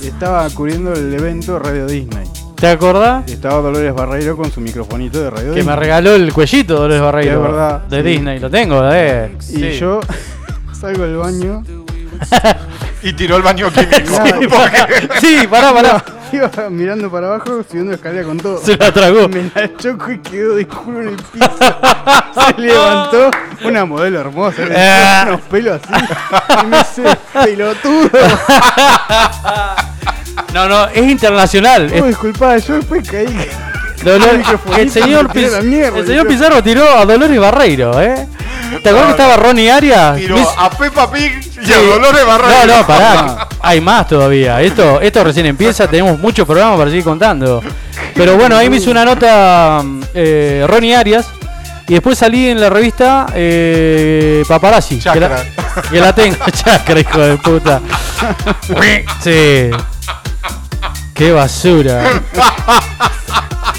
y 0.00 0.06
estaba 0.06 0.48
cubriendo 0.50 0.92
el 0.92 1.12
evento 1.12 1.58
Radio 1.58 1.86
Disney. 1.86 2.28
¿Te 2.60 2.68
acordás? 2.68 3.30
Estaba 3.30 3.62
Dolores 3.62 3.94
Barreiro 3.94 4.36
con 4.36 4.52
su 4.52 4.60
microfonito 4.60 5.20
de 5.22 5.30
Radio 5.30 5.54
Que 5.54 5.62
me 5.62 5.74
regaló 5.74 6.14
el 6.14 6.30
cuellito 6.32 6.74
Dolores 6.74 7.00
Barreiro. 7.00 7.36
Es 7.36 7.42
verdad, 7.42 7.78
De 7.84 7.96
sí. 8.02 8.08
Disney, 8.08 8.38
lo 8.38 8.50
tengo, 8.50 8.82
eh. 8.92 9.34
Y 9.48 9.70
yo 9.78 10.00
salgo 10.78 11.04
del 11.04 11.16
baño 11.16 11.62
Y 13.02 13.14
tiró 13.14 13.36
el 13.36 13.42
baño 13.42 13.70
químico. 13.70 13.96
Sí, 14.40 14.46
porque- 14.46 15.08
Sí, 15.20 15.46
pará, 15.48 15.72
pará. 15.72 16.04
Iba 16.32 16.50
mirando 16.70 17.10
para 17.10 17.26
abajo, 17.28 17.64
subiendo 17.68 17.90
la 17.90 17.96
escalera 17.96 18.24
con 18.24 18.36
todo. 18.38 18.58
Se 18.58 18.76
la 18.76 18.92
tragó. 18.92 19.26
Me 19.28 19.50
la 19.54 19.74
choco 19.78 20.12
y 20.12 20.18
quedó 20.18 20.54
de 20.54 20.66
culo 20.68 21.00
en 21.00 21.08
el 21.08 21.16
piso. 21.16 21.50
Se 22.54 22.60
levantó 22.60 23.30
una 23.64 23.84
modelo 23.86 24.20
hermosa, 24.20 24.62
le 24.66 24.74
Ah. 24.78 25.24
unos 25.28 25.40
pelos 25.42 25.80
así. 25.82 26.04
Y 26.62 26.66
me 26.66 26.78
dice, 26.78 27.02
pelotudo. 27.32 28.10
No, 30.52 30.68
no, 30.68 30.86
es 30.88 31.08
internacional. 31.10 31.92
Oh, 32.02 32.06
disculpa, 32.06 32.56
yo 32.58 32.74
después 32.76 33.08
caí. 33.08 33.26
Dolor- 34.04 34.42
el 34.78 34.90
señor, 34.90 35.28
me 35.28 35.34
tiró 35.34 35.48
Piz- 35.48 35.52
la 35.52 35.60
mierda, 35.60 35.98
el 35.98 36.06
señor 36.06 36.24
yo- 36.24 36.28
Pizarro 36.30 36.62
tiró 36.62 36.88
a 36.88 37.04
Dolores 37.04 37.38
Barreiro, 37.38 38.00
¿eh? 38.00 38.26
¿Te 38.82 38.88
acuerdas 38.88 39.14
que 39.16 39.22
estaba 39.22 39.36
Ronnie 39.36 39.70
Arias? 39.70 40.16
Tiró 40.16 40.36
a 40.58 40.70
Peppa 40.70 41.10
Pig 41.10 41.38
y 41.62 41.66
Sí. 41.66 41.72
a 41.72 41.78
Dolores 41.78 42.24
Barreiro. 42.26 42.66
No, 42.66 42.76
no, 42.78 42.86
pará. 42.86 43.48
Hay 43.60 43.80
más 43.80 44.06
todavía. 44.08 44.60
Esto, 44.62 45.00
esto 45.00 45.22
recién 45.24 45.44
empieza. 45.46 45.86
Tenemos 45.88 46.18
muchos 46.18 46.46
programas 46.46 46.78
para 46.78 46.88
seguir 46.90 47.04
contando. 47.04 47.62
Pero 48.14 48.36
bueno, 48.36 48.56
ahí 48.56 48.70
me 48.70 48.76
hizo 48.76 48.90
una 48.90 49.04
nota 49.04 49.82
eh, 50.14 50.64
Ronnie 50.68 50.94
Arias. 50.96 51.26
Y 51.88 51.94
después 51.94 52.16
salí 52.16 52.48
en 52.48 52.60
la 52.60 52.70
revista 52.70 53.26
eh, 53.34 54.44
Paparazzi. 54.48 54.98
Que 55.00 55.18
la, 55.20 55.42
que 55.90 56.00
la 56.00 56.14
tengo. 56.14 56.36
Chakra, 56.52 57.00
hijo 57.00 57.18
de 57.20 57.36
puta. 57.38 57.80
Sí. 59.22 59.70
Qué 61.20 61.32
basura. 61.32 62.02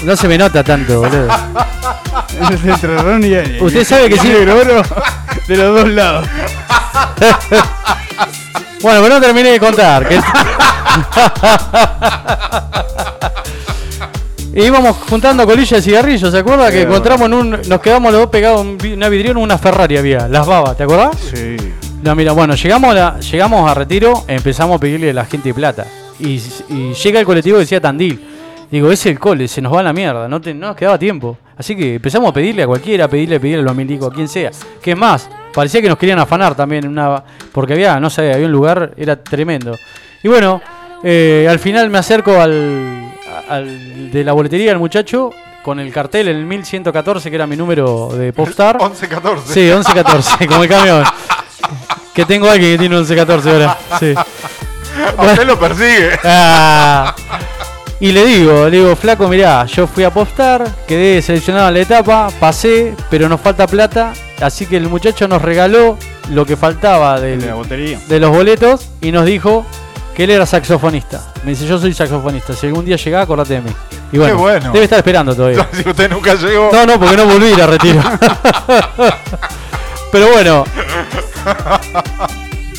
No 0.04 0.14
se 0.16 0.28
me 0.28 0.38
nota 0.38 0.62
tanto, 0.62 1.00
boludo. 1.00 1.26
Entre 2.64 2.96
Ron 2.98 3.24
y. 3.24 3.60
Usted 3.60 3.84
sabe 3.84 4.08
que 4.10 4.16
sí. 4.18 4.32
Oro 4.32 4.80
de 5.48 5.56
los 5.56 5.74
dos 5.80 5.88
lados. 5.88 6.28
Bueno, 8.80 9.00
pero 9.02 9.08
no 9.08 9.20
terminé 9.20 9.50
de 9.50 9.58
contar. 9.58 10.08
que- 10.08 10.20
Y 14.54 14.62
íbamos 14.66 14.96
juntando 15.10 15.44
colillas 15.44 15.70
de 15.70 15.82
cigarrillos, 15.82 16.30
¿se 16.30 16.38
acuerda? 16.38 16.70
Que 16.70 16.82
encontramos 16.82 17.26
en 17.26 17.34
un. 17.34 17.50
Nos 17.66 17.80
quedamos 17.80 18.12
los 18.12 18.20
dos 18.20 18.30
pegados 18.30 18.60
en 18.64 18.92
una 18.92 19.08
vidriera 19.08 19.32
en 19.32 19.38
una 19.38 19.58
Ferrari 19.58 19.96
había, 19.96 20.28
las 20.28 20.46
babas, 20.46 20.76
¿te 20.76 20.84
acordás? 20.84 21.16
Sí. 21.34 21.56
No, 22.04 22.14
mira, 22.14 22.30
bueno, 22.30 22.54
llegamos 22.54 22.92
a, 22.92 22.94
la- 22.94 23.18
llegamos 23.18 23.68
a 23.68 23.74
retiro, 23.74 24.24
empezamos 24.28 24.76
a 24.76 24.78
pedirle 24.78 25.10
a 25.10 25.14
la 25.14 25.24
gente 25.24 25.52
plata. 25.52 25.86
Y, 26.18 26.40
y 26.68 26.92
llega 26.94 27.20
el 27.20 27.26
colectivo 27.26 27.56
que 27.56 27.60
decía 27.60 27.80
Tandil. 27.80 28.20
Digo, 28.70 28.90
es 28.90 29.04
el 29.06 29.18
cole, 29.18 29.48
se 29.48 29.60
nos 29.60 29.74
va 29.74 29.80
a 29.80 29.82
la 29.82 29.92
mierda, 29.92 30.26
no, 30.28 30.40
te- 30.40 30.54
no 30.54 30.68
nos 30.68 30.76
quedaba 30.76 30.98
tiempo. 30.98 31.36
Así 31.58 31.76
que 31.76 31.96
empezamos 31.96 32.30
a 32.30 32.32
pedirle 32.32 32.62
a 32.62 32.66
cualquiera, 32.66 33.06
pedirle, 33.06 33.38
pedirle 33.38 33.60
a 33.60 33.64
los 33.64 33.76
milicos, 33.76 34.10
a 34.10 34.14
quien 34.14 34.28
sea. 34.28 34.50
Que 34.82 34.92
es 34.92 34.96
más, 34.96 35.28
parecía 35.52 35.82
que 35.82 35.88
nos 35.88 35.98
querían 35.98 36.18
afanar 36.18 36.54
también, 36.54 36.84
en 36.86 36.90
una, 36.92 37.22
porque 37.52 37.74
había, 37.74 38.00
no 38.00 38.08
sé, 38.08 38.32
había 38.32 38.46
un 38.46 38.52
lugar, 38.52 38.94
era 38.96 39.22
tremendo. 39.22 39.76
Y 40.22 40.28
bueno, 40.28 40.62
eh, 41.02 41.46
al 41.50 41.58
final 41.58 41.90
me 41.90 41.98
acerco 41.98 42.40
al, 42.40 43.12
al 43.50 44.10
de 44.10 44.24
la 44.24 44.32
boletería, 44.32 44.72
al 44.72 44.78
muchacho, 44.78 45.30
con 45.62 45.78
el 45.78 45.92
cartel, 45.92 46.28
el 46.28 46.46
1114, 46.46 47.28
que 47.28 47.36
era 47.36 47.46
mi 47.46 47.56
número 47.56 48.08
de 48.16 48.32
Popstar. 48.32 48.78
11-14. 48.78 49.38
Sí, 49.44 49.60
11-14, 49.68 50.46
como 50.46 50.62
el 50.62 50.68
camión. 50.70 51.04
Que 52.14 52.26
tengo 52.26 52.46
alguien 52.50 52.72
que 52.72 52.78
tiene 52.78 52.94
11-14 52.98 53.46
ahora. 53.52 53.78
Sí. 53.98 54.12
A 55.18 55.24
usted 55.24 55.44
lo 55.46 55.58
persigue. 55.58 56.10
Ah. 56.24 57.14
Y 58.00 58.10
le 58.10 58.24
digo, 58.24 58.68
le 58.68 58.78
digo, 58.78 58.96
flaco, 58.96 59.28
mirá, 59.28 59.64
yo 59.66 59.86
fui 59.86 60.02
a 60.02 60.08
apostar, 60.08 60.66
quedé 60.88 61.22
seleccionado 61.22 61.68
en 61.68 61.74
la 61.74 61.80
etapa, 61.80 62.30
pasé, 62.40 62.94
pero 63.08 63.28
nos 63.28 63.40
falta 63.40 63.64
plata, 63.68 64.12
así 64.40 64.66
que 64.66 64.76
el 64.76 64.88
muchacho 64.88 65.28
nos 65.28 65.40
regaló 65.40 65.96
lo 66.30 66.44
que 66.44 66.56
faltaba 66.56 67.20
De 67.20 67.36
del- 67.36 67.46
la 67.46 67.54
botería. 67.54 68.00
de 68.08 68.18
los 68.18 68.30
boletos 68.32 68.88
y 69.00 69.12
nos 69.12 69.24
dijo 69.24 69.64
que 70.16 70.24
él 70.24 70.30
era 70.30 70.46
saxofonista. 70.46 71.20
Me 71.44 71.50
dice, 71.50 71.64
yo 71.64 71.78
soy 71.78 71.94
saxofonista, 71.94 72.54
si 72.54 72.66
algún 72.66 72.84
día 72.84 72.96
llegás, 72.96 73.22
acordate 73.22 73.54
de 73.54 73.60
mí. 73.60 73.70
Y 74.10 74.18
bueno, 74.18 74.36
bueno. 74.38 74.72
debe 74.72 74.84
estar 74.84 74.98
esperando 74.98 75.34
todavía. 75.36 75.68
Si 75.72 75.88
usted 75.88 76.10
nunca 76.10 76.34
llegó. 76.34 76.70
No, 76.72 76.84
no, 76.84 76.98
porque 76.98 77.16
no 77.16 77.24
volví 77.26 77.52
a 77.60 77.66
retiro. 77.68 78.02
Pero 80.10 80.28
bueno. 80.32 80.64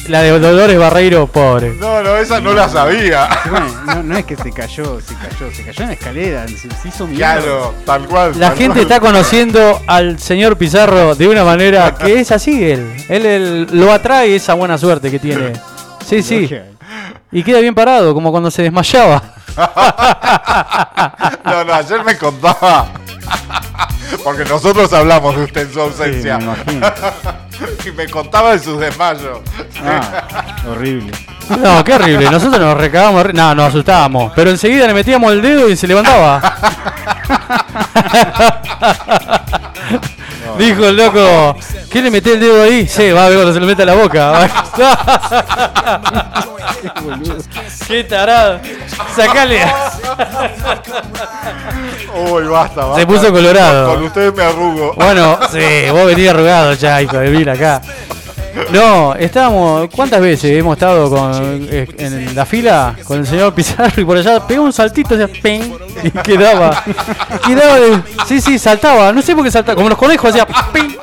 La 0.07 0.21
de 0.21 0.37
Dolores 0.37 0.77
Barreiro, 0.77 1.27
pobre. 1.27 1.73
No, 1.79 2.03
no, 2.03 2.17
esa 2.17 2.41
no 2.41 2.51
la 2.53 2.67
sabía. 2.67 3.29
Bueno, 3.49 3.67
no, 3.85 4.03
no 4.03 4.17
es 4.17 4.25
que 4.25 4.35
se 4.35 4.51
cayó, 4.51 4.99
se 4.99 5.13
cayó, 5.15 5.49
se 5.53 5.63
cayó 5.63 5.81
en 5.83 5.87
la 5.87 5.93
escalera, 5.93 6.47
se, 6.47 6.57
se 6.57 6.87
hizo 6.89 7.07
mierda. 7.07 7.35
Claro, 7.37 7.73
tal 7.85 8.05
cual. 8.07 8.31
La 8.37 8.49
tal 8.49 8.57
gente 8.57 8.73
cual. 8.79 8.81
está 8.81 8.99
conociendo 8.99 9.81
al 9.87 10.19
señor 10.19 10.57
Pizarro 10.57 11.15
de 11.15 11.27
una 11.27 11.45
manera 11.45 11.95
que 11.95 12.19
es 12.19 12.31
así 12.33 12.63
él. 12.69 12.93
Él, 13.07 13.25
él 13.25 13.67
lo 13.71 13.93
atrae 13.93 14.35
esa 14.35 14.53
buena 14.55 14.77
suerte 14.77 15.09
que 15.09 15.19
tiene. 15.19 15.53
Sí, 16.05 16.21
sí. 16.21 16.49
Y 17.31 17.41
queda 17.43 17.59
bien 17.61 17.73
parado, 17.73 18.13
como 18.13 18.29
cuando 18.31 18.51
se 18.51 18.61
desmayaba. 18.63 19.21
No, 21.45 21.63
no, 21.63 21.73
ayer 21.73 22.03
me 22.03 22.17
contaba. 22.17 22.87
Porque 24.23 24.43
nosotros 24.45 24.91
hablamos 24.93 25.35
de 25.35 25.43
usted 25.43 25.61
en 25.61 25.67
su 25.67 25.73
Sí, 25.73 25.79
ausencia. 25.79 26.37
me 26.37 26.43
imagino. 26.45 26.87
Y 27.85 27.91
me 27.91 28.07
contaba 28.07 28.51
de 28.53 28.59
sus 28.59 28.79
desmayos. 28.79 29.39
Ah, 29.83 30.23
horrible. 30.69 31.11
No, 31.59 31.83
qué 31.83 31.93
horrible. 31.95 32.29
Nosotros 32.31 32.61
nos 32.61 32.77
ri- 32.77 33.33
No, 33.33 33.53
nos 33.55 33.67
asustábamos. 33.67 34.31
Pero 34.35 34.49
enseguida 34.49 34.87
le 34.87 34.93
metíamos 34.93 35.31
el 35.33 35.41
dedo 35.41 35.67
y 35.69 35.75
se 35.75 35.85
levantaba. 35.87 36.41
Dijo 40.57 40.85
el 40.85 40.95
loco, 40.97 41.57
¿qué 41.89 42.01
le 42.01 42.11
mete 42.11 42.33
el 42.33 42.39
dedo 42.39 42.63
ahí? 42.63 42.87
Sí, 42.87 43.11
va 43.11 43.25
a 43.25 43.29
ver 43.29 43.37
cuando 43.39 43.53
se 43.53 43.59
lo 43.59 43.65
mete 43.65 43.83
a 43.83 43.85
la 43.87 43.95
boca. 43.95 44.49
Qué 47.87 48.03
tarado. 48.03 48.59
Sacale. 49.15 49.61
Uy, 52.31 52.43
basta, 52.43 52.85
basta. 52.85 52.99
Se 52.99 53.07
puso 53.07 53.31
colorado. 53.31 53.95
Con, 53.95 54.03
ustedes 54.03 54.33
me 54.33 54.43
arrugo. 54.43 54.93
Bueno, 54.95 55.39
sí, 55.51 55.89
vos 55.91 56.05
venís 56.05 56.29
arrugado 56.29 56.73
ya, 56.73 57.01
hijo 57.01 57.17
de 57.17 57.29
mil 57.29 57.49
acá. 57.49 57.81
No, 58.71 59.15
estábamos. 59.15 59.89
¿Cuántas 59.95 60.21
veces 60.21 60.57
hemos 60.57 60.73
estado 60.73 61.09
con, 61.09 61.67
eh, 61.71 61.87
en 61.97 62.35
la 62.35 62.45
fila 62.45 62.95
con 63.03 63.19
el 63.19 63.27
señor 63.27 63.53
Pizarro 63.53 63.99
y 64.01 64.05
por 64.05 64.17
allá 64.17 64.45
pegó 64.45 64.63
un 64.63 64.73
saltito, 64.73 65.15
hacía 65.15 65.27
ping, 65.27 65.73
y 66.03 66.11
quedaba. 66.11 66.83
Quedaba 67.45 67.79
de. 67.79 67.99
Sí, 68.27 68.39
sí, 68.41 68.59
saltaba. 68.59 69.11
No 69.11 69.21
sé 69.21 69.35
por 69.35 69.43
qué 69.43 69.51
saltaba. 69.51 69.75
Como 69.75 69.89
los 69.89 69.97
conejos, 69.97 70.29
hacía 70.29 70.45
ping. 70.71 70.95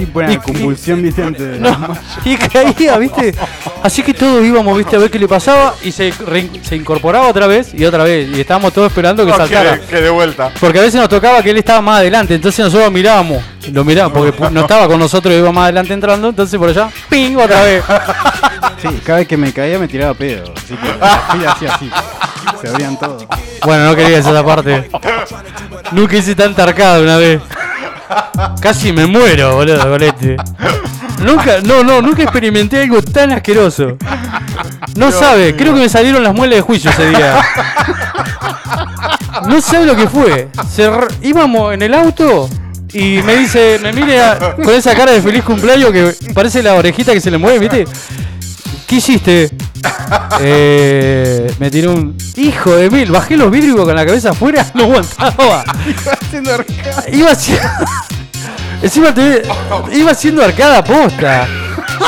Y 0.00 0.06
buena 0.06 0.32
Y- 0.32 0.36
convulsión, 0.38 1.02
de 1.02 1.58
No, 1.60 1.94
y 2.24 2.36
caía, 2.36 2.96
¿viste? 2.98 3.34
Así 3.82 4.02
que 4.02 4.14
todos 4.14 4.44
íbamos, 4.44 4.76
¿viste? 4.76 4.96
A 4.96 4.98
ver 4.98 5.10
qué 5.10 5.18
le 5.18 5.28
pasaba 5.28 5.74
y 5.82 5.92
se, 5.92 6.12
re- 6.26 6.48
se 6.62 6.76
incorporaba 6.76 7.28
otra 7.28 7.46
vez 7.46 7.72
y 7.74 7.84
otra 7.84 8.04
vez. 8.04 8.28
Y 8.34 8.40
estábamos 8.40 8.72
todos 8.72 8.88
esperando 8.88 9.24
que 9.24 9.30
No, 9.32 9.36
saltara. 9.36 9.78
que, 9.80 9.86
que 9.86 10.00
de 10.00 10.10
vuelta. 10.10 10.50
Porque 10.58 10.78
a 10.78 10.82
veces 10.82 10.98
nos 11.00 11.08
tocaba 11.08 11.42
que 11.42 11.50
él 11.50 11.58
estaba 11.58 11.80
más 11.80 11.98
adelante, 12.00 12.34
entonces 12.34 12.64
nosotros 12.64 12.90
mirábamos, 12.92 13.42
lo 13.72 13.84
mirábamos, 13.84 14.32
porque 14.32 14.50
no 14.54 14.60
estaba 14.62 14.86
con 14.88 14.98
nosotros, 14.98 15.34
iba 15.34 15.52
más 15.52 15.64
adelante 15.64 15.92
entrando, 15.92 16.28
entonces 16.30 16.58
por 16.58 16.68
allá, 16.70 16.88
¡ping! 17.08 17.36
otra 17.36 17.62
vez. 17.62 17.84
Sí, 18.80 18.88
cada 19.04 19.18
vez 19.18 19.28
que 19.28 19.36
me 19.36 19.52
caía 19.52 19.78
me 19.78 19.86
tiraba 19.88 20.14
pedo. 20.14 20.52
Así 20.56 20.74
que 20.74 20.88
la 20.98 21.18
fila 21.32 21.52
hacía 21.52 21.74
así. 21.74 21.90
Se 22.62 22.68
abrían 22.68 22.98
todos. 22.98 23.26
Bueno, 23.64 23.84
no 23.84 23.96
quería 23.96 24.18
esa 24.18 24.42
parte. 24.44 24.88
Nunca 25.92 26.16
hice 26.16 26.34
tanta 26.34 26.62
arcada 26.62 27.00
una 27.00 27.16
vez. 27.18 27.40
Casi 28.60 28.92
me 28.92 29.06
muero, 29.06 29.54
boludo, 29.56 29.88
con 29.90 30.02
este. 30.02 30.36
Nunca, 31.22 31.60
no, 31.62 31.82
no, 31.84 32.00
nunca 32.00 32.22
experimenté 32.22 32.82
algo 32.82 33.02
tan 33.02 33.32
asqueroso. 33.32 33.96
No 34.96 35.10
sabe, 35.12 35.54
creo 35.56 35.74
que 35.74 35.80
me 35.80 35.88
salieron 35.88 36.22
las 36.22 36.34
muelas 36.34 36.56
de 36.56 36.62
juicio 36.62 36.90
ese 36.90 37.10
día. 37.10 37.40
No 39.46 39.60
sabe 39.60 39.86
lo 39.86 39.96
que 39.96 40.08
fue. 40.08 40.48
Se 40.70 40.90
íbamos 41.22 41.72
en 41.74 41.82
el 41.82 41.94
auto 41.94 42.48
y 42.92 43.20
me 43.22 43.36
dice, 43.36 43.78
me 43.82 43.92
mire 43.92 44.20
a- 44.22 44.56
con 44.56 44.70
esa 44.70 44.94
cara 44.94 45.12
de 45.12 45.22
feliz 45.22 45.44
cumpleaños 45.44 45.90
que 45.92 46.14
parece 46.34 46.62
la 46.62 46.74
orejita 46.74 47.12
que 47.12 47.20
se 47.20 47.30
le 47.30 47.38
mueve, 47.38 47.58
¿viste? 47.58 47.84
¿Qué 48.86 48.96
hiciste? 48.96 49.50
Eh, 50.42 51.52
me 51.58 51.70
tiró 51.70 51.92
un 51.92 52.16
hijo 52.36 52.74
de 52.74 52.88
mil, 52.88 53.10
bajé 53.10 53.36
los 53.36 53.50
vidrios 53.50 53.76
con 53.76 53.94
la 53.94 54.06
cabeza 54.06 54.30
afuera, 54.30 54.64
no 54.74 54.84
aguantaba. 54.84 55.64
Haciendo 56.20 56.54
arcada. 56.54 57.04
Iba 57.12 57.30
haciendo. 57.32 57.68
Encima 58.82 59.12
te- 59.12 59.42
iba 59.92 60.10
haciendo 60.12 60.42
arcada 60.42 60.82
posta. 60.82 61.46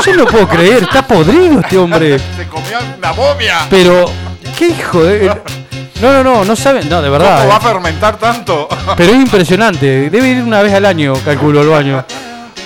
Yo 0.05 0.15
no 0.15 0.25
puedo 0.25 0.47
creer, 0.47 0.83
está 0.83 1.05
podrido 1.05 1.59
este 1.59 1.77
hombre. 1.77 2.17
Se 2.17 2.47
comió 2.47 2.79
una 2.97 3.13
momia. 3.13 3.67
Pero, 3.69 4.05
¿qué 4.57 4.69
hijo 4.69 5.03
de.? 5.03 5.27
No, 6.01 6.11
no, 6.11 6.23
no, 6.23 6.43
no 6.43 6.55
saben. 6.55 6.89
No, 6.89 7.01
de 7.01 7.09
verdad. 7.09 7.37
¿Cómo 7.37 7.49
va 7.49 7.55
a 7.55 7.59
eh. 7.59 7.73
fermentar 7.73 8.17
tanto? 8.17 8.67
Pero 8.97 9.13
es 9.13 9.19
impresionante. 9.19 10.09
Debe 10.09 10.29
ir 10.29 10.41
una 10.41 10.61
vez 10.63 10.73
al 10.73 10.85
año, 10.85 11.13
calculo, 11.23 11.61
al 11.61 11.67
baño. 11.67 12.03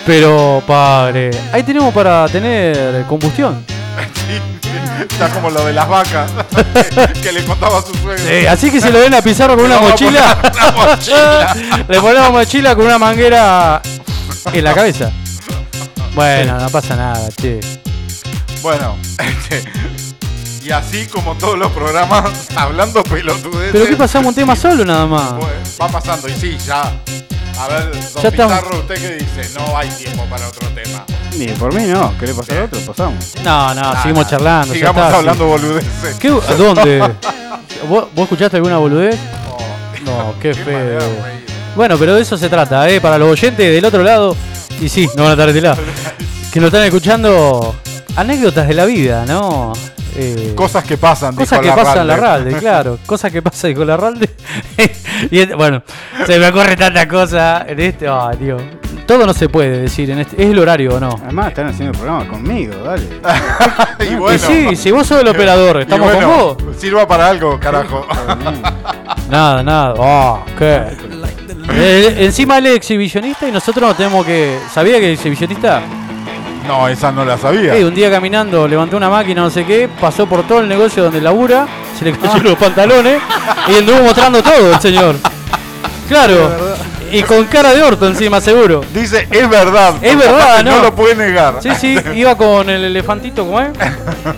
Pero, 0.05 0.63
padre. 0.65 1.29
Ahí 1.51 1.63
tenemos 1.63 1.93
para 1.93 2.27
tener 2.29 3.03
combustión. 3.07 3.65
Está 5.01 5.29
como 5.29 5.49
lo 5.49 5.65
de 5.65 5.73
las 5.73 5.87
vacas 5.87 6.31
que 7.21 7.31
le 7.31 7.43
contaba 7.45 7.79
a 7.79 7.81
su 7.81 7.93
suegro. 7.95 8.23
Sí, 8.25 8.45
así 8.47 8.71
que 8.71 8.81
se 8.81 8.89
lo 8.91 8.99
ven 8.99 9.13
a 9.13 9.21
Pizarro 9.21 9.55
con 9.55 9.65
una 9.65 9.79
mochila. 9.79 10.41
poner 10.41 10.53
una 10.57 10.71
mochila. 10.85 11.55
Le 11.87 12.01
ponemos 12.01 12.31
mochila 12.31 12.75
con 12.75 12.85
una 12.85 12.97
manguera 12.97 13.81
en 14.51 14.63
la 14.63 14.73
cabeza. 14.73 15.11
Bueno, 16.15 16.59
no 16.59 16.69
pasa 16.69 16.95
nada, 16.95 17.29
che. 17.39 17.59
Bueno, 18.61 18.97
este, 19.19 19.63
y 20.63 20.71
así 20.71 21.05
como 21.07 21.35
todos 21.35 21.57
los 21.57 21.71
programas, 21.71 22.23
hablando 22.55 23.03
pelotudeces. 23.03 23.71
Pero 23.71 23.85
¿qué 23.85 23.95
pasamos 23.95 24.29
un 24.29 24.35
tema 24.35 24.55
solo 24.55 24.83
nada 24.83 25.05
más? 25.05 25.33
Bueno, 25.33 25.53
Va 25.79 25.87
pasando, 25.89 26.27
y 26.27 26.33
sí, 26.33 26.57
ya. 26.65 26.91
A 27.59 27.67
ver, 27.67 27.91
don 27.91 28.23
Ya 28.23 28.29
estamos. 28.29 28.53
Pizarro, 28.59 28.79
¿usted 28.79 28.95
qué 28.95 29.15
dice? 29.23 29.49
No 29.59 29.77
hay 29.77 29.89
tiempo 29.89 30.23
para 30.25 30.47
otro 30.47 30.67
tema. 30.69 31.05
Ni 31.37 31.47
por 31.47 31.73
mí 31.73 31.83
no, 31.85 32.15
¿querés 32.17 32.35
pasar 32.35 32.63
otro? 32.63 32.79
Pasamos. 32.81 33.33
No, 33.43 33.67
no, 33.69 33.81
Nada, 33.81 34.01
seguimos 34.01 34.27
charlando. 34.29 34.73
ya 34.73 34.79
Sigamos 34.79 35.03
está, 35.05 35.17
hablando 35.17 35.43
sí. 35.43 35.49
boludeces. 35.49 36.15
¿Qué, 36.19 36.29
¿Dónde? 36.29 36.99
¿Vos, 37.89 38.05
vos 38.13 38.23
escuchaste 38.23 38.57
alguna 38.57 38.77
boludez? 38.77 39.17
Oh, 39.51 39.57
No, 40.05 40.35
qué 40.39 40.49
de 40.49 40.53
feo. 40.55 40.99
Bueno, 41.75 41.97
pero 41.97 42.15
de 42.15 42.21
eso 42.21 42.37
se 42.37 42.49
trata, 42.49 42.89
¿eh? 42.89 42.99
Para 43.01 43.17
los 43.17 43.29
oyentes 43.29 43.71
del 43.73 43.85
otro 43.85 44.01
lado, 44.03 44.35
y 44.81 44.89
sí, 44.89 45.07
no 45.15 45.23
van 45.23 45.31
a 45.31 45.33
estar 45.33 45.45
de 45.51 45.51
este 45.59 45.61
lado, 45.61 45.81
que 46.51 46.59
nos 46.59 46.67
están 46.67 46.83
escuchando 46.83 47.75
anécdotas 48.15 48.67
de 48.67 48.73
la 48.73 48.85
vida, 48.85 49.25
¿no? 49.27 49.73
Eh, 50.19 50.53
Cosas 50.55 50.83
que 50.83 50.97
pasan, 50.97 51.35
cosas 51.35 51.61
dijo 51.61 51.75
que 51.75 51.81
pasan 51.83 52.01
en 52.01 52.07
la. 52.07 52.15
RALDE, 52.17 52.53
claro. 52.53 52.97
Cosas 53.05 53.31
que 53.31 53.43
pasan 53.43 53.75
con 53.75 53.85
la 53.85 53.97
RALDE. 53.97 54.27
y 55.31 55.45
bueno, 55.53 55.83
se 56.25 56.39
me 56.39 56.47
ocurre 56.47 56.75
tanta 56.75 57.07
cosa 57.07 57.63
en 57.67 57.79
este. 57.79 58.07
Dios. 58.39 58.61
Todo 59.05 59.27
no 59.27 59.33
se 59.33 59.47
puede 59.47 59.81
decir 59.81 60.09
en 60.09 60.19
este. 60.19 60.41
¿Es 60.41 60.49
el 60.49 60.57
horario 60.57 60.95
o 60.95 60.99
no? 60.99 61.09
Además 61.23 61.49
están 61.49 61.67
haciendo 61.67 61.91
el 61.91 61.99
programa 61.99 62.27
conmigo, 62.27 62.73
dale. 62.83 63.07
y 64.11 64.15
bueno, 64.15 64.35
y 64.35 64.39
sí, 64.39 64.75
si 64.75 64.91
vos 64.91 65.05
sos 65.05 65.21
el 65.21 65.27
operador, 65.27 65.81
¿estamos 65.81 66.11
bueno, 66.11 66.27
con 66.27 66.67
vos? 66.67 66.77
Sirva 66.77 67.07
para 67.07 67.29
algo, 67.29 67.59
carajo. 67.59 68.07
Nada, 69.29 69.61
nada. 69.61 69.93
Oh, 69.97 70.43
qué. 70.57 70.81
Eh, 71.73 72.15
encima 72.25 72.57
él 72.57 72.65
es 72.67 72.75
exhibicionista 72.77 73.47
y 73.47 73.51
nosotros 73.51 73.89
nos 73.89 73.97
tenemos 73.97 74.25
que. 74.25 74.57
¿Sabía 74.73 74.99
que 74.99 75.13
es 75.13 75.19
exhibicionista? 75.19 75.83
No, 76.67 76.87
esa 76.87 77.11
no 77.11 77.23
la 77.25 77.37
sabía. 77.37 77.75
Eh, 77.75 77.85
un 77.85 77.93
día 77.95 78.09
caminando 78.11 78.67
levantó 78.67 78.97
una 78.97 79.09
máquina, 79.09 79.41
no 79.41 79.49
sé 79.49 79.65
qué, 79.65 79.89
pasó 79.99 80.27
por 80.27 80.43
todo 80.47 80.59
el 80.59 80.67
negocio 80.67 81.03
donde 81.03 81.21
labura, 81.21 81.67
se 81.97 82.05
le 82.05 82.11
cayeron 82.17 82.43
los 82.43 82.57
pantalones 82.57 83.21
y 83.67 83.77
anduvo 83.77 84.01
mostrando 84.01 84.41
todo 84.43 84.73
el 84.73 84.79
señor. 84.81 85.15
Claro. 86.07 86.49
Y 87.11 87.23
con 87.23 87.45
cara 87.45 87.73
de 87.73 87.81
orto 87.83 88.05
encima, 88.07 88.41
seguro. 88.41 88.81
Dice, 88.93 89.27
es 89.31 89.49
verdad. 89.49 89.93
Es 90.01 90.17
verdad, 90.17 90.63
no 90.63 90.75
¿no? 90.77 90.83
lo 90.83 90.95
puede 90.95 91.15
negar. 91.15 91.55
Sí, 91.61 91.69
sí, 91.79 91.97
iba 92.15 92.35
con 92.35 92.69
el 92.69 92.83
elefantito, 92.83 93.45
¿cómo 93.45 93.61
es? 93.61 93.69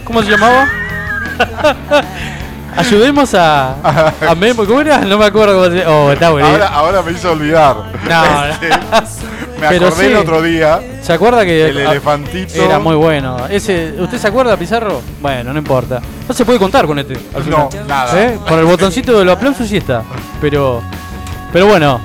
¿Cómo 0.03 0.21
se 0.21 0.29
llamaba? 0.29 0.69
Ayudemos 2.77 3.33
a, 3.33 4.11
a 4.29 4.35
Memo, 4.35 4.65
¿cómo 4.65 4.81
era? 4.81 4.99
No 4.99 5.17
me 5.17 5.25
acuerdo 5.25 5.55
cómo 5.63 5.75
se 5.75 5.85
Oh, 5.85 6.11
está 6.11 6.29
bueno. 6.29 6.47
Ahora, 6.47 6.67
ahora 6.67 7.01
me 7.01 7.11
hizo 7.11 7.31
olvidar. 7.31 7.75
No, 8.07 8.45
Este, 8.49 8.69
me 9.59 9.67
Pero 9.67 9.87
acordé 9.87 10.05
el 10.05 10.11
sí. 10.13 10.17
otro 10.17 10.41
día. 10.41 10.79
¿Se 11.09 11.13
acuerda 11.15 11.43
que 11.43 11.69
El 11.69 11.77
elefantito. 11.79 12.53
Era 12.53 12.77
muy 12.77 12.93
bueno. 12.95 13.47
Ese, 13.49 13.95
¿Usted 13.97 14.19
se 14.19 14.27
acuerda, 14.27 14.55
Pizarro? 14.55 15.01
Bueno, 15.19 15.51
no 15.51 15.57
importa. 15.57 15.99
No 16.27 16.33
se 16.35 16.45
puede 16.45 16.59
contar 16.59 16.85
con 16.85 16.99
este. 16.99 17.15
al 17.33 17.43
final. 17.43 17.67
No, 17.73 17.85
nada. 17.87 18.23
¿Eh? 18.25 18.37
Por 18.47 18.59
el 18.59 18.65
botoncito 18.65 19.17
del 19.17 19.27
aplauso 19.27 19.65
sí 19.65 19.77
está. 19.77 20.03
Pero, 20.39 20.83
pero 21.51 21.65
bueno, 21.65 21.99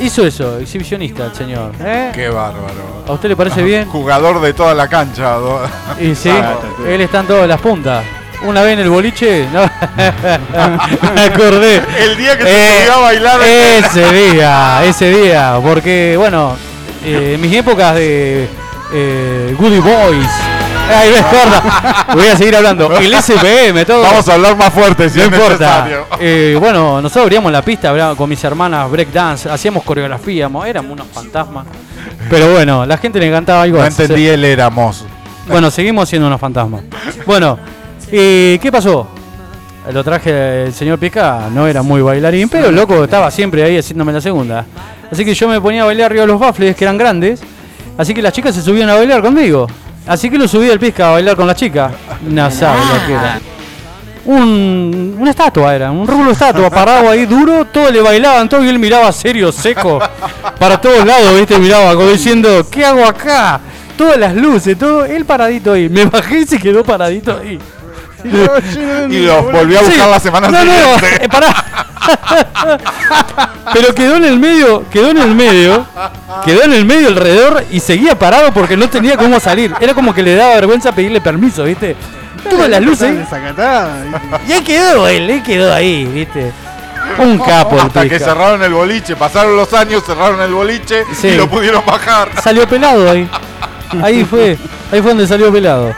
hizo 0.00 0.26
eso, 0.26 0.58
exhibicionista 0.58 1.26
el 1.26 1.34
señor. 1.36 1.70
¿eh? 1.80 2.10
Qué 2.12 2.28
bárbaro. 2.28 3.04
¿A 3.06 3.12
usted 3.12 3.28
le 3.28 3.36
parece 3.36 3.62
bien? 3.62 3.86
Jugador 3.88 4.40
de 4.40 4.52
toda 4.52 4.74
la 4.74 4.88
cancha. 4.88 5.36
Y 6.00 6.16
sí, 6.16 6.28
Ah, 6.28 6.54
él 6.88 7.02
está 7.02 7.20
en 7.20 7.26
todas 7.28 7.46
las 7.46 7.60
puntas. 7.60 8.04
Una 8.42 8.62
vez 8.62 8.72
en 8.72 8.80
el 8.80 8.90
boliche, 8.90 9.46
no, 9.52 9.60
me 11.14 11.20
acordé. 11.22 11.80
El 12.00 12.16
día 12.16 12.36
que 12.36 12.42
Eh, 12.44 12.46
se 12.48 12.78
subió 12.80 12.94
a 12.94 13.00
bailar. 13.00 13.40
Ese 13.42 14.12
día, 14.12 14.84
ese 14.84 15.10
día, 15.22 15.56
porque 15.62 16.16
bueno, 16.18 16.56
eh, 17.04 17.32
en 17.34 17.40
mis 17.40 17.52
épocas 17.54 17.94
de 17.94 18.48
eh, 18.92 19.54
Goody 19.58 19.78
Boys, 19.80 20.28
me 21.10 21.18
acuerdo, 21.18 21.62
voy 22.14 22.26
a 22.28 22.36
seguir 22.36 22.56
hablando, 22.56 22.96
el 22.98 23.14
SPM, 23.14 23.84
todo. 23.86 24.02
Vamos 24.02 24.28
a 24.28 24.34
hablar 24.34 24.56
más 24.56 24.72
fuerte 24.72 25.08
si 25.08 25.18
no 25.18 25.24
es 25.24 25.32
importa. 25.32 25.88
Eh, 26.20 26.56
bueno, 26.60 27.00
nosotros 27.00 27.22
abríamos 27.24 27.50
la 27.52 27.62
pista 27.62 28.14
con 28.16 28.28
mis 28.28 28.42
hermanas 28.44 28.90
breakdance, 28.90 29.48
hacíamos 29.50 29.82
coreografía, 29.82 30.48
mo- 30.48 30.64
éramos 30.64 30.92
unos 30.92 31.06
fantasmas. 31.08 31.66
Pero 32.28 32.52
bueno, 32.52 32.84
la 32.86 32.96
gente 32.98 33.18
le 33.18 33.28
encantaba 33.28 33.62
algo 33.62 33.78
No 33.78 33.84
así. 33.84 34.02
entendí 34.02 34.26
el 34.26 34.44
éramos. 34.44 35.04
Bueno, 35.48 35.70
seguimos 35.70 36.08
siendo 36.08 36.26
unos 36.28 36.40
fantasmas. 36.40 36.82
Bueno, 37.26 37.58
eh, 38.10 38.58
¿qué 38.62 38.70
pasó? 38.72 39.08
Lo 39.92 40.02
traje 40.02 40.64
el 40.64 40.72
señor 40.72 40.98
Pica, 40.98 41.48
no 41.52 41.66
era 41.66 41.82
muy 41.82 42.00
bailarín, 42.00 42.48
pero 42.48 42.68
el 42.68 42.74
loco 42.74 43.04
estaba 43.04 43.30
siempre 43.30 43.62
ahí 43.64 43.76
haciéndome 43.78 44.12
la 44.12 44.20
segunda. 44.22 44.64
Así 45.14 45.24
que 45.24 45.32
yo 45.32 45.46
me 45.46 45.60
ponía 45.60 45.82
a 45.82 45.84
bailar 45.84 46.06
arriba 46.06 46.22
de 46.22 46.26
los 46.26 46.40
baffles, 46.40 46.74
que 46.74 46.82
eran 46.82 46.98
grandes. 46.98 47.40
Así 47.96 48.12
que 48.12 48.20
las 48.20 48.32
chicas 48.32 48.52
se 48.52 48.60
subían 48.60 48.90
a 48.90 48.96
bailar 48.96 49.22
conmigo. 49.22 49.68
Así 50.08 50.28
que 50.28 50.36
lo 50.36 50.48
subí 50.48 50.68
al 50.68 50.80
Pica 50.80 51.10
a 51.10 51.12
bailar 51.12 51.36
con 51.36 51.46
la 51.46 51.54
chica. 51.54 51.92
No 52.28 52.50
sabe 52.50 52.80
lo 52.80 53.06
que 53.06 53.12
era. 53.12 53.40
Un, 54.24 55.16
una 55.20 55.30
estatua 55.30 55.72
era, 55.72 55.92
un 55.92 56.04
rulo 56.04 56.24
de 56.24 56.32
estatua 56.32 56.68
parado 56.68 57.08
ahí 57.10 57.26
duro, 57.26 57.64
todos 57.66 57.92
le 57.92 58.00
bailaban, 58.00 58.48
todo 58.48 58.64
y 58.64 58.68
él 58.68 58.78
miraba 58.80 59.12
serio, 59.12 59.52
seco, 59.52 60.00
para 60.58 60.80
todos 60.80 61.06
lados, 61.06 61.36
viste, 61.36 61.58
miraba 61.58 61.94
como 61.94 62.08
diciendo, 62.08 62.66
¿qué 62.68 62.84
hago 62.84 63.04
acá? 63.04 63.60
Todas 63.96 64.18
las 64.18 64.34
luces, 64.34 64.76
todo, 64.76 65.04
él 65.04 65.24
paradito 65.24 65.74
ahí. 65.74 65.88
Me 65.88 66.06
bajé 66.06 66.40
y 66.40 66.46
se 66.46 66.58
quedó 66.58 66.82
paradito 66.82 67.38
ahí. 67.38 67.56
Y 68.24 69.18
los 69.26 69.52
volví 69.52 69.76
a 69.76 69.80
buscar 69.80 70.04
Sí. 70.04 70.10
la 70.10 70.20
semana 70.20 70.48
no, 70.48 70.58
siguiente. 70.60 70.82
No, 71.20 71.24
eh, 71.24 71.28
pará. 71.28 71.54
Pero 73.72 73.94
quedó 73.94 74.16
en 74.16 74.24
el 74.24 74.38
medio, 74.38 74.84
quedó 74.90 75.10
en 75.10 75.18
el 75.18 75.34
medio, 75.34 75.86
quedó 76.44 76.62
en 76.64 76.72
el 76.72 76.84
medio 76.84 77.08
alrededor 77.08 77.64
y 77.70 77.80
seguía 77.80 78.18
parado 78.18 78.52
porque 78.52 78.76
no 78.76 78.88
tenía 78.88 79.16
cómo 79.16 79.40
salir. 79.40 79.74
Era 79.80 79.94
como 79.94 80.14
que 80.14 80.22
le 80.22 80.34
daba 80.34 80.54
vergüenza 80.54 80.92
pedirle 80.92 81.20
permiso, 81.20 81.64
¿viste? 81.64 81.96
Todas 82.48 82.68
las 82.68 82.82
luces. 82.82 83.14
Y 84.46 84.52
ahí 84.52 84.60
quedó 84.62 85.08
él, 85.08 85.30
él 85.30 85.42
quedó 85.42 85.72
ahí, 85.72 86.04
¿viste? 86.06 86.52
Un 87.18 87.38
capo 87.38 87.76
el 87.76 87.82
Hasta 87.82 88.02
que 88.02 88.10
Pica. 88.10 88.24
cerraron 88.24 88.62
el 88.62 88.72
boliche. 88.72 89.14
Pasaron 89.16 89.56
los 89.56 89.72
años, 89.74 90.02
cerraron 90.04 90.40
el 90.40 90.52
boliche 90.52 91.04
Sí. 91.20 91.28
y 91.28 91.36
lo 91.36 91.48
pudieron 91.48 91.84
bajar. 91.86 92.30
Salió 92.42 92.66
pelado 92.66 93.10
ahí. 93.10 93.28
Ahí 94.02 94.24
fue, 94.24 94.58
ahí 94.90 95.00
fue 95.00 95.10
donde 95.10 95.26
salió 95.26 95.52
pelado. 95.52 95.92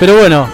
Pero 0.00 0.16
bueno, 0.16 0.48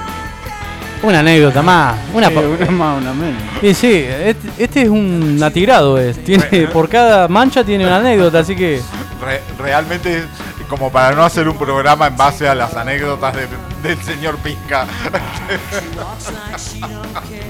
una 1.03 1.21
anécdota 1.21 1.63
más. 1.63 1.97
Una 2.13 2.31
po- 2.31 2.41
una 2.41 2.71
más, 2.71 3.01
una 3.01 3.13
menos. 3.13 3.43
Y 3.63 3.75
sí, 3.75 3.93
este, 3.93 4.49
este 4.59 4.83
es 4.83 4.89
un 4.89 5.41
atigrado, 5.43 5.99
es. 5.99 6.23
Tiene, 6.25 6.45
por 6.73 6.89
cada 6.89 7.27
mancha 7.29 7.65
tiene 7.65 7.87
una 7.87 7.97
anécdota, 7.99 8.41
así 8.41 8.55
que. 8.57 8.81
Re- 9.25 9.43
realmente, 9.59 10.25
como 10.69 10.91
para 10.91 11.15
no 11.15 11.23
hacer 11.25 11.49
un 11.49 11.57
programa 11.59 12.07
en 12.07 12.17
base 12.17 12.49
a 12.49 12.55
las 12.55 12.75
anécdotas 12.75 13.35
de- 13.35 13.49
del 13.89 13.99
señor 14.03 14.37
Pisca. 14.39 14.87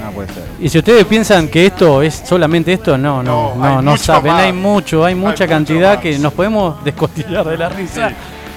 No 0.01 0.11
puede 0.15 0.27
ser. 0.33 0.43
Y 0.59 0.69
si 0.69 0.77
ustedes 0.79 1.05
piensan 1.05 1.47
que 1.47 1.65
esto 1.67 2.01
es 2.01 2.23
solamente 2.25 2.73
esto, 2.73 2.97
no, 2.97 3.21
no, 3.21 3.53
No, 3.53 3.55
no, 3.55 3.65
hay 3.65 3.75
no 3.85 3.91
mucho 3.91 4.03
saben. 4.03 4.31
más. 4.31 4.41
Hay 4.43 4.53
mucho, 4.53 5.05
hay 5.05 5.15
mucha 5.15 5.31
mucho 5.43 5.47
cantidad 5.47 5.93
más. 5.95 6.01
que 6.03 6.19
nos 6.19 6.33
podemos 6.33 6.83
descostillar 6.83 7.45
de 7.45 7.57
la 7.57 7.69
risa. 7.69 8.11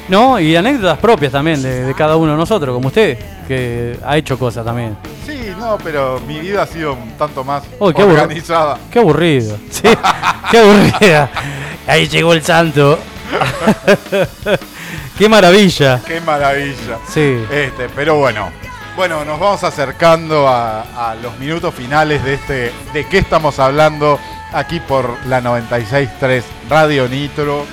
No, 0.09 0.38
y 0.38 0.55
anécdotas 0.55 0.98
propias 0.98 1.32
también 1.32 1.62
de, 1.62 1.84
de 1.84 1.94
cada 1.94 2.16
uno 2.16 2.32
de 2.32 2.38
nosotros, 2.38 2.74
como 2.74 2.88
usted, 2.88 3.18
que 3.48 3.98
ha 4.05 4.16
hecho 4.16 4.38
cosas 4.38 4.64
también. 4.64 4.96
Sí, 5.26 5.50
no, 5.59 5.78
pero 5.82 6.20
mi 6.26 6.40
vida 6.40 6.62
ha 6.62 6.66
sido 6.66 6.92
un 6.92 7.12
tanto 7.12 7.42
más 7.44 7.62
Oh, 7.78 7.92
qué 7.92 8.02
aburrido. 8.02 8.22
organizada. 8.22 8.78
Qué 8.90 8.98
aburrido. 8.98 9.57
Sí, 9.70 9.82
qué 10.50 10.59
aburrida. 10.59 11.30
Ahí 11.86 12.07
llegó 12.09 12.32
el 12.34 12.42
santo. 12.42 12.98
qué 15.18 15.28
maravilla. 15.28 16.00
Qué 16.07 16.20
maravilla. 16.20 16.98
Sí. 17.09 17.38
Este, 17.50 17.88
pero 17.94 18.16
bueno. 18.16 18.50
Bueno, 18.96 19.24
nos 19.24 19.40
vamos 19.40 19.64
acercando 19.64 20.46
a, 20.46 21.11
a 21.11 21.14
los 21.16 21.36
minutos 21.38 21.74
finales 21.74 22.22
de 22.22 22.34
este. 22.34 22.72
¿De 22.92 23.07
qué 23.09 23.18
estamos 23.18 23.59
hablando? 23.59 24.20
Aquí 24.52 24.78
por 24.78 25.16
la 25.26 25.40
96.3 25.40 26.42
Radio 26.70 27.09
Nitro. 27.09 27.66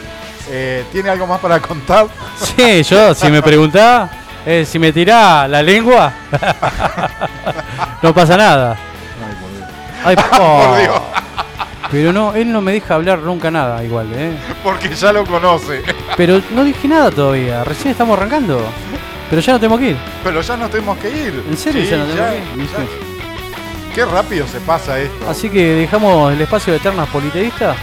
Eh, 0.53 0.83
¿Tiene 0.91 1.09
algo 1.09 1.25
más 1.27 1.39
para 1.39 1.59
contar? 1.61 2.07
Sí, 2.37 2.83
yo, 2.83 3.13
si 3.15 3.29
me 3.31 3.41
preguntás, 3.41 4.11
eh, 4.45 4.65
si 4.69 4.77
me 4.79 4.91
tirá 4.91 5.47
la 5.47 5.63
lengua, 5.63 6.11
no 8.01 8.13
pasa 8.13 8.35
nada. 8.37 8.77
Ay, 10.03 10.15
Por 10.37 10.77
Dios. 10.79 11.01
Pero 11.89 12.11
no, 12.13 12.33
él 12.35 12.51
no 12.51 12.61
me 12.61 12.73
deja 12.73 12.95
hablar 12.95 13.19
nunca 13.19 13.51
nada 13.51 13.83
igual, 13.83 14.07
¿eh? 14.13 14.37
Porque 14.63 14.93
ya 14.95 15.11
lo 15.11 15.25
conoce. 15.25 15.83
Pero 16.17 16.41
no 16.51 16.63
dije 16.63 16.87
nada 16.87 17.11
todavía, 17.11 17.63
recién 17.63 17.91
estamos 17.91 18.17
arrancando. 18.17 18.61
Pero 19.29 19.41
ya 19.41 19.53
no 19.53 19.59
tengo 19.59 19.77
que 19.77 19.89
ir. 19.91 19.97
Pero 20.23 20.41
ya 20.41 20.57
nos 20.57 20.69
tenemos 20.69 20.97
que 20.97 21.09
ir. 21.09 21.43
¿En 21.49 21.57
serio 21.57 21.83
Sí, 21.83 21.89
ya 21.89 21.97
no 21.97 22.05
tenemos 22.05 22.31
ya, 22.31 22.53
que 22.53 22.61
ir? 22.61 22.69
ya. 22.69 23.95
Qué 23.95 24.05
rápido 24.05 24.47
se 24.47 24.59
pasa 24.61 24.99
esto. 24.99 25.29
Así 25.29 25.49
que 25.49 25.63
dejamos 25.75 26.31
el 26.33 26.41
espacio 26.41 26.71
de 26.73 26.79
Eternas 26.79 27.07
Politeístas 27.09 27.75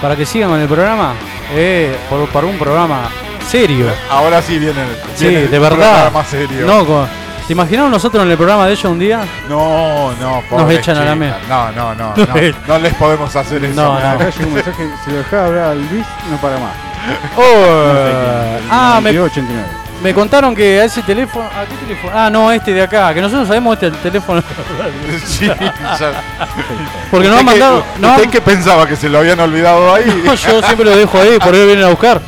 para 0.00 0.16
que 0.16 0.24
sigan 0.26 0.50
con 0.50 0.60
el 0.60 0.68
programa. 0.68 1.14
Eh, 1.52 1.96
por, 2.08 2.28
para 2.28 2.46
un 2.46 2.58
programa 2.58 3.10
serio. 3.48 3.86
Ahora 4.10 4.40
sí 4.42 4.58
viene, 4.58 4.80
Sí, 5.14 5.26
viene 5.28 5.46
de 5.48 5.56
un 5.58 5.62
verdad. 5.62 5.92
programa 6.04 6.24
serio. 6.24 6.66
No, 6.66 6.86
con- 6.86 7.22
¿Te 7.46 7.52
imaginamos 7.54 7.90
nosotros 7.90 8.22
en 8.24 8.30
el 8.30 8.36
programa 8.36 8.66
de 8.66 8.72
ellos 8.72 8.84
un 8.84 8.98
día? 9.00 9.20
no, 9.48 10.12
no, 10.20 10.42
pobres 10.48 10.78
echan 10.78 10.96
a 10.96 11.04
la 11.04 11.14
mesa. 11.16 11.38
No, 11.48 11.72
no, 11.72 11.94
no, 11.94 12.14
Nos 12.16 12.28
no, 12.28 12.34
no 12.68 12.78
les 12.78 12.94
podemos 12.94 13.34
hacer 13.34 13.64
eso. 13.64 13.74
No, 13.74 13.98
no. 14.00 14.08
Acá 14.10 14.30
llegó 14.30 14.46
un 14.48 14.54
mensaje, 14.54 14.88
si 15.04 15.10
lo 15.10 15.16
dejaba 15.18 15.46
hablar 15.46 15.64
al 15.70 15.78
Luis, 15.90 16.06
no 16.30 16.36
para 16.38 16.56
más. 16.58 16.72
Oh, 17.36 17.42
ah, 18.70 19.00
me, 19.02 19.10
22, 19.10 19.30
89. 19.32 19.81
Me 20.02 20.12
contaron 20.14 20.54
que 20.54 20.80
a 20.80 20.84
ese 20.84 21.02
teléfono. 21.02 21.44
¿A 21.46 21.64
qué 21.66 21.74
teléfono? 21.76 22.12
Ah, 22.14 22.28
no, 22.30 22.50
este 22.52 22.72
de 22.72 22.82
acá. 22.82 23.12
Que 23.14 23.20
nosotros 23.20 23.46
sabemos 23.48 23.74
este 23.74 23.86
el 23.86 23.92
teléfono. 23.96 24.42
Sí, 25.26 25.46
ya. 25.46 25.54
Porque 27.10 27.28
nos 27.28 27.38
han 27.38 27.46
¿Usted 27.46 27.54
qué- 27.54 27.60
mandado. 27.60 27.78
¿Usted 27.94 28.24
han- 28.24 28.30
qué 28.30 28.40
pensaba? 28.40 28.86
¿Que 28.86 28.96
se 28.96 29.08
lo 29.08 29.18
habían 29.18 29.38
olvidado 29.40 29.94
ahí? 29.94 30.04
No, 30.24 30.34
yo 30.34 30.62
siempre 30.62 30.84
lo 30.84 30.96
dejo 30.96 31.18
ahí, 31.20 31.38
por 31.38 31.54
ahí 31.54 31.60
lo 31.60 31.66
vienen 31.66 31.84
a 31.84 31.88
buscar. 31.88 32.20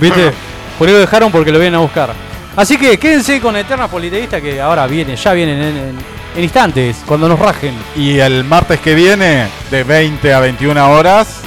¿Viste? 0.00 0.32
Por 0.78 0.88
ahí 0.88 0.94
lo 0.94 1.00
dejaron 1.00 1.30
porque 1.30 1.52
lo 1.52 1.58
vienen 1.58 1.76
a 1.76 1.82
buscar. 1.82 2.10
Así 2.56 2.76
que 2.78 2.98
quédense 2.98 3.40
con 3.40 3.54
Eterna 3.56 3.86
Politeísta 3.88 4.40
que 4.40 4.60
ahora 4.60 4.86
viene, 4.86 5.14
ya 5.16 5.32
vienen 5.32 5.60
en, 5.60 5.76
en- 5.76 5.98
en 6.36 6.42
instantes, 6.44 7.02
cuando 7.06 7.28
nos 7.28 7.38
rajen. 7.38 7.74
Y 7.96 8.18
el 8.18 8.44
martes 8.44 8.80
que 8.80 8.94
viene, 8.94 9.46
de 9.70 9.84
20 9.84 10.32
a 10.34 10.40
21 10.40 10.90
horas, 10.90 11.40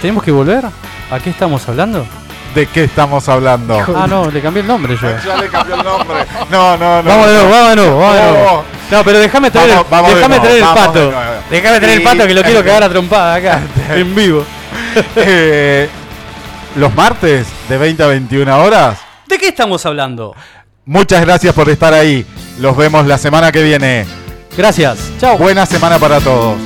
¿Tenemos 0.00 0.22
que 0.22 0.30
volver? 0.30 0.64
¿A 1.10 1.18
qué 1.20 1.30
estamos 1.30 1.66
hablando? 1.68 2.06
¿De 2.56 2.66
qué 2.66 2.84
estamos 2.84 3.28
hablando? 3.28 3.78
Ah, 3.94 4.06
no, 4.08 4.30
le 4.30 4.40
cambié 4.40 4.62
el 4.62 4.66
nombre 4.66 4.96
yo. 5.00 5.08
Ya 5.24 5.36
le 5.36 5.48
cambió 5.48 5.74
el 5.76 5.84
nombre. 5.84 6.24
No, 6.50 6.76
no, 6.76 7.02
no. 7.02 7.08
Vamos 7.10 7.26
de 7.28 7.32
nuevo, 7.34 7.50
vamos 7.50 7.68
de 7.70 7.76
nuevo, 7.76 7.98
vamos 8.00 8.16
de 8.16 8.22
nuevo. 8.22 8.64
No. 8.90 9.04
Pero 9.04 9.18
déjame 9.18 9.50
traer, 9.50 9.70
Vamos- 9.70 9.90
vamos 9.90 10.14
déjame 10.14 10.36
nuevo, 10.38 10.44
traer 10.46 10.62
el 10.62 10.68
pato. 10.74 11.12
Déjame 11.50 11.80
traer 11.80 11.98
el 11.98 12.02
pato 12.02 12.26
que 12.26 12.34
lo 12.34 12.42
quiero 12.42 12.64
cagar 12.64 12.82
a 12.84 12.88
trompada 12.88 13.34
acá, 13.34 13.60
en 13.94 14.14
vivo. 14.14 14.44
Eh, 15.16 15.88
los 16.76 16.94
martes, 16.94 17.46
de 17.68 17.78
20 17.78 18.02
a 18.02 18.06
21 18.06 18.58
horas. 18.58 18.98
¿De 19.26 19.38
qué 19.38 19.48
estamos 19.48 19.84
hablando? 19.84 20.34
Muchas 20.86 21.20
gracias 21.20 21.54
por 21.54 21.68
estar 21.68 21.92
ahí. 21.92 22.24
Los 22.58 22.76
vemos 22.76 23.06
la 23.06 23.18
semana 23.18 23.52
que 23.52 23.62
viene. 23.62 24.06
Gracias. 24.56 24.98
Chao. 25.20 25.36
Buena 25.36 25.66
semana 25.66 25.98
para 25.98 26.20
todos. 26.20 26.56